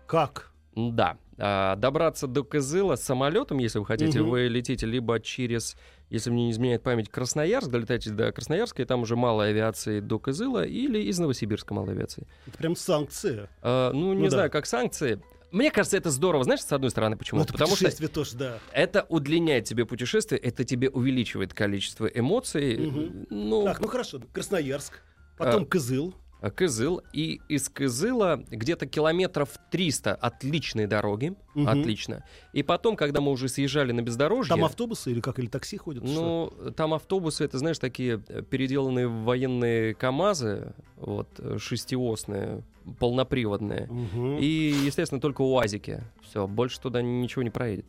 Как? 0.06 0.50
Да. 0.76 1.16
А, 1.38 1.76
добраться 1.76 2.26
до 2.26 2.44
Кызыла 2.44 2.96
самолетом, 2.96 3.58
если 3.58 3.78
вы 3.78 3.86
хотите, 3.86 4.20
Мгм. 4.20 4.30
вы 4.30 4.48
летите 4.48 4.86
либо 4.86 5.18
через, 5.20 5.76
если 6.10 6.30
мне 6.30 6.46
не 6.46 6.50
изменяет 6.50 6.82
память, 6.82 7.08
Красноярск, 7.08 7.68
долетаете 7.70 8.10
до 8.10 8.30
Красноярска, 8.32 8.82
и 8.82 8.84
там 8.84 9.02
уже 9.02 9.16
малой 9.16 9.50
авиации 9.50 10.00
до 10.00 10.18
Кызыла, 10.18 10.64
или 10.64 10.98
из 11.00 11.18
Новосибирска 11.18 11.74
малой 11.74 11.92
авиации. 11.94 12.26
Это 12.46 12.58
прям 12.58 12.76
санкция. 12.76 13.48
А, 13.62 13.92
ну, 13.92 14.12
не 14.12 14.18
Ну 14.18 14.24
да. 14.24 14.30
знаю, 14.30 14.50
как 14.50 14.66
санкции. 14.66 15.20
Мне 15.50 15.70
кажется, 15.70 15.96
это 15.96 16.10
здорово, 16.10 16.44
знаешь, 16.44 16.62
с 16.62 16.72
одной 16.72 16.90
стороны, 16.90 17.16
почему? 17.16 17.38
Ну, 17.38 17.44
это 17.44 17.52
Потому 17.52 17.70
что 17.76 17.84
путешествие 17.84 18.08
тоже, 18.08 18.36
да. 18.36 18.58
это 18.72 19.06
удлиняет 19.08 19.64
тебе 19.64 19.86
путешествие, 19.86 20.40
это 20.40 20.64
тебе 20.64 20.90
увеличивает 20.90 21.54
количество 21.54 22.06
эмоций. 22.06 22.76
Мгм. 22.76 23.26
Ну, 23.30 23.64
Так, 23.64 23.80
ну 23.80 23.86
хорошо, 23.86 24.20
Красноярск, 24.32 25.00
потом 25.38 25.62
А, 25.62 25.66
Кызыл. 25.66 26.14
Кызыл. 26.50 27.02
И 27.12 27.40
из 27.48 27.68
Кызыла 27.68 28.42
где-то 28.50 28.86
километров 28.86 29.50
300 29.70 30.14
отличной 30.14 30.86
дороги. 30.86 31.34
Мгм. 31.54 31.68
Отлично. 31.68 32.24
И 32.52 32.62
потом, 32.62 32.96
когда 32.96 33.20
мы 33.20 33.30
уже 33.30 33.48
съезжали 33.48 33.92
на 33.92 34.02
бездорожье... 34.02 34.54
Там 34.54 34.64
автобусы 34.64 35.10
или 35.10 35.20
как, 35.20 35.38
или 35.38 35.46
такси 35.46 35.76
ходят? 35.76 36.06
что? 36.06 36.52
Ну, 36.60 36.70
там 36.72 36.94
автобусы, 36.94 37.44
это, 37.44 37.58
знаешь, 37.58 37.78
такие 37.78 38.22
э, 38.28 38.42
переделанные 38.42 39.08
в 39.08 39.24
военные 39.24 39.94
КАМАЗы, 39.94 40.74
вот, 40.96 41.28
э, 41.38 41.58
шестиосные, 41.58 42.62
полноприводные. 42.98 43.86
Мгм. 43.86 44.38
И, 44.38 44.74
естественно, 44.84 45.20
только 45.20 45.42
УАЗики. 45.42 46.02
Все, 46.22 46.46
больше 46.46 46.80
туда 46.80 47.02
ничего 47.02 47.42
не 47.42 47.50
проедет. 47.50 47.86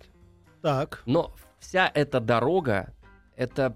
Так, 0.61 1.03
Но 1.05 1.35
вся 1.59 1.91
эта 1.93 2.19
дорога, 2.19 2.93
это 3.35 3.75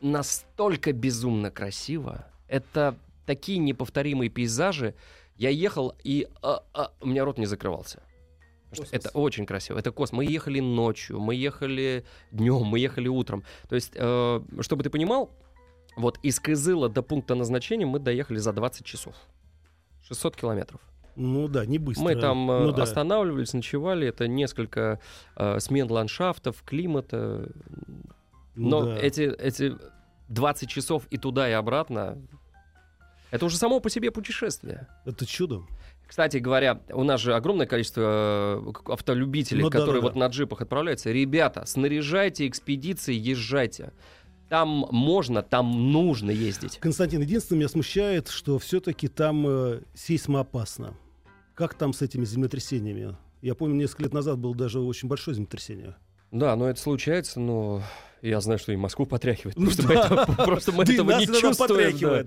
настолько 0.00 0.92
безумно 0.92 1.50
красиво. 1.50 2.26
Это 2.46 2.96
такие 3.28 3.58
неповторимые 3.58 4.30
пейзажи. 4.30 4.94
Я 5.36 5.50
ехал, 5.50 5.94
и 6.02 6.26
а, 6.42 6.62
а, 6.72 6.90
у 7.00 7.06
меня 7.06 7.24
рот 7.24 7.38
не 7.38 7.46
закрывался. 7.46 8.02
Это 8.90 9.10
очень 9.10 9.46
красиво. 9.46 9.78
Это 9.78 9.92
космос. 9.92 10.18
Мы 10.18 10.24
ехали 10.24 10.60
ночью, 10.60 11.20
мы 11.20 11.34
ехали 11.34 12.04
днем, 12.32 12.64
мы 12.64 12.78
ехали 12.78 13.08
утром. 13.08 13.44
То 13.68 13.76
есть, 13.76 13.92
э, 13.94 14.40
чтобы 14.60 14.82
ты 14.82 14.90
понимал, 14.90 15.30
вот 15.96 16.18
из 16.22 16.40
Кызыла 16.40 16.88
до 16.88 17.02
пункта 17.02 17.34
назначения 17.34 17.86
мы 17.86 17.98
доехали 17.98 18.38
за 18.38 18.52
20 18.52 18.84
часов. 18.84 19.14
600 20.02 20.36
километров. 20.36 20.80
ну 21.16 21.48
да, 21.48 21.66
не 21.66 21.78
быстро. 21.78 22.04
Мы 22.04 22.16
там 22.16 22.50
э, 22.50 22.64
Ну 22.64 22.72
да. 22.72 22.82
останавливались, 22.82 23.52
ночевали. 23.54 24.06
Это 24.08 24.26
несколько 24.26 25.00
э, 25.36 25.60
смен 25.60 25.90
ландшафтов, 25.90 26.62
климата. 26.64 27.48
Ну 28.54 28.68
Но 28.70 28.82
да. 28.84 28.98
эти, 29.00 29.22
эти 29.22 29.76
20 30.28 30.68
часов 30.68 31.06
и 31.10 31.16
туда, 31.16 31.48
и 31.48 31.52
обратно, 31.52 32.18
это 33.30 33.44
уже 33.44 33.56
само 33.56 33.80
по 33.80 33.90
себе 33.90 34.10
путешествие. 34.10 34.88
Это 35.04 35.26
чудо. 35.26 35.62
Кстати 36.06 36.38
говоря, 36.38 36.80
у 36.90 37.04
нас 37.04 37.20
же 37.20 37.34
огромное 37.34 37.66
количество 37.66 38.62
э, 38.66 38.92
автолюбителей, 38.92 39.62
Ну 39.62 39.68
да, 39.68 39.78
которые 39.78 40.00
да, 40.00 40.06
вот 40.06 40.14
да. 40.14 40.20
на 40.20 40.26
джипах 40.28 40.62
отправляются. 40.62 41.12
Ребята, 41.12 41.66
снаряжайте 41.66 42.48
экспедиции, 42.48 43.14
езжайте. 43.14 43.92
Там 44.48 44.86
можно, 44.90 45.42
там 45.42 45.92
нужно 45.92 46.30
ездить. 46.30 46.78
Константин, 46.78 47.20
единственное, 47.20 47.58
меня 47.58 47.68
смущает, 47.68 48.28
что 48.28 48.58
все-таки 48.58 49.08
там 49.08 49.46
э, 49.46 49.80
сейсмоопасно. 49.94 50.94
Как 51.54 51.74
там 51.74 51.92
с 51.92 52.00
этими 52.00 52.24
землетрясениями? 52.24 53.14
Я 53.42 53.54
помню, 53.54 53.74
несколько 53.74 54.04
лет 54.04 54.14
назад 54.14 54.38
было 54.38 54.54
даже 54.54 54.80
очень 54.80 55.08
большое 55.08 55.34
землетрясение. 55.34 55.94
Да, 56.30 56.56
но 56.56 56.70
это 56.70 56.80
случается, 56.80 57.38
но 57.38 57.82
я 58.22 58.40
знаю, 58.40 58.58
что 58.58 58.72
и 58.72 58.76
Москву 58.76 59.06
потряхивает. 59.06 59.56
Ну 59.58 59.64
Просто, 59.66 59.82
да. 59.82 59.88
мы 59.88 59.94
этого, 59.94 60.24
просто 60.44 60.72
мы 60.72 60.82
этого 60.84 61.10
нас 61.10 61.20
не 61.20 61.26
чувствуем. 61.40 61.98
да. 61.98 62.24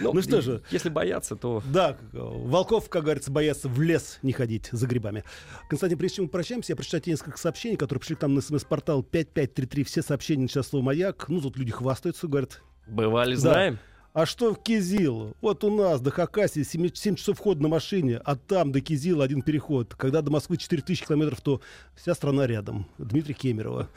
Ну, 0.00 0.12
Ну 0.12 0.22
что 0.22 0.40
же. 0.40 0.62
Если 0.70 0.88
бояться, 0.88 1.36
то... 1.36 1.62
Да, 1.72 1.96
волков, 2.12 2.88
как 2.88 3.04
говорится, 3.04 3.30
боятся 3.30 3.68
в 3.68 3.80
лес 3.80 4.18
не 4.22 4.32
ходить 4.32 4.68
за 4.72 4.86
грибами. 4.86 5.24
Константин, 5.68 5.98
прежде 5.98 6.16
чем 6.16 6.24
мы 6.26 6.30
прощаемся, 6.30 6.72
я 6.72 6.76
прочитаю 6.76 7.00
тебе 7.02 7.12
несколько 7.12 7.38
сообщений, 7.38 7.76
которые 7.76 8.00
пришли 8.00 8.16
к 8.16 8.22
нам 8.22 8.34
на 8.34 8.40
смс-портал 8.40 9.02
5533. 9.02 9.84
Все 9.84 10.02
сообщения 10.02 10.42
начинают 10.42 10.66
слово 10.66 10.84
«Маяк». 10.84 11.28
Ну, 11.28 11.40
тут 11.40 11.56
люди 11.56 11.72
хвастаются, 11.72 12.26
говорят, 12.26 12.60
Бывали, 12.86 13.34
Да. 13.34 13.40
знаем. 13.40 13.78
А 14.12 14.26
что 14.26 14.54
в 14.54 14.60
Кизил? 14.60 15.36
Вот 15.40 15.62
у 15.62 15.70
нас 15.70 16.00
до 16.00 16.10
Хакасии 16.10 16.64
7, 16.64 17.14
часов 17.14 17.38
хода 17.38 17.62
на 17.62 17.68
машине, 17.68 18.20
а 18.24 18.34
там 18.34 18.72
до 18.72 18.80
Кизила 18.80 19.22
один 19.22 19.40
переход. 19.42 19.94
Когда 19.94 20.20
до 20.20 20.32
Москвы 20.32 20.56
4000 20.56 21.06
километров, 21.06 21.40
то 21.40 21.60
вся 21.94 22.14
страна 22.14 22.48
рядом. 22.48 22.88
Дмитрий 22.98 23.34
Кемерова. 23.34 23.88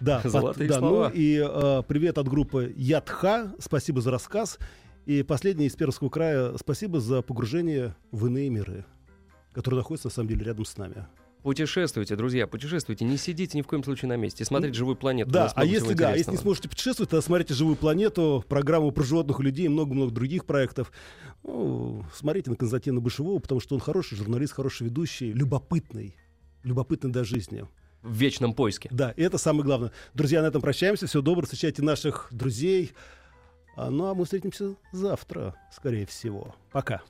Да, 0.00 0.22
Золотые 0.24 0.68
да, 0.68 0.78
слова. 0.78 1.08
ну 1.08 1.14
и 1.14 1.36
э, 1.40 1.82
привет 1.86 2.18
от 2.18 2.26
группы 2.26 2.74
Ядха. 2.76 3.54
Спасибо 3.60 4.00
за 4.00 4.10
рассказ. 4.10 4.58
И 5.06 5.22
последний 5.22 5.66
из 5.66 5.76
Пермского 5.76 6.08
края. 6.08 6.56
Спасибо 6.58 6.98
за 6.98 7.22
погружение 7.22 7.94
в 8.10 8.26
иные 8.26 8.50
миры, 8.50 8.84
которые 9.52 9.78
находятся 9.78 10.08
на 10.08 10.12
самом 10.12 10.28
деле 10.30 10.44
рядом 10.46 10.64
с 10.64 10.76
нами. 10.76 11.06
Путешествуйте, 11.42 12.16
друзья, 12.16 12.46
путешествуйте. 12.46 13.04
Не 13.04 13.16
сидите 13.16 13.56
ни 13.56 13.62
в 13.62 13.66
коем 13.66 13.82
случае 13.82 14.10
на 14.10 14.16
месте. 14.16 14.44
Смотрите 14.44 14.74
живую 14.74 14.96
планету. 14.96 15.30
Да, 15.30 15.50
а 15.54 15.60
много 15.60 15.74
если 15.74 15.94
да, 15.94 16.14
если 16.14 16.32
не 16.32 16.36
сможете 16.36 16.68
путешествовать, 16.68 17.10
то 17.10 17.20
смотрите 17.20 17.54
«Живую 17.54 17.76
планету», 17.76 18.44
программу 18.48 18.90
про 18.90 19.02
животных 19.02 19.40
и 19.40 19.42
людей, 19.42 19.66
и 19.66 19.68
много-много 19.68 20.12
других 20.12 20.44
проектов. 20.44 20.92
Ну, 21.42 22.04
смотрите 22.14 22.50
на 22.50 22.56
Константина 22.56 23.00
Бышевого, 23.00 23.38
потому 23.38 23.60
что 23.60 23.74
он 23.74 23.80
хороший 23.80 24.16
журналист, 24.16 24.52
хороший 24.52 24.84
ведущий, 24.84 25.32
любопытный. 25.32 26.14
Любопытный 26.62 27.10
до 27.10 27.24
жизни. 27.24 27.66
В 28.02 28.14
вечном 28.14 28.54
поиске. 28.54 28.88
Да, 28.92 29.12
и 29.12 29.22
это 29.22 29.38
самое 29.38 29.64
главное. 29.64 29.92
Друзья, 30.14 30.42
на 30.42 30.46
этом 30.46 30.60
прощаемся. 30.60 31.06
Всего 31.06 31.22
доброго. 31.22 31.46
Встречайте 31.46 31.82
наших 31.82 32.28
друзей. 32.30 32.92
А, 33.76 33.90
ну, 33.90 34.06
а 34.06 34.14
мы 34.14 34.24
встретимся 34.24 34.74
завтра, 34.92 35.54
скорее 35.72 36.06
всего. 36.06 36.54
Пока. 36.72 37.02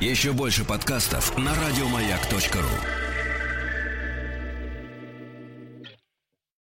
Еще 0.00 0.32
больше 0.32 0.64
подкастов 0.64 1.36
на 1.36 1.54
радиомаяк.ру. 1.54 3.07